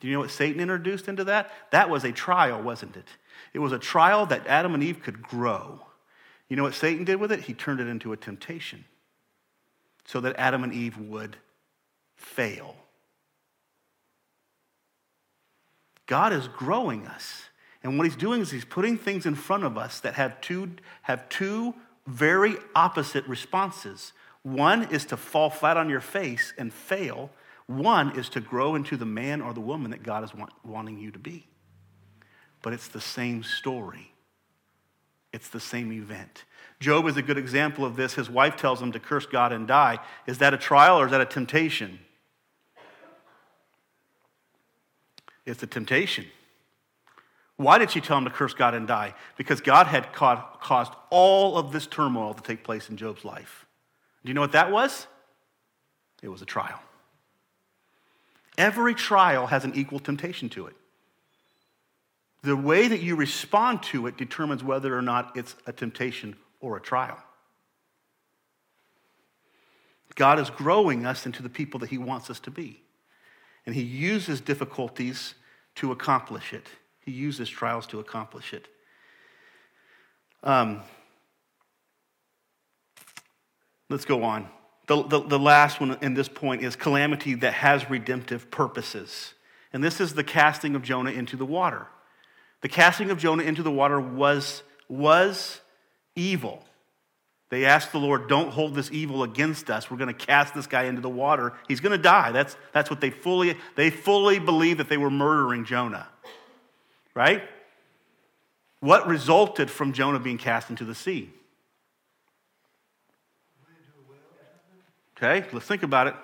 Do 0.00 0.08
you 0.08 0.14
know 0.14 0.20
what 0.20 0.30
Satan 0.30 0.60
introduced 0.60 1.08
into 1.08 1.24
that? 1.24 1.50
That 1.70 1.88
was 1.88 2.04
a 2.04 2.12
trial, 2.12 2.62
wasn't 2.62 2.96
it? 2.96 3.08
It 3.54 3.58
was 3.58 3.72
a 3.72 3.78
trial 3.78 4.26
that 4.26 4.46
Adam 4.46 4.74
and 4.74 4.82
Eve 4.82 5.02
could 5.02 5.22
grow. 5.22 5.80
You 6.48 6.56
know 6.56 6.62
what 6.62 6.74
Satan 6.74 7.04
did 7.04 7.16
with 7.16 7.32
it? 7.32 7.40
He 7.40 7.54
turned 7.54 7.80
it 7.80 7.88
into 7.88 8.12
a 8.12 8.16
temptation 8.16 8.84
so 10.04 10.20
that 10.20 10.36
Adam 10.36 10.62
and 10.62 10.72
Eve 10.72 10.98
would 10.98 11.36
fail. 12.14 12.76
God 16.06 16.32
is 16.32 16.46
growing 16.48 17.06
us. 17.06 17.44
And 17.86 17.96
what 17.96 18.04
he's 18.04 18.16
doing 18.16 18.40
is 18.40 18.50
he's 18.50 18.64
putting 18.64 18.98
things 18.98 19.26
in 19.26 19.36
front 19.36 19.62
of 19.62 19.78
us 19.78 20.00
that 20.00 20.14
have 20.14 20.40
two, 20.40 20.72
have 21.02 21.28
two 21.28 21.72
very 22.04 22.56
opposite 22.74 23.24
responses. 23.28 24.12
One 24.42 24.90
is 24.90 25.04
to 25.04 25.16
fall 25.16 25.50
flat 25.50 25.76
on 25.76 25.88
your 25.88 26.00
face 26.00 26.52
and 26.58 26.72
fail. 26.72 27.30
One 27.66 28.18
is 28.18 28.28
to 28.30 28.40
grow 28.40 28.74
into 28.74 28.96
the 28.96 29.06
man 29.06 29.40
or 29.40 29.54
the 29.54 29.60
woman 29.60 29.92
that 29.92 30.02
God 30.02 30.24
is 30.24 30.34
want, 30.34 30.50
wanting 30.64 30.98
you 30.98 31.12
to 31.12 31.18
be. 31.20 31.46
But 32.60 32.72
it's 32.72 32.88
the 32.88 33.00
same 33.00 33.44
story. 33.44 34.10
It's 35.32 35.48
the 35.48 35.60
same 35.60 35.92
event. 35.92 36.42
Job 36.80 37.06
is 37.06 37.16
a 37.16 37.22
good 37.22 37.38
example 37.38 37.84
of 37.84 37.94
this. 37.94 38.14
His 38.14 38.28
wife 38.28 38.56
tells 38.56 38.82
him 38.82 38.90
to 38.92 38.98
curse 38.98 39.26
God 39.26 39.52
and 39.52 39.68
die. 39.68 40.00
Is 40.26 40.38
that 40.38 40.52
a 40.52 40.58
trial 40.58 40.98
or 40.98 41.04
is 41.04 41.12
that 41.12 41.20
a 41.20 41.24
temptation? 41.24 42.00
It's 45.44 45.62
a 45.62 45.68
temptation. 45.68 46.26
Why 47.56 47.78
did 47.78 47.90
she 47.90 48.00
tell 48.00 48.18
him 48.18 48.24
to 48.24 48.30
curse 48.30 48.54
God 48.54 48.74
and 48.74 48.86
die? 48.86 49.14
Because 49.36 49.60
God 49.60 49.86
had 49.86 50.12
caused 50.12 50.92
all 51.10 51.56
of 51.56 51.72
this 51.72 51.86
turmoil 51.86 52.34
to 52.34 52.42
take 52.42 52.64
place 52.64 52.90
in 52.90 52.96
Job's 52.96 53.24
life. 53.24 53.66
Do 54.24 54.28
you 54.28 54.34
know 54.34 54.42
what 54.42 54.52
that 54.52 54.70
was? 54.70 55.06
It 56.22 56.28
was 56.28 56.42
a 56.42 56.46
trial. 56.46 56.80
Every 58.58 58.94
trial 58.94 59.46
has 59.46 59.64
an 59.64 59.74
equal 59.74 60.00
temptation 60.00 60.48
to 60.50 60.66
it 60.66 60.76
the 62.46 62.56
way 62.56 62.86
that 62.86 63.02
you 63.02 63.16
respond 63.16 63.82
to 63.82 64.06
it 64.06 64.16
determines 64.16 64.62
whether 64.62 64.96
or 64.96 65.02
not 65.02 65.36
it's 65.36 65.56
a 65.66 65.72
temptation 65.72 66.36
or 66.60 66.76
a 66.76 66.80
trial. 66.80 67.18
God 70.14 70.38
is 70.38 70.48
growing 70.48 71.04
us 71.04 71.26
into 71.26 71.42
the 71.42 71.48
people 71.50 71.80
that 71.80 71.90
He 71.90 71.98
wants 71.98 72.30
us 72.30 72.40
to 72.40 72.50
be. 72.50 72.80
And 73.66 73.74
He 73.74 73.82
uses 73.82 74.40
difficulties 74.40 75.34
to 75.74 75.92
accomplish 75.92 76.52
it, 76.52 76.68
He 77.06 77.12
uses 77.12 77.48
trials 77.48 77.86
to 77.88 78.00
accomplish 78.00 78.52
it. 78.52 78.66
Um, 80.42 80.82
let's 83.88 84.04
go 84.04 84.24
on. 84.24 84.48
The, 84.88 85.02
the, 85.02 85.20
the 85.20 85.38
last 85.38 85.80
one 85.80 85.96
in 86.02 86.14
this 86.14 86.28
point 86.28 86.62
is 86.62 86.76
calamity 86.76 87.34
that 87.34 87.54
has 87.54 87.88
redemptive 87.88 88.50
purposes. 88.50 89.34
And 89.72 89.82
this 89.82 90.00
is 90.00 90.14
the 90.14 90.24
casting 90.24 90.74
of 90.74 90.82
Jonah 90.82 91.10
into 91.10 91.36
the 91.36 91.46
water. 91.46 91.86
The 92.60 92.68
casting 92.68 93.10
of 93.10 93.18
Jonah 93.18 93.44
into 93.44 93.62
the 93.62 93.70
water 93.70 94.00
was, 94.00 94.62
was 94.88 95.60
evil. 96.14 96.64
They 97.50 97.64
asked 97.64 97.92
the 97.92 97.98
Lord, 97.98 98.28
Don't 98.28 98.50
hold 98.50 98.74
this 98.74 98.90
evil 98.90 99.22
against 99.22 99.70
us. 99.70 99.90
We're 99.90 99.98
going 99.98 100.14
to 100.14 100.26
cast 100.26 100.54
this 100.54 100.66
guy 100.66 100.84
into 100.84 101.00
the 101.00 101.08
water. 101.08 101.52
He's 101.68 101.80
going 101.80 101.96
to 101.96 102.02
die. 102.02 102.32
That's, 102.32 102.56
that's 102.72 102.90
what 102.90 103.00
they 103.00 103.10
fully, 103.10 103.56
they 103.76 103.90
fully 103.90 104.40
believed 104.40 104.80
that 104.80 104.88
they 104.88 104.96
were 104.96 105.10
murdering 105.10 105.64
Jonah. 105.64 106.08
Right? 107.16 107.42
What 108.80 109.08
resulted 109.08 109.70
from 109.70 109.94
Jonah 109.94 110.20
being 110.20 110.36
cast 110.36 110.68
into 110.68 110.84
the 110.84 110.94
sea? 110.94 111.30
Okay, 115.16 115.48
let's 115.50 115.64
think 115.64 115.82
about 115.82 116.08
it. 116.08 116.14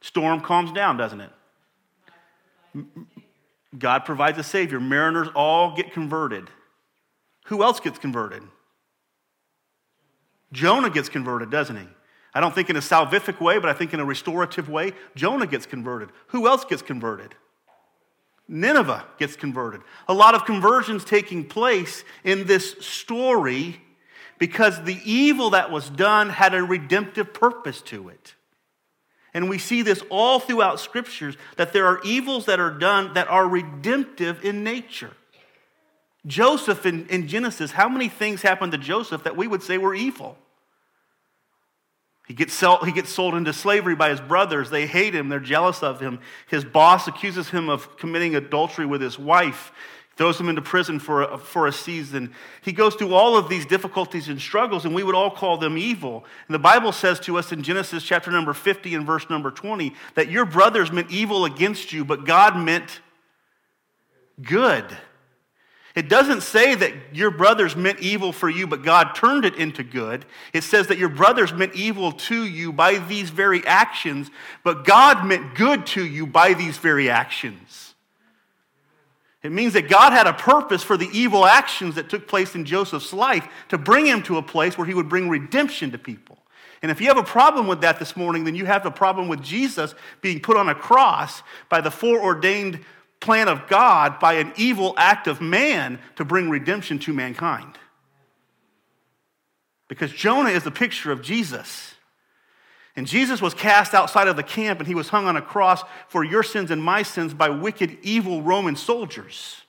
Storm 0.00 0.40
calms 0.40 0.72
down, 0.72 0.96
doesn't 0.96 1.20
it? 1.20 1.30
God 3.78 4.00
provides 4.00 4.38
a 4.38 4.42
Savior. 4.42 4.80
Mariners 4.80 5.28
all 5.36 5.76
get 5.76 5.92
converted. 5.92 6.50
Who 7.46 7.62
else 7.62 7.78
gets 7.78 8.00
converted? 8.00 8.42
Jonah 10.52 10.90
gets 10.90 11.08
converted, 11.08 11.50
doesn't 11.50 11.76
he? 11.76 11.86
I 12.34 12.40
don't 12.40 12.52
think 12.52 12.70
in 12.70 12.76
a 12.76 12.80
salvific 12.80 13.40
way, 13.40 13.60
but 13.60 13.70
I 13.70 13.72
think 13.72 13.94
in 13.94 14.00
a 14.00 14.04
restorative 14.04 14.68
way. 14.68 14.94
Jonah 15.14 15.46
gets 15.46 15.64
converted. 15.66 16.08
Who 16.28 16.48
else 16.48 16.64
gets 16.64 16.82
converted? 16.82 17.36
Nineveh 18.50 19.06
gets 19.18 19.36
converted. 19.36 19.80
A 20.08 20.12
lot 20.12 20.34
of 20.34 20.44
conversions 20.44 21.04
taking 21.04 21.44
place 21.44 22.04
in 22.24 22.46
this 22.46 22.72
story. 22.80 23.80
because 24.40 24.82
the 24.84 24.98
evil 25.04 25.50
that 25.50 25.70
was 25.70 25.90
done 25.90 26.30
had 26.30 26.54
a 26.54 26.62
redemptive 26.62 27.32
purpose 27.34 27.82
to 27.82 28.08
it. 28.08 28.34
And 29.34 29.48
we 29.48 29.58
see 29.58 29.82
this 29.82 30.02
all 30.08 30.40
throughout 30.40 30.80
scriptures 30.80 31.36
that 31.56 31.72
there 31.72 31.86
are 31.86 32.00
evils 32.02 32.46
that 32.46 32.58
are 32.58 32.70
done 32.70 33.12
that 33.14 33.28
are 33.28 33.46
redemptive 33.46 34.44
in 34.44 34.64
nature. 34.64 35.12
Joseph 36.26 36.86
in, 36.86 37.06
in 37.08 37.28
Genesis, 37.28 37.72
how 37.72 37.88
many 37.88 38.08
things 38.08 38.42
happened 38.42 38.72
to 38.72 38.78
Joseph 38.78 39.24
that 39.24 39.36
we 39.36 39.46
would 39.46 39.62
say 39.62 39.78
were 39.78 39.94
evil? 39.94 40.36
He 42.30 42.34
gets, 42.34 42.54
sell, 42.54 42.84
he 42.84 42.92
gets 42.92 43.10
sold 43.10 43.34
into 43.34 43.52
slavery 43.52 43.96
by 43.96 44.10
his 44.10 44.20
brothers. 44.20 44.70
They 44.70 44.86
hate 44.86 45.16
him, 45.16 45.28
they're 45.28 45.40
jealous 45.40 45.82
of 45.82 45.98
him. 45.98 46.20
His 46.46 46.64
boss 46.64 47.08
accuses 47.08 47.50
him 47.50 47.68
of 47.68 47.96
committing 47.96 48.36
adultery 48.36 48.86
with 48.86 49.00
his 49.00 49.18
wife 49.18 49.72
throws 50.14 50.38
him 50.38 50.48
into 50.48 50.62
prison 50.62 51.00
for 51.00 51.22
a, 51.22 51.38
for 51.38 51.66
a 51.66 51.72
season. 51.72 52.32
He 52.62 52.70
goes 52.70 52.94
through 52.94 53.14
all 53.14 53.36
of 53.36 53.48
these 53.48 53.66
difficulties 53.66 54.28
and 54.28 54.40
struggles, 54.40 54.84
and 54.84 54.94
we 54.94 55.02
would 55.02 55.16
all 55.16 55.30
call 55.32 55.56
them 55.56 55.76
evil. 55.76 56.24
And 56.46 56.54
the 56.54 56.60
Bible 56.60 56.92
says 56.92 57.18
to 57.20 57.36
us 57.36 57.50
in 57.50 57.64
Genesis 57.64 58.04
chapter 58.04 58.30
number 58.30 58.52
50 58.52 58.94
and 58.94 59.04
verse 59.04 59.28
number 59.28 59.50
20 59.50 59.92
that 60.14 60.30
your 60.30 60.44
brothers 60.44 60.92
meant 60.92 61.10
evil 61.10 61.46
against 61.46 61.92
you, 61.92 62.04
but 62.04 62.26
God 62.26 62.56
meant 62.56 63.00
good. 64.40 64.84
It 65.96 66.08
doesn't 66.08 66.42
say 66.42 66.74
that 66.76 66.92
your 67.12 67.30
brothers 67.32 67.74
meant 67.74 68.00
evil 68.00 68.32
for 68.32 68.48
you, 68.48 68.66
but 68.66 68.84
God 68.84 69.14
turned 69.14 69.44
it 69.44 69.56
into 69.56 69.82
good. 69.82 70.24
It 70.52 70.62
says 70.62 70.86
that 70.86 70.98
your 70.98 71.08
brothers 71.08 71.52
meant 71.52 71.74
evil 71.74 72.12
to 72.12 72.44
you 72.44 72.72
by 72.72 72.98
these 72.98 73.30
very 73.30 73.66
actions, 73.66 74.30
but 74.62 74.84
God 74.84 75.26
meant 75.26 75.56
good 75.56 75.86
to 75.86 76.04
you 76.04 76.26
by 76.26 76.54
these 76.54 76.78
very 76.78 77.10
actions. 77.10 77.94
It 79.42 79.50
means 79.50 79.72
that 79.72 79.88
God 79.88 80.12
had 80.12 80.26
a 80.26 80.32
purpose 80.32 80.82
for 80.82 80.96
the 80.96 81.08
evil 81.12 81.46
actions 81.46 81.94
that 81.94 82.10
took 82.10 82.28
place 82.28 82.54
in 82.54 82.64
Joseph's 82.64 83.12
life 83.12 83.48
to 83.70 83.78
bring 83.78 84.06
him 84.06 84.22
to 84.24 84.36
a 84.36 84.42
place 84.42 84.76
where 84.76 84.86
he 84.86 84.94
would 84.94 85.08
bring 85.08 85.28
redemption 85.28 85.90
to 85.92 85.98
people. 85.98 86.38
And 86.82 86.90
if 86.90 87.00
you 87.00 87.08
have 87.08 87.18
a 87.18 87.22
problem 87.22 87.66
with 87.66 87.80
that 87.80 87.98
this 87.98 88.16
morning, 88.16 88.44
then 88.44 88.54
you 88.54 88.64
have 88.66 88.86
a 88.86 88.90
problem 88.90 89.28
with 89.28 89.42
Jesus 89.42 89.94
being 90.20 90.40
put 90.40 90.56
on 90.56 90.68
a 90.68 90.74
cross 90.74 91.42
by 91.68 91.80
the 91.80 91.90
foreordained 91.90 92.80
plan 93.20 93.48
of 93.48 93.68
God 93.68 94.18
by 94.18 94.34
an 94.34 94.52
evil 94.56 94.94
act 94.96 95.26
of 95.26 95.40
man 95.40 95.98
to 96.16 96.24
bring 96.24 96.48
redemption 96.48 96.98
to 97.00 97.12
mankind. 97.12 97.78
Because 99.88 100.12
Jonah 100.12 100.50
is 100.50 100.64
the 100.64 100.70
picture 100.70 101.12
of 101.12 101.20
Jesus. 101.20 101.94
And 102.96 103.06
Jesus 103.06 103.40
was 103.40 103.54
cast 103.54 103.94
outside 103.94 104.28
of 104.28 104.36
the 104.36 104.42
camp 104.42 104.78
and 104.78 104.88
he 104.88 104.94
was 104.94 105.08
hung 105.08 105.26
on 105.26 105.36
a 105.36 105.42
cross 105.42 105.82
for 106.08 106.24
your 106.24 106.42
sins 106.42 106.70
and 106.70 106.82
my 106.82 107.02
sins 107.02 107.34
by 107.34 107.48
wicked, 107.48 107.98
evil 108.02 108.42
Roman 108.42 108.76
soldiers. 108.76 109.62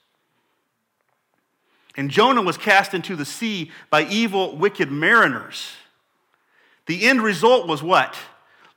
And 1.96 2.10
Jonah 2.10 2.42
was 2.42 2.56
cast 2.56 2.94
into 2.94 3.16
the 3.16 3.24
sea 3.24 3.70
by 3.90 4.04
evil, 4.04 4.56
wicked 4.56 4.90
mariners. 4.90 5.72
The 6.86 7.04
end 7.04 7.22
result 7.22 7.68
was 7.68 7.82
what? 7.82 8.16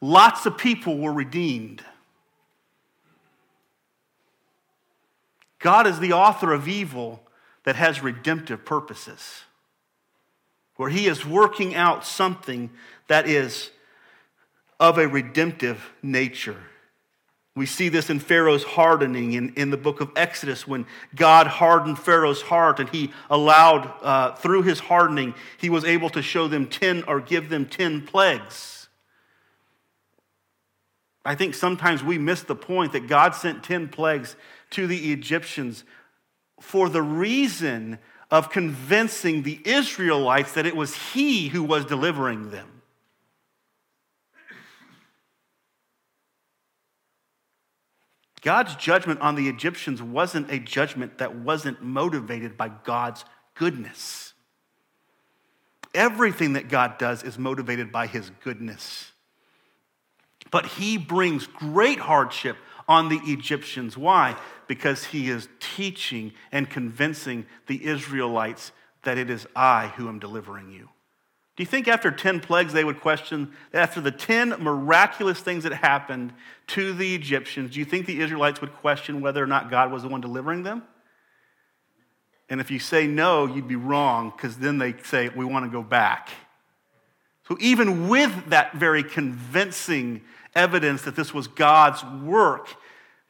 Lots 0.01 0.45
of 0.45 0.57
people 0.57 0.97
were 0.97 1.13
redeemed. 1.13 1.84
God 5.66 5.88
is 5.88 5.99
the 5.99 6.13
author 6.13 6.53
of 6.53 6.68
evil 6.68 7.24
that 7.63 7.76
has 7.76 8.03
redemptive 8.03 8.66
purposes, 8.66 9.45
where 10.76 10.91
he 10.91 11.07
is 11.07 11.26
working 11.26 11.74
out 11.74 12.05
something 12.05 12.70
that 13.07 13.28
is 13.28 13.72
of 14.80 14.99
a 14.99 15.07
redemptive 15.07 15.91
nature. 16.03 16.61
We 17.55 17.66
see 17.66 17.89
this 17.89 18.11
in 18.11 18.20
Pharaoh's 18.20 18.63
hardening 18.63 19.34
in, 19.34 19.55
in 19.55 19.72
the 19.72 19.78
book 19.78 20.01
of 20.01 20.11
Exodus 20.16 20.68
when 20.68 20.86
God 21.16 21.47
hardened 21.47 21.97
Pharaoh's 21.97 22.43
heart 22.43 22.80
and 22.80 22.88
he 22.89 23.11
allowed, 23.32 23.91
uh, 24.03 24.36
through 24.36 24.61
his 24.61 24.80
hardening, 24.80 25.34
he 25.57 25.72
was 25.72 25.84
able 25.84 26.11
to 26.11 26.22
show 26.22 26.47
them 26.47 26.68
10 26.68 27.05
or 27.07 27.20
give 27.20 27.49
them 27.49 27.66
10 27.66 28.05
plagues. 28.05 28.88
I 31.26 31.34
think 31.34 31.55
sometimes 31.55 32.03
we 32.03 32.20
miss 32.20 32.43
the 32.43 32.55
point 32.55 32.91
that 32.91 33.07
God 33.07 33.34
sent 33.34 33.63
10 33.63 33.88
plagues 33.88 34.36
to 34.76 34.88
the 34.88 35.11
Egyptians 35.11 35.84
for 36.59 36.89
the 36.89 37.01
reason 37.01 37.97
of 38.32 38.49
convincing 38.49 39.43
the 39.43 39.59
Israelites 39.63 40.53
that 40.53 40.65
it 40.65 40.76
was 40.76 40.95
he 41.13 41.47
who 41.47 41.63
was 41.63 41.86
delivering 41.86 42.51
them. 42.51 42.82
God's 48.41 48.76
judgment 48.76 49.21
on 49.21 49.36
the 49.36 49.47
Egyptians 49.47 50.03
wasn't 50.03 50.51
a 50.51 50.59
judgment 50.59 51.17
that 51.17 51.36
wasn't 51.36 51.82
motivated 51.82 52.57
by 52.57 52.69
God's 52.69 53.26
goodness. 53.55 54.34
Everything 55.95 56.53
that 56.53 56.69
God 56.69 56.97
does 56.97 57.23
is 57.23 57.39
motivated 57.39 57.91
by 57.91 58.05
his 58.05 58.30
goodness. 58.43 59.11
But 60.51 60.65
he 60.65 60.97
brings 60.97 61.47
great 61.47 61.99
hardship 61.99 62.57
on 62.88 63.09
the 63.09 63.19
Egyptians. 63.23 63.97
Why? 63.97 64.36
Because 64.67 65.05
he 65.05 65.29
is 65.29 65.47
teaching 65.59 66.33
and 66.51 66.69
convincing 66.69 67.45
the 67.67 67.86
Israelites 67.86 68.71
that 69.03 69.17
it 69.17 69.29
is 69.29 69.47
I 69.55 69.88
who 69.95 70.07
am 70.07 70.19
delivering 70.19 70.71
you. 70.71 70.89
Do 71.55 71.63
you 71.63 71.67
think 71.67 71.88
after 71.88 72.11
10 72.11 72.41
plagues 72.41 72.73
they 72.73 72.83
would 72.83 72.99
question, 72.99 73.53
after 73.73 74.01
the 74.01 74.11
10 74.11 74.61
miraculous 74.61 75.39
things 75.39 75.63
that 75.63 75.73
happened 75.73 76.33
to 76.67 76.93
the 76.93 77.15
Egyptians, 77.15 77.71
do 77.71 77.79
you 77.79 77.86
think 77.86 78.05
the 78.05 78.19
Israelites 78.19 78.59
would 78.59 78.73
question 78.73 79.21
whether 79.21 79.41
or 79.41 79.47
not 79.47 79.71
God 79.71 79.91
was 79.91 80.03
the 80.03 80.09
one 80.09 80.19
delivering 80.19 80.63
them? 80.63 80.83
And 82.49 82.59
if 82.59 82.69
you 82.69 82.79
say 82.79 83.07
no, 83.07 83.45
you'd 83.45 83.67
be 83.67 83.77
wrong 83.77 84.31
because 84.36 84.57
then 84.57 84.77
they 84.77 84.95
say, 85.03 85.29
we 85.29 85.45
want 85.45 85.65
to 85.65 85.71
go 85.71 85.81
back. 85.81 86.29
So, 87.47 87.57
even 87.59 88.09
with 88.09 88.49
that 88.49 88.73
very 88.73 89.03
convincing 89.03 90.21
evidence 90.55 91.03
that 91.03 91.15
this 91.15 91.33
was 91.33 91.47
God's 91.47 92.03
work, 92.23 92.69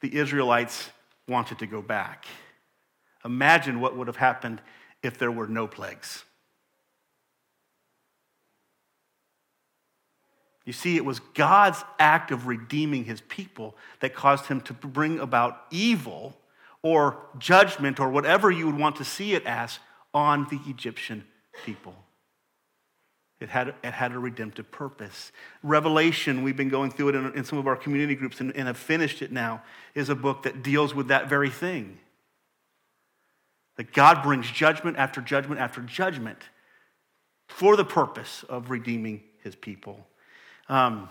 the 0.01 0.15
Israelites 0.15 0.89
wanted 1.27 1.59
to 1.59 1.67
go 1.67 1.81
back. 1.81 2.25
Imagine 3.23 3.79
what 3.79 3.97
would 3.97 4.07
have 4.07 4.17
happened 4.17 4.61
if 5.01 5.17
there 5.17 5.31
were 5.31 5.47
no 5.47 5.67
plagues. 5.67 6.23
You 10.65 10.73
see, 10.73 10.95
it 10.95 11.05
was 11.05 11.19
God's 11.19 11.83
act 11.99 12.31
of 12.31 12.47
redeeming 12.47 13.05
his 13.05 13.21
people 13.21 13.75
that 13.99 14.15
caused 14.15 14.47
him 14.47 14.61
to 14.61 14.73
bring 14.73 15.19
about 15.19 15.61
evil 15.69 16.35
or 16.81 17.17
judgment 17.37 17.99
or 17.99 18.09
whatever 18.09 18.49
you 18.51 18.65
would 18.65 18.77
want 18.77 18.95
to 18.97 19.03
see 19.03 19.33
it 19.33 19.45
as 19.45 19.79
on 20.13 20.47
the 20.49 20.59
Egyptian 20.67 21.23
people. 21.65 21.95
It 23.39 23.49
had, 23.49 23.75
it 23.83 23.91
had 23.91 24.13
a 24.13 24.19
redemptive 24.19 24.71
purpose. 24.71 25.31
Revelation, 25.61 26.41
we've 26.41 26.55
been 26.55 26.69
going 26.69 26.91
through 26.91 27.09
it 27.09 27.15
in, 27.15 27.33
in 27.33 27.43
some 27.43 27.59
of 27.59 27.67
our 27.67 27.75
community 27.75 28.15
groups 28.15 28.39
and, 28.39 28.55
and 28.55 28.67
have 28.67 28.77
finished 28.77 29.21
it 29.21 29.31
now, 29.31 29.61
is 29.93 30.09
a 30.09 30.15
book 30.15 30.43
that 30.43 30.63
deals 30.63 30.95
with 30.95 31.09
that 31.09 31.27
very 31.27 31.49
thing. 31.49 31.99
That 33.75 33.91
God 33.91 34.23
brings 34.23 34.49
judgment 34.49 34.97
after 34.97 35.19
judgment 35.19 35.59
after 35.59 35.81
judgment 35.81 36.39
for 37.49 37.75
the 37.75 37.83
purpose 37.83 38.45
of 38.47 38.69
redeeming 38.69 39.21
his 39.43 39.53
people. 39.53 40.07
Um, 40.69 41.09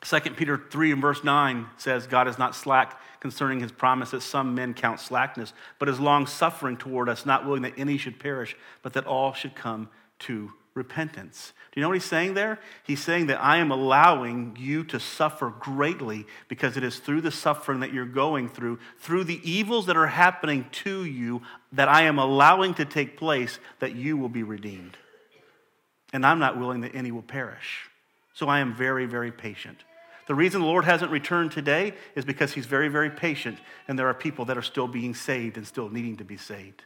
2 0.00 0.20
Peter 0.32 0.62
3 0.70 0.92
and 0.92 1.00
verse 1.00 1.22
9 1.24 1.66
says, 1.76 2.06
God 2.06 2.26
is 2.26 2.38
not 2.38 2.54
slack 2.54 3.00
concerning 3.20 3.60
his 3.60 3.72
promise 3.72 4.10
that 4.10 4.22
some 4.22 4.54
men 4.54 4.74
count 4.74 4.98
slackness, 4.98 5.52
but 5.78 5.88
is 5.88 6.00
long 6.00 6.26
suffering 6.26 6.76
toward 6.76 7.08
us, 7.08 7.24
not 7.24 7.46
willing 7.46 7.62
that 7.62 7.74
any 7.78 7.96
should 7.96 8.18
perish, 8.18 8.56
but 8.82 8.94
that 8.94 9.06
all 9.06 9.32
should 9.32 9.54
come 9.54 9.88
to 10.20 10.52
repentance. 10.74 11.52
Do 11.70 11.80
you 11.80 11.82
know 11.82 11.88
what 11.88 11.94
he's 11.94 12.04
saying 12.04 12.34
there? 12.34 12.58
He's 12.84 13.02
saying 13.02 13.26
that 13.26 13.42
I 13.42 13.58
am 13.58 13.70
allowing 13.70 14.56
you 14.58 14.84
to 14.84 15.00
suffer 15.00 15.54
greatly 15.60 16.26
because 16.48 16.76
it 16.76 16.84
is 16.84 16.98
through 16.98 17.20
the 17.20 17.30
suffering 17.30 17.80
that 17.80 17.92
you're 17.92 18.04
going 18.04 18.48
through, 18.48 18.80
through 18.98 19.24
the 19.24 19.40
evils 19.48 19.86
that 19.86 19.96
are 19.96 20.06
happening 20.06 20.66
to 20.70 21.04
you, 21.04 21.42
that 21.72 21.88
I 21.88 22.02
am 22.02 22.18
allowing 22.18 22.74
to 22.74 22.84
take 22.84 23.16
place, 23.16 23.58
that 23.78 23.94
you 23.94 24.16
will 24.16 24.28
be 24.28 24.42
redeemed. 24.42 24.96
And 26.12 26.26
I'm 26.26 26.38
not 26.38 26.58
willing 26.58 26.82
that 26.82 26.94
any 26.94 27.12
will 27.12 27.22
perish. 27.22 27.88
So 28.34 28.48
I 28.48 28.58
am 28.58 28.74
very, 28.74 29.06
very 29.06 29.30
patient. 29.30 29.78
The 30.26 30.34
reason 30.34 30.60
the 30.60 30.66
Lord 30.66 30.84
hasn't 30.84 31.10
returned 31.10 31.52
today 31.52 31.92
is 32.16 32.24
because 32.24 32.52
he's 32.52 32.66
very, 32.66 32.88
very 32.88 33.10
patient, 33.10 33.58
and 33.86 33.98
there 33.98 34.08
are 34.08 34.14
people 34.14 34.46
that 34.46 34.56
are 34.56 34.62
still 34.62 34.88
being 34.88 35.14
saved 35.14 35.56
and 35.56 35.66
still 35.66 35.88
needing 35.88 36.16
to 36.16 36.24
be 36.24 36.36
saved. 36.36 36.82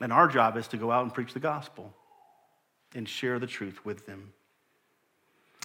And 0.00 0.12
our 0.12 0.28
job 0.28 0.56
is 0.56 0.68
to 0.68 0.76
go 0.76 0.90
out 0.90 1.02
and 1.02 1.12
preach 1.12 1.34
the 1.34 1.40
gospel 1.40 1.94
and 2.94 3.08
share 3.08 3.38
the 3.38 3.46
truth 3.46 3.84
with 3.84 4.06
them. 4.06 4.32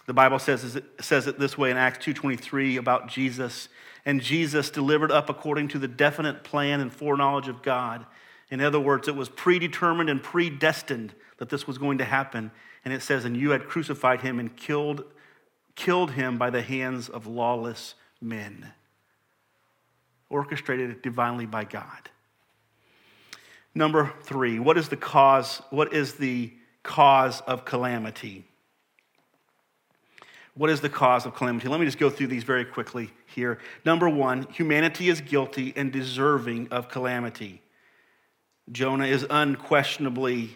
The 0.06 0.14
Bible 0.14 0.40
says, 0.40 0.80
says 1.00 1.28
it 1.28 1.40
this 1.40 1.58
way 1.58 1.72
in 1.72 1.78
Acts 1.78 2.06
2.23 2.06 2.78
about 2.78 3.08
Jesus. 3.08 3.70
And 4.06 4.22
Jesus 4.22 4.70
delivered 4.70 5.12
up 5.12 5.30
according 5.30 5.70
to 5.70 5.80
the 5.80 5.88
definite 5.88 6.44
plan 6.44 6.80
and 6.80 6.94
foreknowledge 6.94 7.48
of 7.48 7.64
God. 7.64 8.06
In 8.52 8.62
other 8.62 8.80
words, 8.80 9.08
it 9.08 9.16
was 9.16 9.30
predetermined 9.30 10.10
and 10.10 10.22
predestined 10.22 11.16
that 11.38 11.50
this 11.50 11.66
was 11.66 11.80
going 11.80 11.98
to 11.98 12.06
happen. 12.06 12.52
And 12.84 12.94
it 12.94 13.02
says, 13.02 13.26
And 13.26 13.36
you 13.36 13.50
had 13.50 13.68
crucified 13.68 14.22
him 14.22 14.40
and 14.40 14.56
killed, 14.56 15.04
killed 15.74 16.12
him 16.12 16.38
by 16.38 16.52
the 16.52 16.62
hands 16.62 17.10
of 17.10 17.26
lawless 17.26 17.96
men, 18.22 18.72
orchestrated 20.30 21.02
divinely 21.02 21.48
by 21.48 21.64
God. 21.64 22.10
Number 23.74 24.14
three, 24.22 24.60
what 24.60 24.78
is 24.78 24.88
the 24.88 24.96
cause? 24.96 25.64
What 25.72 25.94
is 25.94 26.14
the 26.14 26.54
cause 26.86 27.42
of 27.42 27.66
calamity. 27.66 28.46
What 30.54 30.70
is 30.70 30.80
the 30.80 30.90
cause 30.90 31.26
of 31.26 31.36
calamity? 31.36 31.68
Let 31.68 31.80
me 31.82 31.86
just 31.86 31.98
go 31.98 32.10
through 32.10 32.28
these 32.28 32.46
very 32.46 32.64
quickly 32.64 33.12
here. 33.26 33.58
Number 33.84 34.08
one, 34.08 34.48
humanity 34.54 35.10
is 35.10 35.20
guilty 35.20 35.74
and 35.76 35.92
deserving 35.92 36.70
of 36.70 36.88
calamity. 36.88 37.62
Jonah 38.72 39.08
is 39.08 39.26
unquestionably 39.30 40.56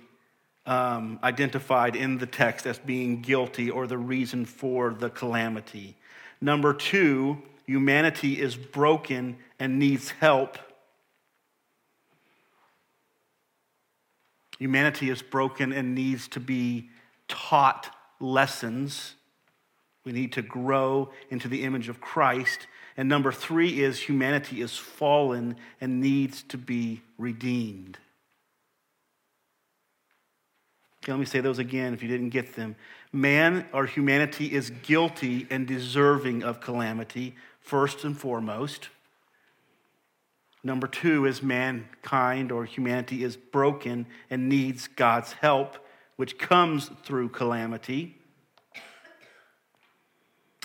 um, 0.66 1.20
identified 1.24 1.96
in 1.96 2.20
the 2.20 2.28
text 2.28 2.66
as 2.66 2.80
being 2.80 3.22
guilty 3.22 3.70
or 3.70 3.88
the 3.88 3.98
reason 3.98 4.46
for 4.46 4.94
the 4.94 5.10
calamity. 5.10 5.98
Number 6.40 6.74
two, 6.74 7.42
humanity 7.66 8.40
is 8.40 8.56
broken 8.56 9.38
and 9.60 9.80
needs 9.80 10.12
help. 10.12 10.58
Humanity 14.60 15.10
is 15.10 15.22
broken 15.22 15.72
and 15.72 15.96
needs 15.96 16.28
to 16.30 16.40
be 16.40 16.90
taught 17.28 17.90
lessons. 18.20 19.16
We 20.04 20.12
need 20.12 20.34
to 20.34 20.42
grow 20.42 21.12
into 21.30 21.48
the 21.48 21.64
image 21.64 21.88
of 21.90 22.02
Christ. 22.02 22.68
And 22.98 23.08
number 23.08 23.32
three 23.32 23.82
is 23.82 24.00
humanity 24.00 24.62
is 24.62 24.76
fallen 24.76 25.56
and 25.80 26.02
needs 26.02 26.44
to 26.44 26.58
be 26.58 27.02
redeemed. 27.18 27.98
Okay, 31.02 31.14
let 31.14 31.20
me 31.20 31.26
say 31.26 31.40
those 31.40 31.60
again 31.60 31.94
if 31.94 32.04
you 32.04 32.10
didn't 32.10 32.30
get 32.30 32.56
them. 32.56 32.76
Man 33.14 33.66
or 33.72 33.86
humanity 33.86 34.54
is 34.54 34.70
guilty 34.70 35.48
and 35.50 35.66
deserving 35.66 36.44
of 36.44 36.60
calamity, 36.60 37.36
first 37.62 38.04
and 38.04 38.18
foremost. 38.18 38.90
Number 40.64 40.88
two 40.88 41.26
is 41.26 41.42
mankind 41.42 42.52
or 42.52 42.66
humanity 42.66 43.24
is 43.24 43.38
broken 43.38 44.06
and 44.30 44.50
needs 44.50 44.88
God's 44.88 45.34
help, 45.34 45.78
which 46.18 46.38
comes 46.38 46.92
through 47.04 47.30
calamity. 47.30 48.18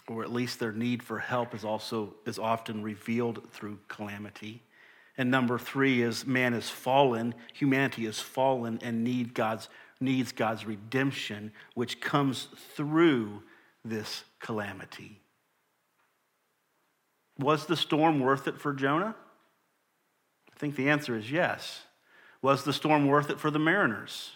Or 0.08 0.22
at 0.22 0.32
least 0.32 0.58
their 0.58 0.72
need 0.72 1.02
for 1.02 1.18
help 1.18 1.54
is 1.54 1.64
also 1.64 2.14
is 2.26 2.38
often 2.38 2.82
revealed 2.82 3.48
through 3.52 3.78
calamity. 3.88 4.62
And 5.16 5.30
number 5.30 5.58
three 5.58 6.02
is 6.02 6.26
man 6.26 6.54
is 6.54 6.68
fallen, 6.68 7.34
humanity 7.52 8.06
is 8.06 8.20
fallen 8.20 8.80
and 8.82 9.04
need 9.04 9.32
God's, 9.32 9.68
needs 10.00 10.32
God's 10.32 10.66
redemption, 10.66 11.52
which 11.74 12.00
comes 12.00 12.48
through 12.74 13.42
this 13.84 14.24
calamity. 14.40 15.20
Was 17.38 17.66
the 17.66 17.76
storm 17.76 18.20
worth 18.20 18.48
it 18.48 18.60
for 18.60 18.72
Jonah? 18.72 19.14
I 20.54 20.58
think 20.58 20.76
the 20.76 20.88
answer 20.88 21.16
is 21.16 21.30
yes. 21.30 21.82
Was 22.40 22.64
the 22.64 22.72
storm 22.72 23.06
worth 23.06 23.30
it 23.30 23.40
for 23.40 23.50
the 23.50 23.58
mariners? 23.58 24.32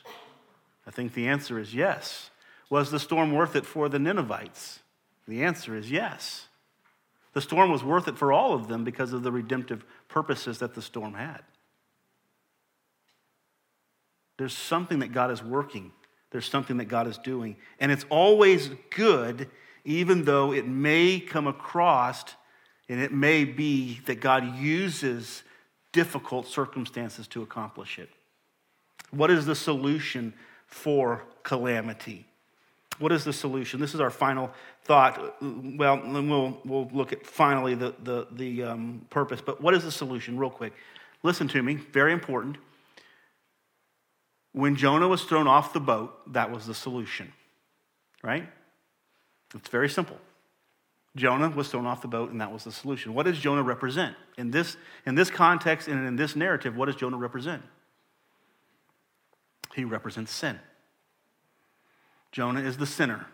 I 0.86 0.90
think 0.90 1.14
the 1.14 1.28
answer 1.28 1.58
is 1.58 1.74
yes. 1.74 2.30
Was 2.70 2.90
the 2.90 2.98
storm 2.98 3.32
worth 3.32 3.54
it 3.54 3.64
for 3.64 3.88
the 3.88 3.98
Ninevites? 3.98 4.80
The 5.26 5.42
answer 5.42 5.76
is 5.76 5.90
yes. 5.90 6.48
The 7.34 7.40
storm 7.40 7.70
was 7.70 7.84
worth 7.84 8.08
it 8.08 8.16
for 8.16 8.32
all 8.32 8.54
of 8.54 8.68
them 8.68 8.84
because 8.84 9.12
of 9.12 9.22
the 9.22 9.30
redemptive 9.30 9.84
purposes 10.08 10.58
that 10.58 10.74
the 10.74 10.82
storm 10.82 11.14
had. 11.14 11.42
There's 14.38 14.56
something 14.56 15.00
that 15.00 15.12
God 15.12 15.30
is 15.30 15.42
working, 15.42 15.92
there's 16.30 16.46
something 16.46 16.78
that 16.78 16.86
God 16.86 17.06
is 17.06 17.18
doing. 17.18 17.56
And 17.78 17.92
it's 17.92 18.06
always 18.08 18.70
good, 18.90 19.48
even 19.84 20.24
though 20.24 20.52
it 20.52 20.66
may 20.66 21.20
come 21.20 21.46
across 21.46 22.24
and 22.88 23.00
it 23.00 23.12
may 23.12 23.44
be 23.44 24.00
that 24.06 24.20
God 24.20 24.56
uses 24.56 25.42
difficult 25.93 26.47
circumstances 26.47 27.26
to 27.28 27.43
accomplish 27.43 27.99
it. 27.99 28.11
What 29.11 29.30
is 29.30 29.47
the 29.47 29.55
solution 29.55 30.34
for 30.66 31.24
calamity? 31.43 32.26
What 32.99 33.12
is 33.12 33.24
the 33.24 33.32
solution? 33.32 33.80
This 33.80 33.95
is 33.95 34.01
our 34.01 34.11
final 34.11 34.51
thought. 34.82 35.36
Well, 35.41 36.03
we'll, 36.05 36.61
we'll 36.64 36.91
look 36.93 37.12
at 37.12 37.24
finally 37.24 37.74
the, 37.74 37.95
the, 38.03 38.26
the 38.32 38.64
um, 38.64 39.07
purpose, 39.09 39.41
but 39.41 39.61
what 39.61 39.74
is 39.74 39.84
the 39.84 39.93
solution, 39.93 40.36
real 40.36 40.51
quick? 40.51 40.72
Listen 41.22 41.49
to 41.49 41.62
me, 41.62 41.76
very 41.76 42.12
important. 42.12 42.59
When 44.53 44.76
Jonah 44.76 45.09
was 45.09 45.22
thrown 45.24 45.47
off 45.47 45.72
the 45.72 45.80
boat, 45.80 46.32
that 46.32 46.51
was 46.51 46.66
the 46.66 46.74
solution, 46.74 47.32
right? 48.22 48.49
It's 49.55 49.68
very 49.68 49.89
simple. 49.89 50.18
Jonah 51.18 51.50
was 51.50 51.68
thrown 51.68 51.86
off 51.86 52.00
the 52.00 52.08
boat, 52.08 52.30
and 52.30 52.40
that 52.40 52.52
was 52.52 52.64
the 52.64 52.72
solution. 52.72 53.12
What 53.12 53.26
does 53.26 53.38
Jonah 53.38 53.62
represent? 53.62 54.16
In 54.38 54.50
this, 54.50 54.76
in 55.04 55.14
this 55.14 55.30
context 55.30 55.88
and 55.88 56.06
in 56.06 56.16
this 56.16 56.34
narrative, 56.34 56.76
what 56.76 56.86
does 56.86 56.96
Jonah 56.96 57.16
represent? 57.16 57.62
He 59.74 59.84
represents 59.84 60.32
sin. 60.32 60.58
Jonah 62.32 62.60
is 62.60 62.76
the 62.76 62.86
sinner. 62.86 63.26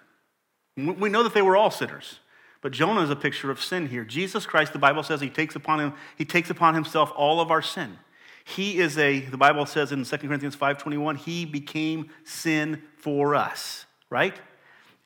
We 0.76 1.08
know 1.08 1.22
that 1.22 1.34
they 1.34 1.42
were 1.42 1.56
all 1.56 1.70
sinners, 1.70 2.18
but 2.60 2.72
Jonah 2.72 3.02
is 3.02 3.10
a 3.10 3.16
picture 3.16 3.50
of 3.50 3.62
sin 3.62 3.86
here. 3.86 4.04
Jesus 4.04 4.46
Christ, 4.46 4.72
the 4.72 4.78
Bible 4.78 5.02
says, 5.02 5.20
he 5.20 5.30
takes 5.30 5.54
upon 5.54 5.78
him, 5.80 5.92
he 6.16 6.24
takes 6.24 6.50
upon 6.50 6.74
himself 6.74 7.12
all 7.14 7.40
of 7.40 7.50
our 7.50 7.62
sin. 7.62 7.98
He 8.44 8.78
is 8.78 8.98
a, 8.98 9.20
the 9.20 9.36
Bible 9.36 9.66
says 9.66 9.92
in 9.92 10.04
2 10.04 10.16
Corinthians 10.18 10.56
5.21, 10.56 11.18
he 11.18 11.44
became 11.44 12.10
sin 12.24 12.82
for 12.96 13.34
us, 13.34 13.86
right? 14.10 14.34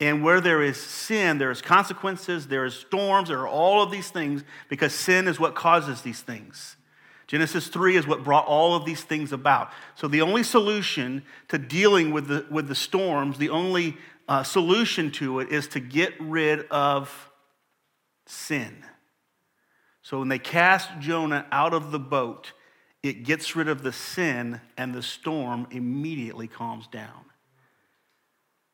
And 0.01 0.23
where 0.23 0.41
there 0.41 0.63
is 0.63 0.81
sin, 0.81 1.39
there 1.39 1.51
is 1.51 1.61
consequences, 1.61 2.47
there 2.47 2.65
is 2.65 2.75
storms, 2.75 3.29
there 3.29 3.41
are 3.41 3.49
all 3.49 3.83
of 3.83 3.91
these 3.91 4.11
things 4.11 4.45
because 4.69 4.95
sin 4.95 5.27
is 5.27 5.41
what 5.41 5.55
causes 5.55 6.03
these 6.03 6.21
things. 6.21 6.77
Genesis 7.27 7.69
3 7.69 7.97
is 7.97 8.07
what 8.07 8.25
brought 8.25 8.47
all 8.47 8.75
of 8.75 8.85
these 8.85 9.03
things 9.03 9.33
about. 9.33 9.71
So 9.97 10.09
the 10.09 10.23
only 10.23 10.43
solution 10.43 11.25
to 11.49 11.59
dealing 11.59 12.13
with 12.13 12.29
the, 12.29 12.47
with 12.51 12.69
the 12.69 12.75
storms, 12.75 13.39
the 13.39 13.51
only 13.51 13.97
uh, 14.29 14.43
solution 14.45 15.11
to 15.13 15.41
it 15.41 15.51
is 15.51 15.69
to 15.69 15.81
get 15.81 16.15
rid 16.21 16.67
of 16.69 17.31
sin. 18.27 18.85
So 20.03 20.21
when 20.21 20.29
they 20.29 20.39
cast 20.39 20.89
Jonah 21.01 21.47
out 21.53 21.75
of 21.75 21.91
the 21.91 21.99
boat, 21.99 22.53
it 23.03 23.25
gets 23.25 23.55
rid 23.55 23.69
of 23.69 23.83
the 23.83 23.93
sin 23.93 24.61
and 24.79 24.95
the 24.95 25.03
storm 25.03 25.67
immediately 25.71 26.49
calms 26.49 26.87
down. 26.87 27.28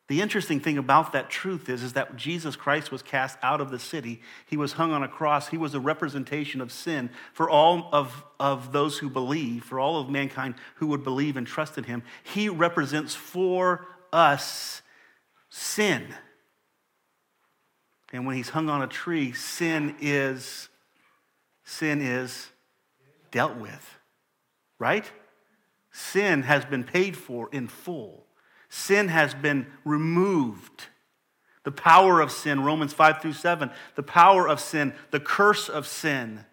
The 0.07 0.21
interesting 0.21 0.59
thing 0.59 0.77
about 0.77 1.13
that 1.13 1.31
truth 1.31 1.67
is, 1.67 1.81
is 1.81 1.93
that 1.93 2.15
Jesus 2.15 2.55
Christ 2.55 2.91
was 2.91 3.01
cast 3.01 3.39
out 3.41 3.59
of 3.59 3.71
the 3.71 3.79
city. 3.79 4.21
He 4.45 4.55
was 4.55 4.73
hung 4.73 4.91
on 4.91 5.01
a 5.01 5.07
cross. 5.07 5.47
He 5.47 5.57
was 5.57 5.73
a 5.73 5.79
representation 5.79 6.61
of 6.61 6.71
sin 6.71 7.09
for 7.33 7.49
all 7.49 7.89
of, 7.91 8.23
of 8.39 8.71
those 8.71 8.99
who 8.99 9.09
believe, 9.09 9.63
for 9.63 9.79
all 9.79 9.99
of 9.99 10.07
mankind 10.07 10.55
who 10.75 10.87
would 10.87 11.03
believe 11.03 11.37
and 11.37 11.47
trust 11.47 11.79
in 11.79 11.85
him. 11.85 12.03
He 12.23 12.49
represents 12.49 13.15
for 13.15 13.87
us 14.13 14.83
sin. 15.49 16.13
And 18.13 18.27
when 18.27 18.35
he's 18.35 18.49
hung 18.49 18.69
on 18.69 18.83
a 18.83 18.87
tree, 18.87 19.33
sin 19.33 19.95
is 19.99 20.69
sin 21.63 21.99
is 21.99 22.49
dealt 23.31 23.57
with. 23.57 23.97
Right? 24.77 25.11
Sin 25.91 26.43
has 26.43 26.63
been 26.63 26.83
paid 26.83 27.17
for 27.17 27.49
in 27.51 27.67
full. 27.67 28.24
Sin 28.75 29.07
has 29.07 29.33
been 29.33 29.67
removed. 29.85 30.87
The 31.63 31.71
power 31.71 32.19
of 32.19 32.29
sin, 32.29 32.61
Romans 32.61 32.91
5 32.91 33.21
through 33.21 33.31
7, 33.31 33.71
the 33.95 34.03
power 34.03 34.49
of 34.49 34.59
sin, 34.59 34.93
the 35.11 35.19
curse 35.21 35.69
of 35.69 35.87
sin, 35.87 36.43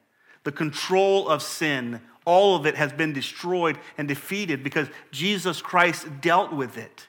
the 0.45 0.53
control 0.53 1.29
of 1.29 1.43
sin, 1.43 2.01
all 2.25 2.55
of 2.55 2.65
it 2.65 2.77
has 2.77 2.93
been 2.93 3.13
destroyed 3.13 3.77
and 3.99 4.07
defeated 4.07 4.63
because 4.63 4.87
Jesus 5.11 5.61
Christ 5.61 6.07
dealt 6.21 6.53
with 6.53 6.79
it. 6.79 7.09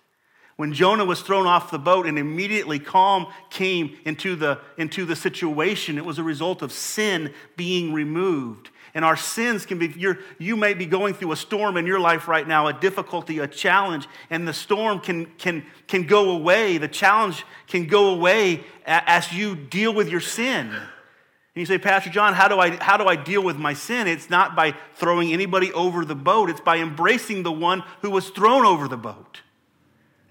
When 0.56 0.74
Jonah 0.74 1.06
was 1.06 1.22
thrown 1.22 1.48
off 1.48 1.72
the 1.72 1.80
boat 1.80 2.06
and 2.06 2.20
immediately 2.20 2.78
calm 2.78 3.28
came 3.50 3.98
into 4.06 4.36
the, 4.36 4.60
into 4.78 5.06
the 5.06 5.16
situation, 5.16 5.98
it 5.98 6.06
was 6.06 6.20
a 6.20 6.24
result 6.24 6.62
of 6.62 6.72
sin 6.72 7.34
being 7.56 7.92
removed. 7.92 8.70
And 8.96 9.04
our 9.04 9.18
sins 9.18 9.66
can 9.66 9.80
be, 9.80 9.88
you're, 9.98 10.20
you 10.38 10.56
may 10.56 10.76
be 10.76 10.86
going 10.86 11.16
through 11.16 11.32
a 11.32 11.36
storm 11.36 11.78
in 11.78 11.88
your 11.88 12.00
life 12.00 12.28
right 12.28 12.48
now, 12.48 12.68
a 12.68 12.74
difficulty, 12.74 13.40
a 13.40 13.48
challenge, 13.48 14.08
and 14.30 14.48
the 14.48 14.54
storm 14.54 15.00
can, 15.00 15.26
can, 15.38 15.66
can 15.88 16.06
go 16.06 16.30
away. 16.32 16.78
The 16.78 16.88
challenge 16.88 17.44
can 17.68 17.88
go 17.88 18.14
away 18.14 18.64
as 18.86 19.34
you 19.34 19.56
deal 19.56 19.94
with 19.94 20.10
your 20.10 20.20
sin. 20.20 20.70
And 21.56 21.62
you 21.62 21.66
say, 21.66 21.80
Pastor 21.80 22.12
John, 22.12 22.34
how 22.34 22.48
do, 22.48 22.60
I, 22.60 22.76
how 22.84 22.98
do 22.98 23.08
I 23.08 23.16
deal 23.16 23.44
with 23.44 23.58
my 23.58 23.74
sin? 23.74 24.08
It's 24.08 24.30
not 24.30 24.56
by 24.56 24.76
throwing 24.96 25.32
anybody 25.34 25.72
over 25.74 26.06
the 26.06 26.16
boat, 26.16 26.52
it's 26.52 26.62
by 26.62 26.78
embracing 26.78 27.42
the 27.42 27.52
one 27.52 27.84
who 28.02 28.12
was 28.12 28.30
thrown 28.30 28.66
over 28.66 28.88
the 28.88 28.98
boat. 28.98 29.42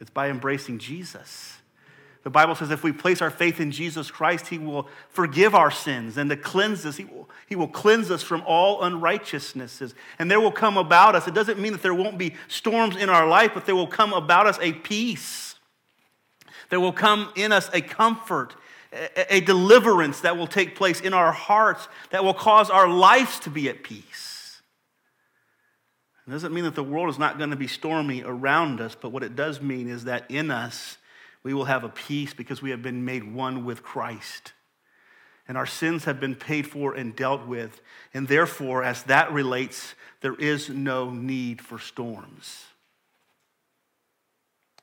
It's 0.02 0.10
by 0.10 0.30
embracing 0.30 0.80
Jesus. 0.80 1.58
The 2.24 2.30
Bible 2.30 2.56
says 2.56 2.72
if 2.72 2.82
we 2.82 2.90
place 2.90 3.22
our 3.22 3.30
faith 3.30 3.60
in 3.60 3.70
Jesus 3.70 4.10
Christ, 4.10 4.48
He 4.48 4.58
will 4.58 4.88
forgive 5.10 5.54
our 5.54 5.70
sins 5.70 6.16
and 6.16 6.28
to 6.28 6.36
cleanse 6.36 6.84
us. 6.84 6.96
He 6.96 7.04
will, 7.04 7.28
he 7.46 7.54
will 7.54 7.68
cleanse 7.68 8.10
us 8.10 8.20
from 8.20 8.42
all 8.44 8.82
unrighteousnesses. 8.82 9.94
And 10.18 10.28
there 10.28 10.40
will 10.40 10.52
come 10.52 10.76
about 10.76 11.14
us, 11.14 11.28
it 11.28 11.34
doesn't 11.34 11.60
mean 11.60 11.72
that 11.72 11.82
there 11.82 11.94
won't 11.94 12.18
be 12.18 12.34
storms 12.48 12.96
in 12.96 13.08
our 13.08 13.28
life, 13.28 13.52
but 13.54 13.64
there 13.64 13.76
will 13.76 13.86
come 13.86 14.12
about 14.12 14.48
us 14.48 14.58
a 14.60 14.72
peace. 14.72 15.54
There 16.68 16.80
will 16.80 16.92
come 16.92 17.32
in 17.36 17.52
us 17.52 17.70
a 17.72 17.80
comfort, 17.80 18.56
a, 18.92 19.36
a 19.36 19.40
deliverance 19.40 20.20
that 20.20 20.36
will 20.36 20.48
take 20.48 20.74
place 20.74 21.00
in 21.00 21.14
our 21.14 21.30
hearts 21.30 21.86
that 22.10 22.24
will 22.24 22.34
cause 22.34 22.70
our 22.70 22.88
lives 22.88 23.38
to 23.40 23.50
be 23.50 23.68
at 23.68 23.84
peace. 23.84 24.31
It 26.26 26.30
doesn't 26.30 26.54
mean 26.54 26.64
that 26.64 26.74
the 26.74 26.84
world 26.84 27.08
is 27.10 27.18
not 27.18 27.38
going 27.38 27.50
to 27.50 27.56
be 27.56 27.66
stormy 27.66 28.22
around 28.22 28.80
us, 28.80 28.94
but 28.94 29.10
what 29.10 29.24
it 29.24 29.34
does 29.34 29.60
mean 29.60 29.88
is 29.88 30.04
that 30.04 30.30
in 30.30 30.50
us, 30.50 30.98
we 31.42 31.52
will 31.52 31.64
have 31.64 31.82
a 31.82 31.88
peace 31.88 32.32
because 32.32 32.62
we 32.62 32.70
have 32.70 32.82
been 32.82 33.04
made 33.04 33.34
one 33.34 33.64
with 33.64 33.82
Christ. 33.82 34.52
And 35.48 35.58
our 35.58 35.66
sins 35.66 36.04
have 36.04 36.20
been 36.20 36.36
paid 36.36 36.68
for 36.68 36.94
and 36.94 37.16
dealt 37.16 37.46
with. 37.46 37.80
And 38.14 38.28
therefore, 38.28 38.84
as 38.84 39.02
that 39.04 39.32
relates, 39.32 39.94
there 40.20 40.36
is 40.36 40.68
no 40.68 41.10
need 41.10 41.60
for 41.60 41.80
storms. 41.80 42.66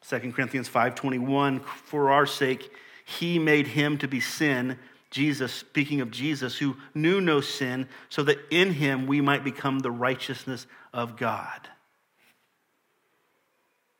2 0.09 0.33
Corinthians 0.33 0.67
5:21 0.67 1.63
for 1.63 2.09
our 2.09 2.25
sake 2.25 2.71
he 3.05 3.39
made 3.39 3.67
him 3.67 3.97
to 3.97 4.07
be 4.07 4.19
sin 4.19 4.77
Jesus 5.11 5.51
speaking 5.51 6.01
of 6.01 6.11
Jesus 6.11 6.57
who 6.57 6.75
knew 6.93 7.19
no 7.19 7.41
sin 7.41 7.87
so 8.09 8.23
that 8.23 8.37
in 8.51 8.73
him 8.73 9.07
we 9.07 9.21
might 9.21 9.43
become 9.43 9.79
the 9.79 9.91
righteousness 9.91 10.67
of 10.93 11.17
God. 11.17 11.67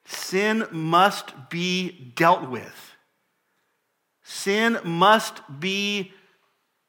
Sin 0.05 0.65
must 0.71 1.49
be 1.49 2.13
dealt 2.15 2.49
with. 2.49 2.95
Sin 4.23 4.79
must 4.83 5.41
be 5.59 6.13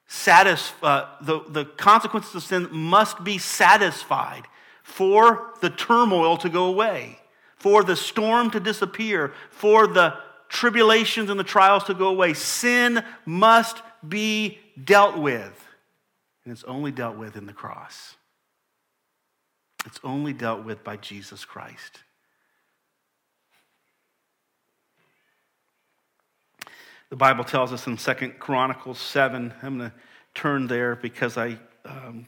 satisfied. 0.07 0.83
Uh, 0.83 1.07
the, 1.23 1.41
the 1.49 1.65
consequences 1.65 2.35
of 2.35 2.43
sin 2.43 2.69
must 2.71 3.23
be 3.25 3.39
satisfied 3.39 4.45
for 4.83 5.55
the 5.61 5.71
turmoil 5.71 6.37
to 6.39 6.49
go 6.49 6.67
away, 6.67 7.19
for 7.57 7.85
the 7.85 7.97
storm 7.97 8.51
to 8.51 8.61
disappear, 8.61 9.33
for 9.51 9.87
the 9.87 10.15
tribulations 10.49 11.31
and 11.31 11.39
the 11.39 11.45
trials 11.45 11.85
to 11.85 11.95
go 11.95 12.09
away. 12.09 12.35
Sin 12.35 13.03
must 13.25 13.83
be 14.07 14.59
dealt 14.83 15.19
with. 15.19 15.67
And 16.45 16.53
it's 16.53 16.65
only 16.65 16.91
dealt 16.91 17.17
with 17.17 17.37
in 17.37 17.47
the 17.47 17.53
cross. 17.53 18.17
It's 19.87 20.01
only 20.05 20.33
dealt 20.33 20.65
with 20.65 20.85
by 20.85 20.97
Jesus 20.97 21.45
Christ. 21.45 22.01
The 27.11 27.17
Bible 27.17 27.45
tells 27.45 27.73
us 27.73 27.87
in 27.87 27.99
Second 27.99 28.39
Chronicles 28.39 28.99
7, 28.99 29.53
I'm 29.63 29.79
going 29.79 29.91
to 29.91 29.97
turn 30.35 30.69
there 30.69 30.95
because 30.95 31.37
I 31.37 31.59
um, 31.85 32.27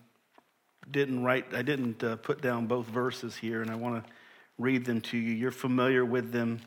didn't 0.90 1.22
write, 1.22 1.54
I 1.54 1.62
didn't 1.62 2.02
uh, 2.02 2.16
put 2.16 2.42
down 2.42 2.66
both 2.66 2.86
verses 2.86 3.36
here, 3.36 3.62
and 3.62 3.70
I 3.70 3.76
want 3.76 4.04
to 4.04 4.10
read 4.58 4.84
them 4.84 5.00
to 5.02 5.18
you. 5.18 5.32
You're 5.32 5.52
familiar 5.52 6.04
with 6.04 6.32
them. 6.32 6.60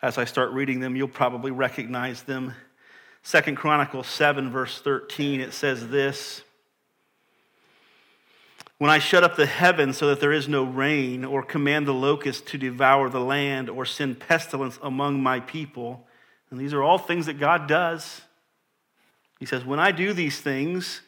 As 0.00 0.18
I 0.18 0.24
start 0.24 0.52
reading 0.52 0.80
them, 0.80 0.96
you'll 0.96 1.08
probably 1.08 1.50
recognize 1.50 2.22
them. 2.22 2.54
Second 3.26 3.56
Chronicles 3.56 4.06
7, 4.06 4.52
verse 4.52 4.80
13, 4.80 5.40
it 5.40 5.52
says 5.52 5.88
this 5.88 6.42
When 8.78 8.88
I 8.88 9.00
shut 9.00 9.24
up 9.24 9.34
the 9.34 9.46
heavens 9.46 9.96
so 9.96 10.06
that 10.06 10.20
there 10.20 10.32
is 10.32 10.46
no 10.46 10.62
rain, 10.62 11.24
or 11.24 11.42
command 11.42 11.88
the 11.88 11.92
locust 11.92 12.46
to 12.46 12.56
devour 12.56 13.10
the 13.10 13.18
land, 13.18 13.68
or 13.68 13.84
send 13.84 14.20
pestilence 14.20 14.78
among 14.80 15.20
my 15.20 15.40
people, 15.40 16.06
and 16.52 16.60
these 16.60 16.72
are 16.72 16.84
all 16.84 16.98
things 16.98 17.26
that 17.26 17.40
God 17.40 17.66
does. 17.66 18.20
He 19.40 19.44
says, 19.44 19.64
When 19.64 19.80
I 19.80 19.90
do 19.90 20.12
these 20.12 20.40
things, 20.40 21.00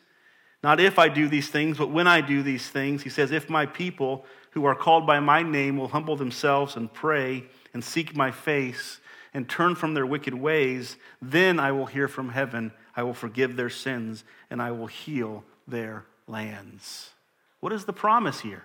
not 0.61 0.81
if 0.81 0.99
I 0.99 1.09
do 1.09 1.29
these 1.29 1.51
things, 1.51 1.79
but 1.79 1.93
when 1.93 2.09
I 2.09 2.21
do 2.21 2.43
these 2.43 2.69
things, 2.69 3.05
he 3.05 3.11
says, 3.11 3.31
If 3.31 3.49
my 3.49 3.65
people 3.65 4.25
who 4.51 4.65
are 4.65 4.75
called 4.75 5.07
by 5.07 5.21
my 5.21 5.45
name 5.45 5.77
will 5.77 5.87
humble 5.87 6.17
themselves 6.17 6.75
and 6.75 6.93
pray 6.93 7.45
and 7.73 7.85
seek 7.85 8.17
my 8.17 8.33
face 8.33 8.99
and 9.35 9.49
turn 9.49 9.75
from 9.75 9.95
their 9.95 10.07
wicked 10.07 10.35
ways, 10.35 10.97
then 11.21 11.61
I 11.61 11.73
will 11.73 11.87
hear 11.87 12.09
from 12.09 12.31
heaven. 12.31 12.73
I 12.97 13.03
will 13.03 13.15
forgive 13.15 13.57
their 13.57 13.71
sins 13.71 14.25
and 14.51 14.61
I 14.61 14.71
will 14.71 14.87
heal 14.87 15.45
their 15.67 16.05
lands. 16.27 17.11
What 17.61 17.73
is 17.73 17.85
the 17.85 17.93
promise 17.93 18.41
here? 18.41 18.65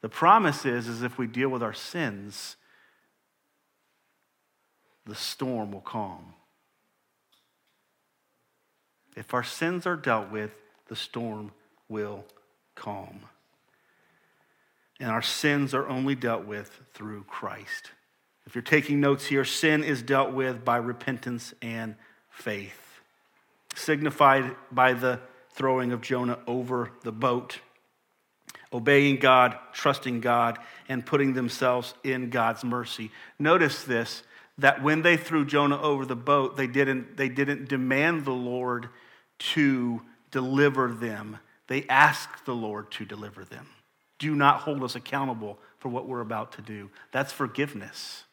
The 0.00 0.08
promise 0.08 0.66
is, 0.66 0.88
is 0.88 1.02
if 1.02 1.18
we 1.18 1.26
deal 1.26 1.48
with 1.48 1.62
our 1.62 1.72
sins, 1.72 2.56
the 5.06 5.14
storm 5.14 5.72
will 5.72 5.80
calm. 5.80 6.34
If 9.16 9.34
our 9.34 9.44
sins 9.44 9.86
are 9.86 9.96
dealt 9.96 10.30
with, 10.30 10.52
the 10.88 10.96
storm 10.96 11.52
will 11.88 12.24
calm. 12.74 13.20
And 14.98 15.10
our 15.10 15.22
sins 15.22 15.74
are 15.74 15.88
only 15.88 16.14
dealt 16.14 16.44
with 16.44 16.80
through 16.94 17.24
Christ. 17.24 17.90
If 18.46 18.54
you're 18.54 18.62
taking 18.62 19.00
notes 19.00 19.26
here, 19.26 19.44
sin 19.44 19.84
is 19.84 20.02
dealt 20.02 20.32
with 20.32 20.64
by 20.64 20.76
repentance 20.78 21.54
and 21.62 21.94
faith, 22.28 23.00
signified 23.74 24.56
by 24.70 24.94
the 24.94 25.20
throwing 25.50 25.92
of 25.92 26.00
Jonah 26.00 26.38
over 26.46 26.90
the 27.02 27.12
boat, 27.12 27.58
obeying 28.72 29.16
God, 29.16 29.56
trusting 29.72 30.20
God, 30.20 30.58
and 30.88 31.04
putting 31.04 31.34
themselves 31.34 31.94
in 32.02 32.30
God's 32.30 32.64
mercy. 32.64 33.10
Notice 33.38 33.84
this 33.84 34.22
that 34.58 34.82
when 34.82 35.02
they 35.02 35.16
threw 35.16 35.46
Jonah 35.46 35.80
over 35.80 36.04
the 36.04 36.16
boat, 36.16 36.56
they 36.56 36.66
didn't, 36.66 37.16
they 37.16 37.28
didn't 37.28 37.68
demand 37.68 38.24
the 38.24 38.32
Lord 38.32 38.88
to 39.38 40.02
deliver 40.30 40.92
them. 40.92 41.38
They 41.68 41.86
asked 41.88 42.44
the 42.44 42.54
Lord 42.54 42.90
to 42.92 43.04
deliver 43.04 43.44
them. 43.44 43.66
Do 44.18 44.34
not 44.34 44.60
hold 44.60 44.82
us 44.84 44.94
accountable 44.94 45.58
for 45.78 45.88
what 45.88 46.06
we're 46.06 46.20
about 46.20 46.52
to 46.52 46.62
do. 46.62 46.90
That's 47.12 47.32
forgiveness. 47.32 48.24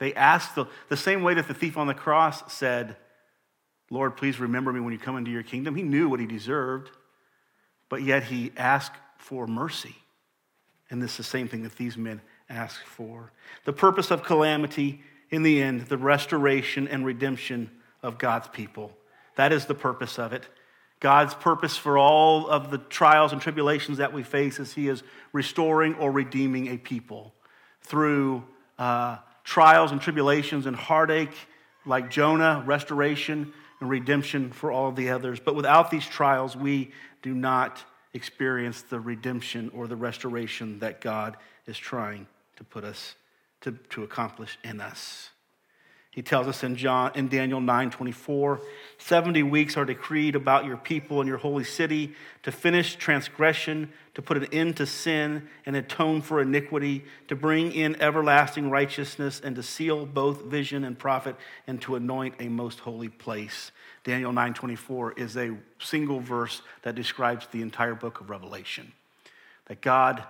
They 0.00 0.14
asked 0.14 0.56
the, 0.56 0.66
the 0.88 0.96
same 0.96 1.22
way 1.22 1.34
that 1.34 1.46
the 1.46 1.54
thief 1.54 1.76
on 1.76 1.86
the 1.86 1.94
cross 1.94 2.52
said, 2.52 2.96
Lord, 3.90 4.16
please 4.16 4.40
remember 4.40 4.72
me 4.72 4.80
when 4.80 4.92
you 4.92 4.98
come 4.98 5.16
into 5.16 5.30
your 5.30 5.42
kingdom. 5.42 5.74
He 5.74 5.82
knew 5.82 6.08
what 6.08 6.20
he 6.20 6.26
deserved, 6.26 6.90
but 7.88 8.02
yet 8.02 8.24
he 8.24 8.50
asked 8.56 8.96
for 9.18 9.46
mercy. 9.46 9.94
And 10.88 11.02
this 11.02 11.12
is 11.12 11.16
the 11.18 11.22
same 11.24 11.48
thing 11.48 11.62
that 11.62 11.76
these 11.76 11.96
men 11.96 12.22
asked 12.48 12.82
for. 12.82 13.30
The 13.66 13.72
purpose 13.72 14.10
of 14.10 14.24
calamity, 14.24 15.02
in 15.30 15.42
the 15.42 15.62
end, 15.62 15.82
the 15.82 15.98
restoration 15.98 16.88
and 16.88 17.04
redemption 17.04 17.70
of 18.02 18.18
God's 18.18 18.48
people. 18.48 18.96
That 19.36 19.52
is 19.52 19.66
the 19.66 19.74
purpose 19.74 20.18
of 20.18 20.32
it. 20.32 20.46
God's 20.98 21.34
purpose 21.34 21.76
for 21.76 21.98
all 21.98 22.48
of 22.48 22.70
the 22.70 22.78
trials 22.78 23.32
and 23.32 23.40
tribulations 23.40 23.98
that 23.98 24.12
we 24.12 24.22
face 24.22 24.58
is 24.58 24.72
He 24.72 24.88
is 24.88 25.02
restoring 25.32 25.94
or 25.94 26.10
redeeming 26.10 26.68
a 26.68 26.78
people 26.78 27.34
through 27.82 28.44
uh, 28.78 29.18
trials 29.50 29.90
and 29.90 30.00
tribulations 30.00 30.66
and 30.66 30.76
heartache, 30.76 31.34
like 31.84 32.08
Jonah, 32.08 32.62
restoration 32.64 33.52
and 33.80 33.90
redemption 33.90 34.52
for 34.52 34.70
all 34.70 34.92
the 34.92 35.10
others. 35.10 35.40
But 35.40 35.56
without 35.56 35.90
these 35.90 36.06
trials, 36.06 36.54
we 36.54 36.92
do 37.20 37.34
not 37.34 37.84
experience 38.14 38.82
the 38.82 39.00
redemption 39.00 39.68
or 39.74 39.88
the 39.88 39.96
restoration 39.96 40.78
that 40.78 41.00
God 41.00 41.36
is 41.66 41.76
trying 41.76 42.28
to 42.58 42.64
put 42.64 42.84
us 42.84 43.16
to, 43.62 43.72
to 43.72 44.04
accomplish 44.04 44.56
in 44.62 44.80
us. 44.80 45.30
He 46.12 46.22
tells 46.22 46.48
us 46.48 46.64
in 46.64 46.74
John 46.74 47.12
in 47.14 47.28
Daniel 47.28 47.60
9 47.60 47.90
24, 47.90 48.60
70 48.98 49.44
weeks 49.44 49.76
are 49.76 49.84
decreed 49.84 50.34
about 50.34 50.64
your 50.64 50.76
people 50.76 51.20
and 51.20 51.28
your 51.28 51.38
holy 51.38 51.62
city 51.62 52.14
to 52.42 52.50
finish 52.50 52.96
transgression, 52.96 53.92
to 54.14 54.22
put 54.22 54.36
an 54.36 54.46
end 54.52 54.76
to 54.78 54.86
sin 54.86 55.48
and 55.66 55.76
atone 55.76 56.20
for 56.20 56.40
iniquity, 56.40 57.04
to 57.28 57.36
bring 57.36 57.70
in 57.70 58.00
everlasting 58.02 58.70
righteousness, 58.70 59.40
and 59.42 59.54
to 59.54 59.62
seal 59.62 60.04
both 60.04 60.42
vision 60.42 60.82
and 60.82 60.98
prophet, 60.98 61.36
and 61.68 61.80
to 61.82 61.94
anoint 61.94 62.34
a 62.40 62.48
most 62.48 62.80
holy 62.80 63.08
place. 63.08 63.70
Daniel 64.02 64.32
9:24 64.32 65.12
is 65.16 65.36
a 65.36 65.56
single 65.78 66.18
verse 66.18 66.62
that 66.82 66.96
describes 66.96 67.46
the 67.52 67.62
entire 67.62 67.94
book 67.94 68.20
of 68.20 68.30
Revelation. 68.30 68.92
That 69.66 69.80
God 69.80 70.24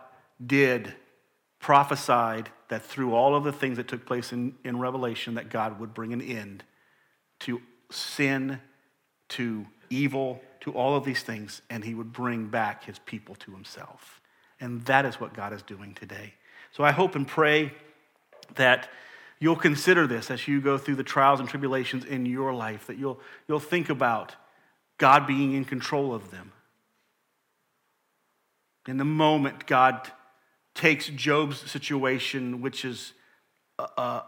did 0.44 0.94
prophesied 1.60 2.48
that 2.68 2.84
through 2.84 3.14
all 3.14 3.36
of 3.36 3.44
the 3.44 3.52
things 3.52 3.76
that 3.76 3.86
took 3.86 4.06
place 4.06 4.32
in, 4.32 4.54
in 4.64 4.78
Revelation, 4.78 5.34
that 5.34 5.50
God 5.50 5.78
would 5.78 5.94
bring 5.94 6.12
an 6.12 6.22
end 6.22 6.64
to 7.40 7.60
sin, 7.90 8.60
to 9.28 9.66
evil, 9.90 10.40
to 10.60 10.72
all 10.72 10.96
of 10.96 11.04
these 11.04 11.22
things, 11.22 11.62
and 11.70 11.84
he 11.84 11.94
would 11.94 12.12
bring 12.12 12.46
back 12.46 12.84
his 12.84 12.98
people 13.00 13.34
to 13.36 13.52
himself. 13.52 14.20
And 14.60 14.84
that 14.86 15.04
is 15.04 15.20
what 15.20 15.34
God 15.34 15.52
is 15.52 15.62
doing 15.62 15.94
today. 15.94 16.34
So 16.72 16.84
I 16.84 16.92
hope 16.92 17.14
and 17.14 17.26
pray 17.26 17.72
that 18.56 18.88
you'll 19.38 19.56
consider 19.56 20.06
this 20.06 20.30
as 20.30 20.46
you 20.46 20.60
go 20.60 20.78
through 20.78 20.96
the 20.96 21.02
trials 21.02 21.40
and 21.40 21.48
tribulations 21.48 22.04
in 22.04 22.26
your 22.26 22.52
life, 22.52 22.86
that 22.86 22.98
you'll, 22.98 23.20
you'll 23.48 23.60
think 23.60 23.88
about 23.88 24.34
God 24.98 25.26
being 25.26 25.52
in 25.52 25.64
control 25.64 26.14
of 26.14 26.30
them. 26.30 26.52
In 28.86 28.98
the 28.98 29.04
moment, 29.04 29.66
God 29.66 30.10
takes 30.74 31.08
Job's 31.08 31.70
situation, 31.70 32.60
which 32.60 32.84
is 32.84 33.12
a, 33.78 34.22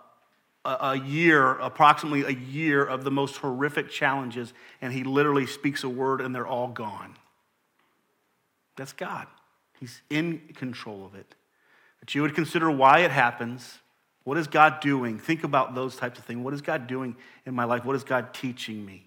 a, 0.64 0.70
a, 0.70 0.98
year, 0.98 1.52
approximately 1.52 2.22
a 2.22 2.36
year 2.36 2.84
of 2.84 3.04
the 3.04 3.10
most 3.10 3.36
horrific 3.36 3.90
challenges, 3.90 4.52
and 4.80 4.92
he 4.92 5.04
literally 5.04 5.46
speaks 5.46 5.84
a 5.84 5.88
word 5.88 6.20
and 6.20 6.34
they're 6.34 6.46
all 6.46 6.68
gone. 6.68 7.16
That's 8.76 8.92
God. 8.92 9.26
He's 9.78 10.00
in 10.10 10.40
control 10.54 11.04
of 11.04 11.14
it. 11.14 11.34
That 12.00 12.14
you 12.14 12.22
would 12.22 12.34
consider 12.34 12.70
why 12.70 13.00
it 13.00 13.10
happens. 13.10 13.78
What 14.24 14.38
is 14.38 14.46
God 14.46 14.80
doing? 14.80 15.18
Think 15.18 15.44
about 15.44 15.74
those 15.74 15.96
types 15.96 16.18
of 16.18 16.24
things. 16.24 16.44
What 16.44 16.54
is 16.54 16.62
God 16.62 16.86
doing 16.86 17.16
in 17.46 17.54
my 17.54 17.64
life? 17.64 17.84
What 17.84 17.96
is 17.96 18.04
God 18.04 18.32
teaching 18.32 18.84
me? 18.84 19.06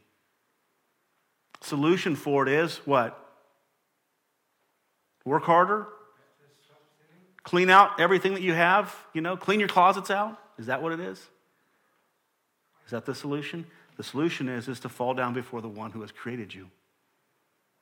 Solution 1.62 2.16
for 2.16 2.48
it 2.48 2.52
is 2.52 2.78
what? 2.86 3.20
Work 5.24 5.44
harder, 5.44 5.88
clean 7.46 7.70
out 7.70 8.00
everything 8.00 8.34
that 8.34 8.42
you 8.42 8.54
have, 8.54 8.94
you 9.14 9.22
know, 9.22 9.38
clean 9.38 9.60
your 9.60 9.70
closets 9.70 10.12
out. 10.12 10.38
Is 10.58 10.66
that 10.66 10.82
what 10.82 10.92
it 10.92 11.00
is? 11.00 11.20
Is 12.86 12.92
that 12.92 13.06
the 13.06 13.16
solution? 13.16 13.66
The 13.98 14.04
solution 14.04 14.50
is, 14.50 14.68
is 14.68 14.82
to 14.82 14.90
fall 14.90 15.14
down 15.14 15.34
before 15.34 15.62
the 15.62 15.70
one 15.70 15.92
who 15.92 16.02
has 16.02 16.12
created 16.12 16.54
you 16.54 16.70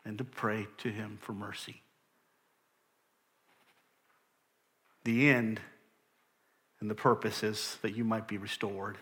and 0.06 0.18
to 0.18 0.24
pray 0.24 0.68
to 0.80 0.90
him 0.90 1.18
for 1.22 1.34
mercy. 1.34 1.82
The 5.06 5.30
end 5.30 5.60
and 6.80 6.90
the 6.90 6.96
purpose 6.96 7.44
is 7.44 7.78
that 7.82 7.96
you 7.96 8.04
might 8.04 8.28
be 8.28 8.38
restored 8.38 8.98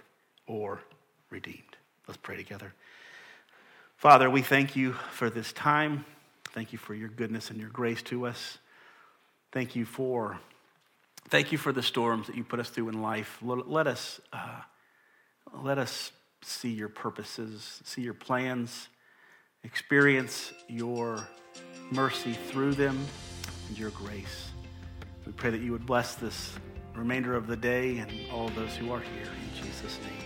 or 0.48 0.80
redeemed. 1.30 1.78
Let's 2.08 2.20
pray 2.22 2.38
together. 2.38 2.74
Father, 3.98 4.30
we 4.30 4.42
thank 4.42 4.76
you 4.76 4.94
for 5.12 5.30
this 5.30 5.52
time. 5.54 6.06
Thank 6.54 6.72
you 6.72 6.78
for 6.78 6.94
your 6.94 7.10
goodness 7.10 7.50
and 7.50 7.60
your 7.60 7.70
grace 7.70 8.02
to 8.04 8.26
us. 8.26 8.58
Thank 9.52 9.76
you 9.76 9.86
for 9.86 10.40
thank 11.30 11.52
you 11.52 11.58
for 11.58 11.72
the 11.72 11.84
storms 11.84 12.28
that 12.28 12.36
you 12.36 12.44
put 12.44 12.60
us 12.60 12.70
through 12.70 12.90
in 12.90 13.02
life. 13.02 13.38
Let 13.42 13.88
us 13.88 14.20
uh, 14.34 14.62
let 15.62 15.78
us 15.78 16.12
see 16.42 16.72
your 16.72 16.90
purposes, 16.90 17.82
see 17.84 18.02
your 18.02 18.14
plans, 18.14 18.88
experience 19.64 20.54
your 20.68 21.28
mercy 21.92 22.34
through 22.34 22.74
them 22.74 23.06
and 23.68 23.78
your 23.78 23.92
grace. 23.92 24.50
We 25.26 25.34
pray 25.34 25.52
that 25.52 25.62
you 25.62 25.72
would 25.72 25.86
bless 25.86 26.16
this 26.16 26.54
remainder 26.96 27.36
of 27.36 27.48
the 27.48 27.58
day 27.58 28.00
and 28.00 28.12
all 28.32 28.50
those 28.50 28.76
who 28.76 28.92
are 28.92 29.00
here 29.00 29.26
in 29.26 29.64
Jesus' 29.64 29.98
name. 30.00 30.21